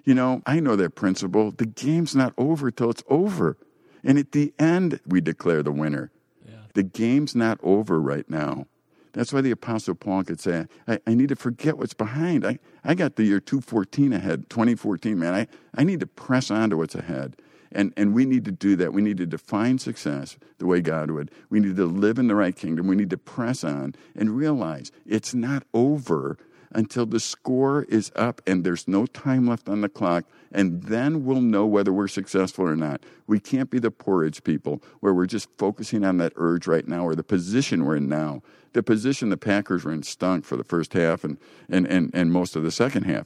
You 0.06 0.14
know, 0.14 0.42
I 0.46 0.60
know 0.60 0.76
that 0.76 0.96
principle. 0.96 1.52
The 1.52 1.66
game's 1.66 2.16
not 2.16 2.34
over 2.38 2.72
till 2.72 2.92
it's 2.92 3.04
over. 3.10 3.58
And 4.04 4.20
at 4.20 4.32
the 4.32 4.54
end, 4.60 5.00
we 5.06 5.20
declare 5.20 5.64
the 5.64 5.72
winner. 5.72 6.12
Yeah. 6.48 6.56
The 6.76 6.84
game's 6.84 7.36
not 7.36 7.60
over 7.64 8.00
right 8.00 8.30
now. 8.30 8.68
That's 9.14 9.34
why 9.34 9.42
the 9.42 9.52
Apostle 9.52 9.96
Paul 9.96 10.24
could 10.26 10.40
say, 10.40 10.68
I, 10.88 11.00
I, 11.08 11.14
need 11.14 11.30
to 11.30 11.38
forget 11.38 11.78
what's 11.78 11.94
behind. 11.94 12.46
I, 12.46 12.60
I 12.84 12.96
got 12.96 13.16
the 13.16 13.24
year 13.24 13.40
214 13.40 14.12
ahead, 14.12 14.50
2014, 14.50 15.18
man. 15.18 15.34
I, 15.34 15.48
I 15.74 15.86
need 15.86 16.02
to 16.02 16.06
press 16.06 16.52
on 16.52 16.70
to 16.70 16.78
what's 16.78 16.96
ahead. 16.96 17.38
And, 17.72 17.94
and 17.96 18.14
we 18.14 18.26
need 18.26 18.46
to 18.46 18.52
do 18.52 18.76
that. 18.76 18.94
We 18.94 19.02
need 19.02 19.18
to 19.18 19.26
define 19.26 19.80
success 19.80 20.38
the 20.60 20.66
way 20.66 20.82
God 20.82 21.12
would. 21.12 21.32
We 21.50 21.62
need 21.62 21.78
to 21.78 21.86
live 21.86 22.20
in 22.20 22.28
the 22.28 22.36
right 22.36 22.56
kingdom. 22.56 22.88
We 22.88 22.96
need 22.96 23.10
to 23.10 23.18
press 23.18 23.64
on 23.64 23.96
and 24.16 24.36
realize 24.36 24.92
it's 25.06 25.34
not 25.34 25.64
over 25.74 26.38
until 26.76 27.06
the 27.06 27.20
score 27.20 27.84
is 27.90 28.12
up 28.16 28.42
and 28.46 28.64
there's 28.64 28.88
no 28.88 29.06
time 29.08 29.48
left 29.48 29.68
on 29.70 29.82
the 29.82 29.90
clock, 29.90 30.26
and 30.52 30.84
then 30.84 31.26
we'll 31.26 31.42
know 31.42 31.66
whether 31.66 31.92
we're 31.92 32.08
successful 32.08 32.66
or 32.66 32.76
not. 32.76 33.04
We 33.26 33.40
can't 33.40 33.70
be 33.70 33.80
the 33.80 33.92
porridge 33.92 34.44
people 34.44 34.84
where 35.00 35.14
we're 35.14 35.26
just 35.26 35.50
focusing 35.58 36.04
on 36.04 36.18
that 36.18 36.34
urge 36.36 36.68
right 36.68 36.88
now 36.88 37.06
or 37.06 37.16
the 37.16 37.24
position 37.24 37.86
we're 37.86 37.96
in 37.96 38.10
now. 38.10 38.44
The 38.74 38.84
position 38.84 39.30
the 39.30 39.38
Packers 39.38 39.86
were 39.86 39.94
in 39.94 40.04
stunk 40.04 40.44
for 40.44 40.58
the 40.58 40.64
first 40.64 40.94
half 40.94 41.24
and, 41.24 41.38
and, 41.70 41.88
and, 41.88 42.12
and 42.14 42.32
most 42.32 42.56
of 42.56 42.64
the 42.64 42.72
second 42.72 43.04
half. 43.04 43.26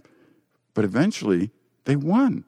But 0.76 0.86
eventually, 0.86 1.52
they 1.86 1.96
won. 1.96 2.46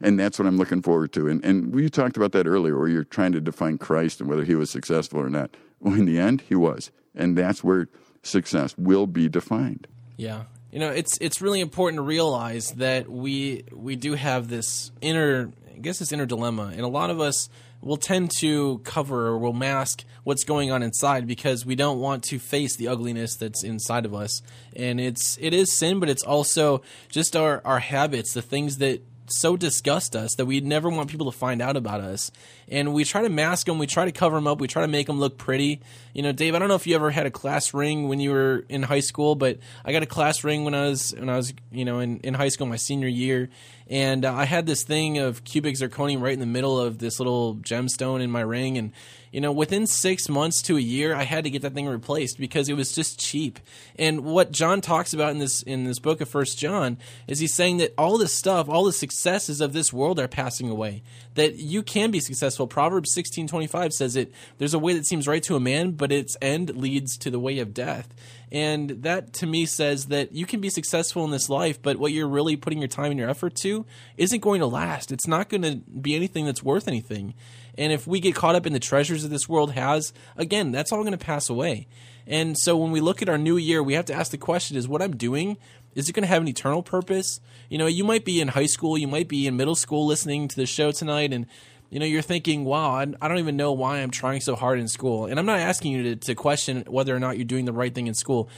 And 0.00 0.18
that's 0.20 0.38
what 0.38 0.46
I'm 0.46 0.56
looking 0.56 0.82
forward 0.82 1.12
to. 1.14 1.26
And, 1.26 1.44
and 1.44 1.74
we 1.74 1.88
talked 1.90 2.16
about 2.16 2.32
that 2.32 2.46
earlier, 2.46 2.78
where 2.78 2.88
you're 2.88 3.04
trying 3.04 3.32
to 3.32 3.40
define 3.40 3.78
Christ 3.78 4.20
and 4.20 4.30
whether 4.30 4.44
he 4.44 4.54
was 4.54 4.70
successful 4.70 5.20
or 5.20 5.28
not. 5.28 5.56
Well, 5.80 5.94
in 5.94 6.04
the 6.04 6.18
end, 6.18 6.42
he 6.42 6.54
was. 6.54 6.92
And 7.14 7.36
that's 7.36 7.64
where 7.64 7.88
success 8.22 8.76
will 8.78 9.06
be 9.06 9.28
defined. 9.28 9.88
Yeah. 10.16 10.44
you 10.70 10.78
know, 10.78 10.90
it's 10.90 11.16
it's 11.20 11.40
really 11.40 11.60
important 11.60 11.98
to 11.98 12.02
realize 12.02 12.72
that 12.72 13.08
we 13.08 13.64
we 13.72 13.96
do 13.96 14.14
have 14.14 14.48
this 14.48 14.90
inner, 15.00 15.52
I 15.74 15.78
guess, 15.78 15.98
this 15.98 16.12
inner 16.12 16.26
dilemma, 16.26 16.72
and 16.72 16.80
a 16.80 16.88
lot 16.88 17.10
of 17.10 17.20
us 17.20 17.48
will 17.80 17.96
tend 17.98 18.30
to 18.38 18.78
cover 18.78 19.26
or 19.26 19.38
will 19.38 19.52
mask 19.52 20.04
what's 20.24 20.42
going 20.44 20.72
on 20.72 20.82
inside 20.82 21.26
because 21.26 21.66
we 21.66 21.74
don't 21.74 22.00
want 22.00 22.24
to 22.24 22.38
face 22.38 22.76
the 22.76 22.88
ugliness 22.88 23.36
that's 23.36 23.62
inside 23.62 24.06
of 24.06 24.14
us. 24.14 24.40
And 24.74 24.98
it's 24.98 25.38
it 25.40 25.52
is 25.52 25.76
sin, 25.76 26.00
but 26.00 26.08
it's 26.08 26.22
also 26.22 26.82
just 27.08 27.36
our 27.36 27.60
our 27.64 27.78
habits, 27.80 28.32
the 28.32 28.42
things 28.42 28.78
that 28.78 29.02
so 29.26 29.56
disgust 29.56 30.14
us 30.14 30.34
that 30.36 30.46
we 30.46 30.60
never 30.60 30.88
want 30.88 31.10
people 31.10 31.30
to 31.30 31.36
find 31.36 31.62
out 31.62 31.76
about 31.76 32.00
us. 32.00 32.30
And 32.68 32.92
we 32.92 33.04
try 33.04 33.22
to 33.22 33.28
mask 33.28 33.66
them, 33.66 33.78
we 33.78 33.86
try 33.86 34.04
to 34.04 34.12
cover 34.12 34.36
them 34.36 34.46
up, 34.46 34.60
we 34.60 34.68
try 34.68 34.82
to 34.82 34.88
make 34.88 35.06
them 35.06 35.18
look 35.18 35.38
pretty. 35.38 35.80
You 36.12 36.22
know, 36.22 36.32
Dave, 36.32 36.54
I 36.54 36.58
don't 36.58 36.68
know 36.68 36.74
if 36.74 36.86
you 36.86 36.94
ever 36.94 37.10
had 37.10 37.26
a 37.26 37.30
class 37.30 37.74
ring 37.74 38.08
when 38.08 38.20
you 38.20 38.30
were 38.30 38.64
in 38.68 38.82
high 38.82 39.00
school, 39.00 39.34
but 39.34 39.58
I 39.84 39.92
got 39.92 40.02
a 40.02 40.06
class 40.06 40.44
ring 40.44 40.64
when 40.64 40.74
I 40.74 40.88
was 40.88 41.14
when 41.16 41.28
I 41.28 41.36
was, 41.36 41.54
you 41.70 41.84
know, 41.84 42.00
in, 42.00 42.20
in 42.20 42.34
high 42.34 42.48
school 42.48 42.66
my 42.66 42.76
senior 42.76 43.08
year. 43.08 43.50
And 43.88 44.24
uh, 44.24 44.32
I 44.32 44.44
had 44.44 44.66
this 44.66 44.82
thing 44.82 45.18
of 45.18 45.44
cubic 45.44 45.76
zirconium 45.76 46.22
right 46.22 46.32
in 46.32 46.40
the 46.40 46.46
middle 46.46 46.80
of 46.80 46.98
this 46.98 47.20
little 47.20 47.56
gemstone 47.56 48.22
in 48.22 48.30
my 48.30 48.40
ring 48.40 48.78
and 48.78 48.92
you 49.34 49.40
know, 49.40 49.50
within 49.50 49.88
six 49.88 50.28
months 50.28 50.62
to 50.62 50.76
a 50.76 50.80
year, 50.80 51.12
I 51.12 51.24
had 51.24 51.42
to 51.42 51.50
get 51.50 51.62
that 51.62 51.74
thing 51.74 51.88
replaced 51.88 52.38
because 52.38 52.68
it 52.68 52.74
was 52.74 52.92
just 52.92 53.18
cheap. 53.18 53.58
And 53.98 54.20
what 54.20 54.52
John 54.52 54.80
talks 54.80 55.12
about 55.12 55.32
in 55.32 55.40
this 55.40 55.60
in 55.62 55.82
this 55.82 55.98
book 55.98 56.20
of 56.20 56.28
First 56.28 56.56
John 56.56 56.98
is 57.26 57.40
he's 57.40 57.52
saying 57.52 57.78
that 57.78 57.94
all 57.98 58.16
this 58.16 58.32
stuff, 58.32 58.68
all 58.68 58.84
the 58.84 58.92
successes 58.92 59.60
of 59.60 59.72
this 59.72 59.92
world 59.92 60.20
are 60.20 60.28
passing 60.28 60.70
away. 60.70 61.02
That 61.34 61.56
you 61.56 61.82
can 61.82 62.12
be 62.12 62.20
successful. 62.20 62.68
Proverbs 62.68 63.12
sixteen 63.12 63.48
twenty 63.48 63.66
five 63.66 63.92
says 63.92 64.14
it. 64.14 64.30
There's 64.58 64.72
a 64.72 64.78
way 64.78 64.92
that 64.92 65.04
seems 65.04 65.26
right 65.26 65.42
to 65.42 65.56
a 65.56 65.60
man, 65.60 65.90
but 65.90 66.12
its 66.12 66.36
end 66.40 66.76
leads 66.76 67.18
to 67.18 67.28
the 67.28 67.40
way 67.40 67.58
of 67.58 67.74
death. 67.74 68.14
And 68.52 68.90
that 69.02 69.32
to 69.32 69.46
me 69.46 69.66
says 69.66 70.06
that 70.06 70.30
you 70.30 70.46
can 70.46 70.60
be 70.60 70.70
successful 70.70 71.24
in 71.24 71.32
this 71.32 71.48
life, 71.48 71.82
but 71.82 71.96
what 71.96 72.12
you're 72.12 72.28
really 72.28 72.54
putting 72.54 72.78
your 72.78 72.86
time 72.86 73.10
and 73.10 73.18
your 73.18 73.28
effort 73.28 73.56
to 73.56 73.84
isn't 74.16 74.42
going 74.42 74.60
to 74.60 74.66
last. 74.68 75.10
It's 75.10 75.26
not 75.26 75.48
going 75.48 75.62
to 75.62 75.76
be 75.78 76.14
anything 76.14 76.44
that's 76.44 76.62
worth 76.62 76.86
anything. 76.86 77.34
And 77.76 77.92
if 77.92 78.06
we 78.06 78.20
get 78.20 78.34
caught 78.34 78.54
up 78.54 78.66
in 78.66 78.72
the 78.72 78.80
treasures 78.80 79.22
that 79.22 79.28
this 79.28 79.48
world 79.48 79.72
has, 79.72 80.12
again, 80.36 80.72
that's 80.72 80.92
all 80.92 81.00
going 81.00 81.12
to 81.12 81.18
pass 81.18 81.48
away. 81.50 81.86
And 82.26 82.56
so 82.58 82.76
when 82.76 82.90
we 82.90 83.00
look 83.00 83.20
at 83.20 83.28
our 83.28 83.38
new 83.38 83.56
year, 83.56 83.82
we 83.82 83.94
have 83.94 84.06
to 84.06 84.14
ask 84.14 84.30
the 84.30 84.38
question 84.38 84.76
is 84.76 84.88
what 84.88 85.02
I'm 85.02 85.16
doing, 85.16 85.56
is 85.94 86.08
it 86.08 86.12
going 86.12 86.22
to 86.22 86.28
have 86.28 86.42
an 86.42 86.48
eternal 86.48 86.82
purpose? 86.82 87.40
You 87.68 87.78
know, 87.78 87.86
you 87.86 88.04
might 88.04 88.24
be 88.24 88.40
in 88.40 88.48
high 88.48 88.66
school, 88.66 88.96
you 88.96 89.06
might 89.06 89.28
be 89.28 89.46
in 89.46 89.56
middle 89.56 89.74
school 89.74 90.06
listening 90.06 90.48
to 90.48 90.56
the 90.56 90.66
show 90.66 90.90
tonight, 90.90 91.32
and 91.32 91.46
you 91.90 92.00
know, 92.00 92.06
you're 92.06 92.22
thinking, 92.22 92.64
wow, 92.64 92.92
I, 92.92 93.04
don't 93.28 93.38
even 93.38 93.56
know 93.56 93.72
why 93.72 93.98
I'm 93.98 94.10
trying 94.10 94.40
so 94.40 94.56
hard 94.56 94.78
in 94.78 94.88
school. 94.88 95.26
And 95.26 95.38
I'm 95.38 95.46
not 95.46 95.60
asking 95.60 95.92
you 95.92 96.02
to, 96.02 96.16
to 96.16 96.34
question 96.34 96.84
whether 96.88 97.14
or 97.14 97.20
not 97.20 97.36
you're 97.36 97.44
doing 97.44 97.66
the 97.66 97.72
right 97.72 97.94
thing 97.94 98.06
in 98.06 98.14
school. 98.14 98.48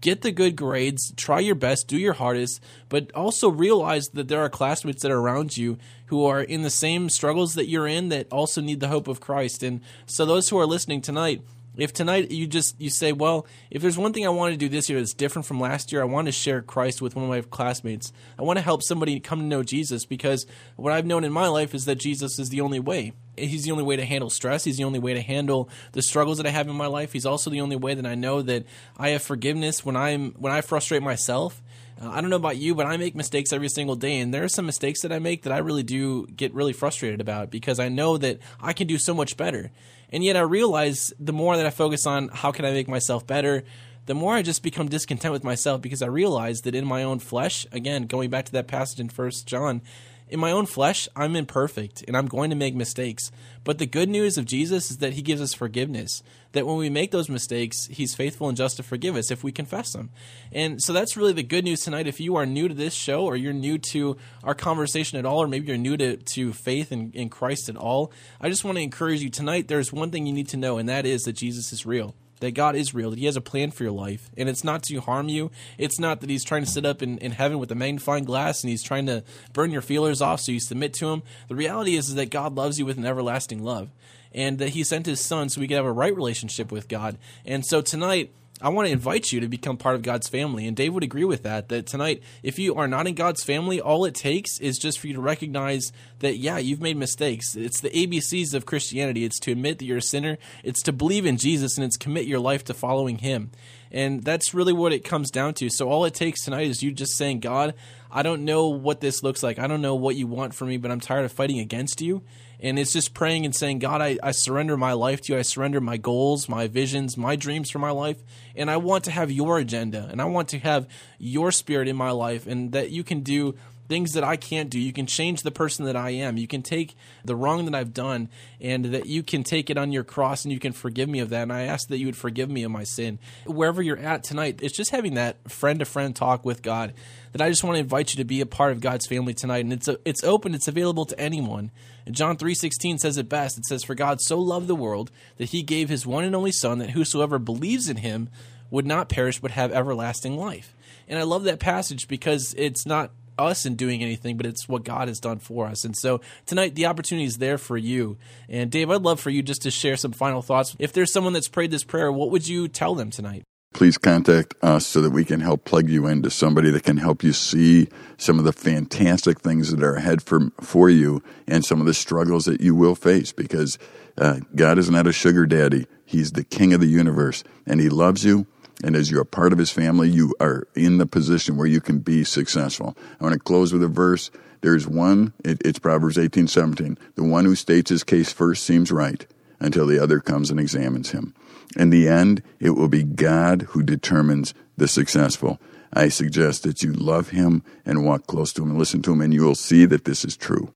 Get 0.00 0.22
the 0.22 0.30
good 0.30 0.54
grades, 0.54 1.12
try 1.16 1.40
your 1.40 1.54
best, 1.54 1.88
do 1.88 1.96
your 1.96 2.12
hardest, 2.12 2.62
but 2.88 3.10
also 3.12 3.48
realize 3.48 4.08
that 4.10 4.28
there 4.28 4.40
are 4.40 4.48
classmates 4.48 5.02
that 5.02 5.10
are 5.10 5.18
around 5.18 5.56
you 5.56 5.78
who 6.06 6.24
are 6.24 6.42
in 6.42 6.62
the 6.62 6.70
same 6.70 7.08
struggles 7.08 7.54
that 7.54 7.68
you're 7.68 7.88
in 7.88 8.10
that 8.10 8.28
also 8.30 8.60
need 8.60 8.80
the 8.80 8.88
hope 8.88 9.08
of 9.08 9.20
Christ. 9.20 9.62
And 9.62 9.80
so, 10.06 10.24
those 10.24 10.50
who 10.50 10.58
are 10.58 10.66
listening 10.66 11.00
tonight, 11.00 11.42
if 11.76 11.92
tonight 11.92 12.30
you 12.30 12.46
just 12.46 12.80
you 12.80 12.90
say 12.90 13.12
well 13.12 13.46
if 13.70 13.82
there's 13.82 13.98
one 13.98 14.12
thing 14.12 14.26
i 14.26 14.30
want 14.30 14.52
to 14.52 14.58
do 14.58 14.68
this 14.68 14.88
year 14.88 14.98
that's 14.98 15.14
different 15.14 15.46
from 15.46 15.60
last 15.60 15.92
year 15.92 16.00
i 16.00 16.04
want 16.04 16.26
to 16.26 16.32
share 16.32 16.62
christ 16.62 17.02
with 17.02 17.16
one 17.16 17.24
of 17.24 17.30
my 17.30 17.40
classmates. 17.42 18.12
I 18.38 18.42
want 18.42 18.58
to 18.58 18.62
help 18.62 18.82
somebody 18.82 19.20
come 19.20 19.40
to 19.40 19.44
know 19.44 19.62
jesus 19.62 20.04
because 20.04 20.46
what 20.76 20.92
i've 20.92 21.06
known 21.06 21.24
in 21.24 21.32
my 21.32 21.48
life 21.48 21.74
is 21.74 21.84
that 21.84 21.96
jesus 21.96 22.38
is 22.38 22.48
the 22.50 22.60
only 22.60 22.80
way. 22.80 23.12
He's 23.36 23.64
the 23.64 23.72
only 23.72 23.82
way 23.82 23.96
to 23.96 24.04
handle 24.04 24.30
stress. 24.30 24.62
He's 24.62 24.76
the 24.76 24.84
only 24.84 25.00
way 25.00 25.14
to 25.14 25.20
handle 25.20 25.68
the 25.90 26.02
struggles 26.02 26.36
that 26.36 26.46
i 26.46 26.50
have 26.50 26.68
in 26.68 26.76
my 26.76 26.86
life. 26.86 27.12
He's 27.12 27.26
also 27.26 27.50
the 27.50 27.60
only 27.60 27.76
way 27.76 27.94
that 27.94 28.06
i 28.06 28.14
know 28.14 28.42
that 28.42 28.64
i 28.96 29.10
have 29.10 29.22
forgiveness 29.22 29.84
when 29.84 29.96
i'm 29.96 30.32
when 30.32 30.52
i 30.52 30.60
frustrate 30.60 31.02
myself 31.02 31.62
uh, 32.00 32.10
I 32.10 32.20
don't 32.20 32.30
know 32.30 32.36
about 32.36 32.56
you, 32.56 32.74
but 32.74 32.86
I 32.86 32.96
make 32.96 33.14
mistakes 33.14 33.52
every 33.52 33.68
single 33.68 33.96
day, 33.96 34.18
and 34.18 34.32
there 34.32 34.44
are 34.44 34.48
some 34.48 34.66
mistakes 34.66 35.02
that 35.02 35.12
I 35.12 35.18
make 35.18 35.42
that 35.42 35.52
I 35.52 35.58
really 35.58 35.82
do 35.82 36.26
get 36.26 36.52
really 36.54 36.72
frustrated 36.72 37.20
about 37.20 37.50
because 37.50 37.78
I 37.78 37.88
know 37.88 38.16
that 38.18 38.38
I 38.60 38.72
can 38.72 38.86
do 38.86 38.98
so 38.98 39.14
much 39.14 39.36
better. 39.36 39.70
And 40.10 40.22
yet 40.22 40.36
I 40.36 40.40
realize 40.40 41.12
the 41.18 41.32
more 41.32 41.56
that 41.56 41.66
I 41.66 41.70
focus 41.70 42.06
on 42.06 42.28
how 42.28 42.52
can 42.52 42.64
I 42.64 42.72
make 42.72 42.88
myself 42.88 43.26
better, 43.26 43.64
the 44.06 44.14
more 44.14 44.34
I 44.34 44.42
just 44.42 44.62
become 44.62 44.88
discontent 44.88 45.32
with 45.32 45.44
myself 45.44 45.80
because 45.80 46.02
I 46.02 46.06
realize 46.06 46.62
that 46.62 46.74
in 46.74 46.84
my 46.84 47.02
own 47.02 47.18
flesh, 47.20 47.66
again, 47.72 48.06
going 48.06 48.30
back 48.30 48.44
to 48.46 48.52
that 48.52 48.68
passage 48.68 49.00
in 49.00 49.08
First 49.08 49.46
John, 49.46 49.80
in 50.28 50.40
my 50.40 50.50
own 50.50 50.66
flesh, 50.66 51.08
I'm 51.14 51.36
imperfect 51.36 52.02
and 52.06 52.16
I'm 52.16 52.26
going 52.26 52.50
to 52.50 52.56
make 52.56 52.74
mistakes. 52.74 53.30
But 53.62 53.78
the 53.78 53.86
good 53.86 54.08
news 54.08 54.38
of 54.38 54.46
Jesus 54.46 54.90
is 54.90 54.98
that 54.98 55.14
he 55.14 55.22
gives 55.22 55.40
us 55.40 55.54
forgiveness. 55.54 56.22
That 56.52 56.66
when 56.66 56.76
we 56.76 56.88
make 56.88 57.10
those 57.10 57.28
mistakes, 57.28 57.86
he's 57.86 58.14
faithful 58.14 58.48
and 58.48 58.56
just 58.56 58.76
to 58.76 58.82
forgive 58.82 59.16
us 59.16 59.30
if 59.30 59.44
we 59.44 59.52
confess 59.52 59.92
them. 59.92 60.10
And 60.52 60.80
so 60.82 60.92
that's 60.92 61.16
really 61.16 61.32
the 61.32 61.42
good 61.42 61.64
news 61.64 61.82
tonight. 61.82 62.06
If 62.06 62.20
you 62.20 62.36
are 62.36 62.46
new 62.46 62.68
to 62.68 62.74
this 62.74 62.94
show 62.94 63.24
or 63.24 63.36
you're 63.36 63.52
new 63.52 63.78
to 63.78 64.16
our 64.42 64.54
conversation 64.54 65.18
at 65.18 65.26
all, 65.26 65.42
or 65.42 65.48
maybe 65.48 65.68
you're 65.68 65.76
new 65.76 65.96
to, 65.96 66.16
to 66.16 66.52
faith 66.52 66.92
in, 66.92 67.10
in 67.12 67.28
Christ 67.28 67.68
at 67.68 67.76
all, 67.76 68.12
I 68.40 68.48
just 68.48 68.64
want 68.64 68.76
to 68.78 68.82
encourage 68.82 69.20
you 69.20 69.30
tonight. 69.30 69.68
There's 69.68 69.92
one 69.92 70.10
thing 70.10 70.26
you 70.26 70.32
need 70.32 70.48
to 70.48 70.56
know, 70.56 70.78
and 70.78 70.88
that 70.88 71.06
is 71.06 71.22
that 71.22 71.34
Jesus 71.34 71.72
is 71.72 71.84
real 71.84 72.14
that 72.44 72.52
God 72.52 72.76
is 72.76 72.94
real, 72.94 73.10
that 73.10 73.18
He 73.18 73.24
has 73.24 73.36
a 73.36 73.40
plan 73.40 73.70
for 73.70 73.82
your 73.82 73.92
life, 73.92 74.30
and 74.36 74.48
it's 74.48 74.62
not 74.62 74.82
to 74.84 75.00
harm 75.00 75.28
you. 75.28 75.50
It's 75.78 75.98
not 75.98 76.20
that 76.20 76.30
He's 76.30 76.44
trying 76.44 76.64
to 76.64 76.70
sit 76.70 76.84
up 76.84 77.02
in, 77.02 77.18
in 77.18 77.32
heaven 77.32 77.58
with 77.58 77.72
a 77.72 77.74
magnifying 77.74 78.24
glass 78.24 78.62
and 78.62 78.70
He's 78.70 78.82
trying 78.82 79.06
to 79.06 79.24
burn 79.52 79.70
your 79.70 79.82
feelers 79.82 80.20
off 80.20 80.40
so 80.40 80.52
you 80.52 80.60
submit 80.60 80.92
to 80.94 81.08
Him. 81.08 81.22
The 81.48 81.54
reality 81.54 81.96
is, 81.96 82.08
is 82.10 82.14
that 82.16 82.30
God 82.30 82.54
loves 82.54 82.78
you 82.78 82.86
with 82.86 82.98
an 82.98 83.06
everlasting 83.06 83.64
love, 83.64 83.90
and 84.32 84.58
that 84.58 84.70
He 84.70 84.84
sent 84.84 85.06
His 85.06 85.20
Son 85.20 85.48
so 85.48 85.60
we 85.60 85.68
could 85.68 85.76
have 85.76 85.86
a 85.86 85.92
right 85.92 86.14
relationship 86.14 86.70
with 86.70 86.88
God. 86.88 87.16
And 87.46 87.64
so 87.64 87.80
tonight, 87.80 88.30
I 88.64 88.70
want 88.70 88.86
to 88.86 88.92
invite 88.92 89.30
you 89.30 89.40
to 89.40 89.48
become 89.48 89.76
part 89.76 89.94
of 89.94 90.00
God's 90.00 90.26
family. 90.26 90.66
And 90.66 90.74
Dave 90.74 90.94
would 90.94 91.04
agree 91.04 91.24
with 91.24 91.42
that. 91.42 91.68
That 91.68 91.86
tonight, 91.86 92.22
if 92.42 92.58
you 92.58 92.74
are 92.76 92.88
not 92.88 93.06
in 93.06 93.14
God's 93.14 93.44
family, 93.44 93.78
all 93.78 94.06
it 94.06 94.14
takes 94.14 94.58
is 94.58 94.78
just 94.78 94.98
for 94.98 95.06
you 95.06 95.12
to 95.12 95.20
recognize 95.20 95.92
that, 96.20 96.38
yeah, 96.38 96.56
you've 96.56 96.80
made 96.80 96.96
mistakes. 96.96 97.54
It's 97.56 97.82
the 97.82 97.90
ABCs 97.90 98.54
of 98.54 98.64
Christianity 98.64 99.24
it's 99.24 99.38
to 99.40 99.52
admit 99.52 99.80
that 99.80 99.84
you're 99.84 99.98
a 99.98 100.02
sinner, 100.02 100.38
it's 100.62 100.80
to 100.84 100.92
believe 100.92 101.26
in 101.26 101.36
Jesus, 101.36 101.76
and 101.76 101.84
it's 101.84 101.98
commit 101.98 102.24
your 102.24 102.40
life 102.40 102.64
to 102.64 102.72
following 102.72 103.18
Him. 103.18 103.50
And 103.92 104.24
that's 104.24 104.54
really 104.54 104.72
what 104.72 104.94
it 104.94 105.04
comes 105.04 105.30
down 105.30 105.52
to. 105.54 105.68
So 105.68 105.90
all 105.90 106.06
it 106.06 106.14
takes 106.14 106.42
tonight 106.42 106.68
is 106.68 106.82
you 106.82 106.90
just 106.90 107.18
saying, 107.18 107.40
God, 107.40 107.74
I 108.10 108.22
don't 108.22 108.46
know 108.46 108.68
what 108.68 109.02
this 109.02 109.22
looks 109.22 109.42
like. 109.42 109.58
I 109.58 109.66
don't 109.66 109.82
know 109.82 109.94
what 109.94 110.16
you 110.16 110.26
want 110.26 110.54
from 110.54 110.68
me, 110.68 110.78
but 110.78 110.90
I'm 110.90 111.00
tired 111.00 111.26
of 111.26 111.32
fighting 111.32 111.58
against 111.58 112.00
you. 112.00 112.22
And 112.64 112.78
it's 112.78 112.94
just 112.94 113.12
praying 113.12 113.44
and 113.44 113.54
saying, 113.54 113.80
God, 113.80 114.00
I, 114.00 114.16
I 114.22 114.30
surrender 114.30 114.78
my 114.78 114.94
life 114.94 115.20
to 115.22 115.34
you. 115.34 115.38
I 115.38 115.42
surrender 115.42 115.82
my 115.82 115.98
goals, 115.98 116.48
my 116.48 116.66
visions, 116.66 117.14
my 117.14 117.36
dreams 117.36 117.68
for 117.68 117.78
my 117.78 117.90
life. 117.90 118.16
And 118.56 118.70
I 118.70 118.78
want 118.78 119.04
to 119.04 119.10
have 119.10 119.30
your 119.30 119.58
agenda 119.58 120.08
and 120.10 120.18
I 120.18 120.24
want 120.24 120.48
to 120.48 120.58
have 120.60 120.88
your 121.18 121.52
spirit 121.52 121.88
in 121.88 121.96
my 121.96 122.10
life 122.10 122.46
and 122.46 122.72
that 122.72 122.88
you 122.88 123.04
can 123.04 123.20
do 123.20 123.54
things 123.86 124.14
that 124.14 124.24
I 124.24 124.36
can't 124.36 124.70
do. 124.70 124.80
You 124.80 124.94
can 124.94 125.04
change 125.04 125.42
the 125.42 125.50
person 125.50 125.84
that 125.84 125.94
I 125.94 126.08
am. 126.10 126.38
You 126.38 126.46
can 126.46 126.62
take 126.62 126.96
the 127.22 127.36
wrong 127.36 127.66
that 127.66 127.74
I've 127.74 127.92
done 127.92 128.30
and 128.62 128.86
that 128.86 129.04
you 129.04 129.22
can 129.22 129.44
take 129.44 129.68
it 129.68 129.76
on 129.76 129.92
your 129.92 130.02
cross 130.02 130.46
and 130.46 130.52
you 130.52 130.58
can 130.58 130.72
forgive 130.72 131.10
me 131.10 131.18
of 131.18 131.28
that. 131.28 131.42
And 131.42 131.52
I 131.52 131.64
ask 131.64 131.88
that 131.88 131.98
you 131.98 132.06
would 132.06 132.16
forgive 132.16 132.48
me 132.48 132.62
of 132.62 132.70
my 132.70 132.84
sin. 132.84 133.18
Wherever 133.44 133.82
you're 133.82 133.98
at 133.98 134.24
tonight, 134.24 134.60
it's 134.62 134.74
just 134.74 134.90
having 134.90 135.14
that 135.16 135.50
friend 135.50 135.80
to 135.80 135.84
friend 135.84 136.16
talk 136.16 136.46
with 136.46 136.62
God 136.62 136.94
that 137.34 137.42
I 137.42 137.48
just 137.50 137.64
want 137.64 137.74
to 137.74 137.80
invite 137.80 138.14
you 138.14 138.18
to 138.18 138.24
be 138.24 138.40
a 138.40 138.46
part 138.46 138.70
of 138.70 138.80
God's 138.80 139.08
family 139.08 139.34
tonight. 139.34 139.64
And 139.64 139.72
it's 139.72 139.88
a, 139.88 139.98
it's 140.04 140.22
open, 140.22 140.54
it's 140.54 140.68
available 140.68 141.04
to 141.06 141.18
anyone. 141.18 141.72
And 142.06 142.14
John 142.14 142.36
3:16 142.36 143.00
says 143.00 143.18
it 143.18 143.28
best. 143.28 143.58
It 143.58 143.66
says 143.66 143.82
for 143.82 143.96
God 143.96 144.20
so 144.20 144.38
loved 144.38 144.68
the 144.68 144.76
world 144.76 145.10
that 145.38 145.46
he 145.46 145.64
gave 145.64 145.88
his 145.88 146.06
one 146.06 146.22
and 146.22 146.36
only 146.36 146.52
son 146.52 146.78
that 146.78 146.90
whosoever 146.90 147.40
believes 147.40 147.88
in 147.88 147.96
him 147.96 148.30
would 148.70 148.86
not 148.86 149.08
perish 149.08 149.40
but 149.40 149.50
have 149.50 149.72
everlasting 149.72 150.36
life. 150.36 150.76
And 151.08 151.18
I 151.18 151.24
love 151.24 151.42
that 151.44 151.58
passage 151.58 152.06
because 152.06 152.54
it's 152.56 152.86
not 152.86 153.10
us 153.36 153.66
in 153.66 153.74
doing 153.74 154.00
anything, 154.00 154.36
but 154.36 154.46
it's 154.46 154.68
what 154.68 154.84
God 154.84 155.08
has 155.08 155.18
done 155.18 155.40
for 155.40 155.66
us. 155.66 155.84
And 155.84 155.96
so 155.96 156.20
tonight, 156.46 156.76
the 156.76 156.86
opportunity 156.86 157.26
is 157.26 157.38
there 157.38 157.58
for 157.58 157.76
you. 157.76 158.16
And 158.48 158.70
Dave, 158.70 158.90
I'd 158.90 159.02
love 159.02 159.18
for 159.18 159.30
you 159.30 159.42
just 159.42 159.62
to 159.62 159.72
share 159.72 159.96
some 159.96 160.12
final 160.12 160.40
thoughts. 160.40 160.76
If 160.78 160.92
there's 160.92 161.12
someone 161.12 161.32
that's 161.32 161.48
prayed 161.48 161.72
this 161.72 161.82
prayer, 161.82 162.12
what 162.12 162.30
would 162.30 162.46
you 162.46 162.68
tell 162.68 162.94
them 162.94 163.10
tonight? 163.10 163.42
Please 163.74 163.98
contact 163.98 164.54
us 164.62 164.86
so 164.86 165.02
that 165.02 165.10
we 165.10 165.24
can 165.24 165.40
help 165.40 165.64
plug 165.64 165.90
you 165.90 166.06
into 166.06 166.30
somebody 166.30 166.70
that 166.70 166.84
can 166.84 166.96
help 166.96 167.22
you 167.22 167.32
see 167.32 167.88
some 168.16 168.38
of 168.38 168.44
the 168.44 168.52
fantastic 168.52 169.40
things 169.40 169.70
that 169.70 169.82
are 169.82 169.96
ahead 169.96 170.22
for, 170.22 170.50
for 170.60 170.88
you 170.88 171.22
and 171.46 171.64
some 171.64 171.80
of 171.80 171.86
the 171.86 171.92
struggles 171.92 172.46
that 172.46 172.60
you 172.60 172.74
will 172.74 172.94
face 172.94 173.32
because 173.32 173.78
uh, 174.16 174.38
God 174.54 174.78
is 174.78 174.88
not 174.88 175.06
a 175.06 175.12
sugar 175.12 175.44
daddy. 175.44 175.86
He's 176.06 176.32
the 176.32 176.44
king 176.44 176.72
of 176.72 176.80
the 176.80 176.86
universe 176.86 177.44
and 177.66 177.80
he 177.80 177.88
loves 177.90 178.24
you 178.24 178.46
and 178.82 178.96
as 178.96 179.10
you're 179.10 179.22
a 179.22 179.26
part 179.26 179.52
of 179.52 179.58
his 179.58 179.70
family, 179.70 180.08
you 180.08 180.34
are 180.40 180.66
in 180.74 180.98
the 180.98 181.06
position 181.06 181.56
where 181.56 181.66
you 181.66 181.80
can 181.80 182.00
be 182.00 182.24
successful. 182.24 182.96
I 183.20 183.24
want 183.24 183.34
to 183.34 183.38
close 183.38 183.72
with 183.72 183.82
a 183.82 183.88
verse. 183.88 184.30
There's 184.62 184.86
one, 184.86 185.32
it, 185.44 185.60
it's 185.64 185.78
Proverbs 185.78 186.18
18 186.18 186.48
17. 186.48 186.98
The 187.14 187.22
one 187.22 187.44
who 187.44 187.54
states 187.54 187.90
his 187.90 188.04
case 188.04 188.32
first 188.32 188.64
seems 188.64 188.90
right 188.90 189.26
until 189.60 189.86
the 189.86 189.98
other 189.98 190.20
comes 190.20 190.50
and 190.50 190.58
examines 190.58 191.10
him. 191.10 191.34
In 191.76 191.90
the 191.90 192.08
end, 192.08 192.42
it 192.60 192.70
will 192.70 192.88
be 192.88 193.02
God 193.02 193.62
who 193.70 193.82
determines 193.82 194.54
the 194.76 194.88
successful. 194.88 195.60
I 195.92 196.08
suggest 196.08 196.64
that 196.64 196.82
you 196.82 196.92
love 196.92 197.30
him 197.30 197.62
and 197.84 198.04
walk 198.04 198.26
close 198.26 198.52
to 198.54 198.62
him 198.62 198.70
and 198.70 198.78
listen 198.78 199.02
to 199.02 199.12
him, 199.12 199.20
and 199.20 199.32
you 199.32 199.42
will 199.42 199.54
see 199.54 199.84
that 199.86 200.04
this 200.04 200.24
is 200.24 200.36
true. 200.36 200.74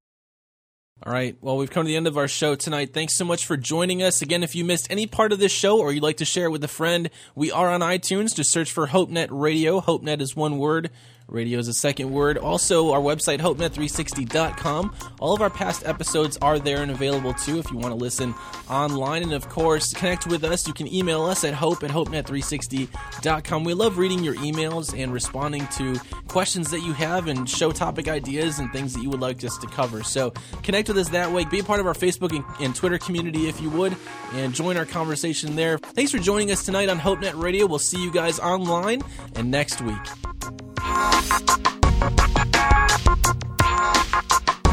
All 1.04 1.12
right. 1.12 1.36
Well, 1.40 1.56
we've 1.56 1.70
come 1.70 1.84
to 1.84 1.88
the 1.88 1.96
end 1.96 2.08
of 2.08 2.18
our 2.18 2.26
show 2.26 2.56
tonight. 2.56 2.92
Thanks 2.92 3.16
so 3.16 3.24
much 3.24 3.46
for 3.46 3.56
joining 3.56 4.02
us. 4.02 4.20
Again, 4.20 4.42
if 4.42 4.56
you 4.56 4.64
missed 4.64 4.88
any 4.90 5.06
part 5.06 5.32
of 5.32 5.38
this 5.38 5.52
show 5.52 5.78
or 5.78 5.92
you'd 5.92 6.02
like 6.02 6.16
to 6.16 6.24
share 6.24 6.46
it 6.46 6.50
with 6.50 6.64
a 6.64 6.68
friend, 6.68 7.08
we 7.36 7.52
are 7.52 7.70
on 7.70 7.82
iTunes. 7.82 8.34
Just 8.34 8.50
search 8.50 8.72
for 8.72 8.88
HopeNet 8.88 9.28
Radio. 9.30 9.80
HopeNet 9.80 10.20
is 10.20 10.34
one 10.34 10.58
word. 10.58 10.90
Radio 11.28 11.58
is 11.58 11.68
a 11.68 11.74
second 11.74 12.10
word. 12.10 12.38
Also, 12.38 12.92
our 12.92 13.00
website, 13.00 13.40
hopenet360.com. 13.40 14.94
All 15.20 15.34
of 15.34 15.42
our 15.42 15.50
past 15.50 15.84
episodes 15.84 16.38
are 16.40 16.58
there 16.58 16.82
and 16.82 16.90
available 16.90 17.34
too 17.34 17.58
if 17.58 17.70
you 17.70 17.76
want 17.76 17.90
to 17.90 17.94
listen 17.94 18.34
online. 18.70 19.22
And 19.22 19.32
of 19.34 19.48
course, 19.48 19.92
connect 19.92 20.26
with 20.26 20.42
us. 20.42 20.66
You 20.66 20.72
can 20.72 20.92
email 20.92 21.22
us 21.24 21.44
at 21.44 21.52
hope 21.52 21.82
at 21.82 21.90
hopenet360.com. 21.90 23.64
We 23.64 23.74
love 23.74 23.98
reading 23.98 24.24
your 24.24 24.36
emails 24.36 24.98
and 24.98 25.12
responding 25.12 25.66
to 25.76 25.96
questions 26.28 26.70
that 26.70 26.80
you 26.80 26.94
have 26.94 27.28
and 27.28 27.48
show 27.48 27.72
topic 27.72 28.08
ideas 28.08 28.58
and 28.58 28.72
things 28.72 28.94
that 28.94 29.02
you 29.02 29.10
would 29.10 29.20
like 29.20 29.44
us 29.44 29.58
to 29.58 29.66
cover. 29.66 30.02
So 30.02 30.30
connect 30.62 30.88
with 30.88 30.96
us 30.96 31.10
that 31.10 31.30
way. 31.30 31.44
Be 31.44 31.58
a 31.58 31.64
part 31.64 31.80
of 31.80 31.86
our 31.86 31.94
Facebook 31.94 32.34
and, 32.34 32.44
and 32.60 32.74
Twitter 32.74 32.98
community 32.98 33.48
if 33.48 33.60
you 33.60 33.68
would, 33.70 33.94
and 34.32 34.54
join 34.54 34.76
our 34.76 34.86
conversation 34.86 35.56
there. 35.56 35.78
Thanks 35.78 36.10
for 36.10 36.18
joining 36.18 36.50
us 36.50 36.64
tonight 36.64 36.88
on 36.88 36.98
HopeNet 36.98 37.40
Radio. 37.40 37.66
We'll 37.66 37.78
see 37.78 38.02
you 38.02 38.10
guys 38.10 38.38
online 38.38 39.02
and 39.34 39.50
next 39.50 39.82
week. 39.82 40.67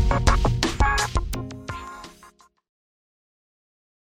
Thank 0.07 0.45
you. 0.45 0.54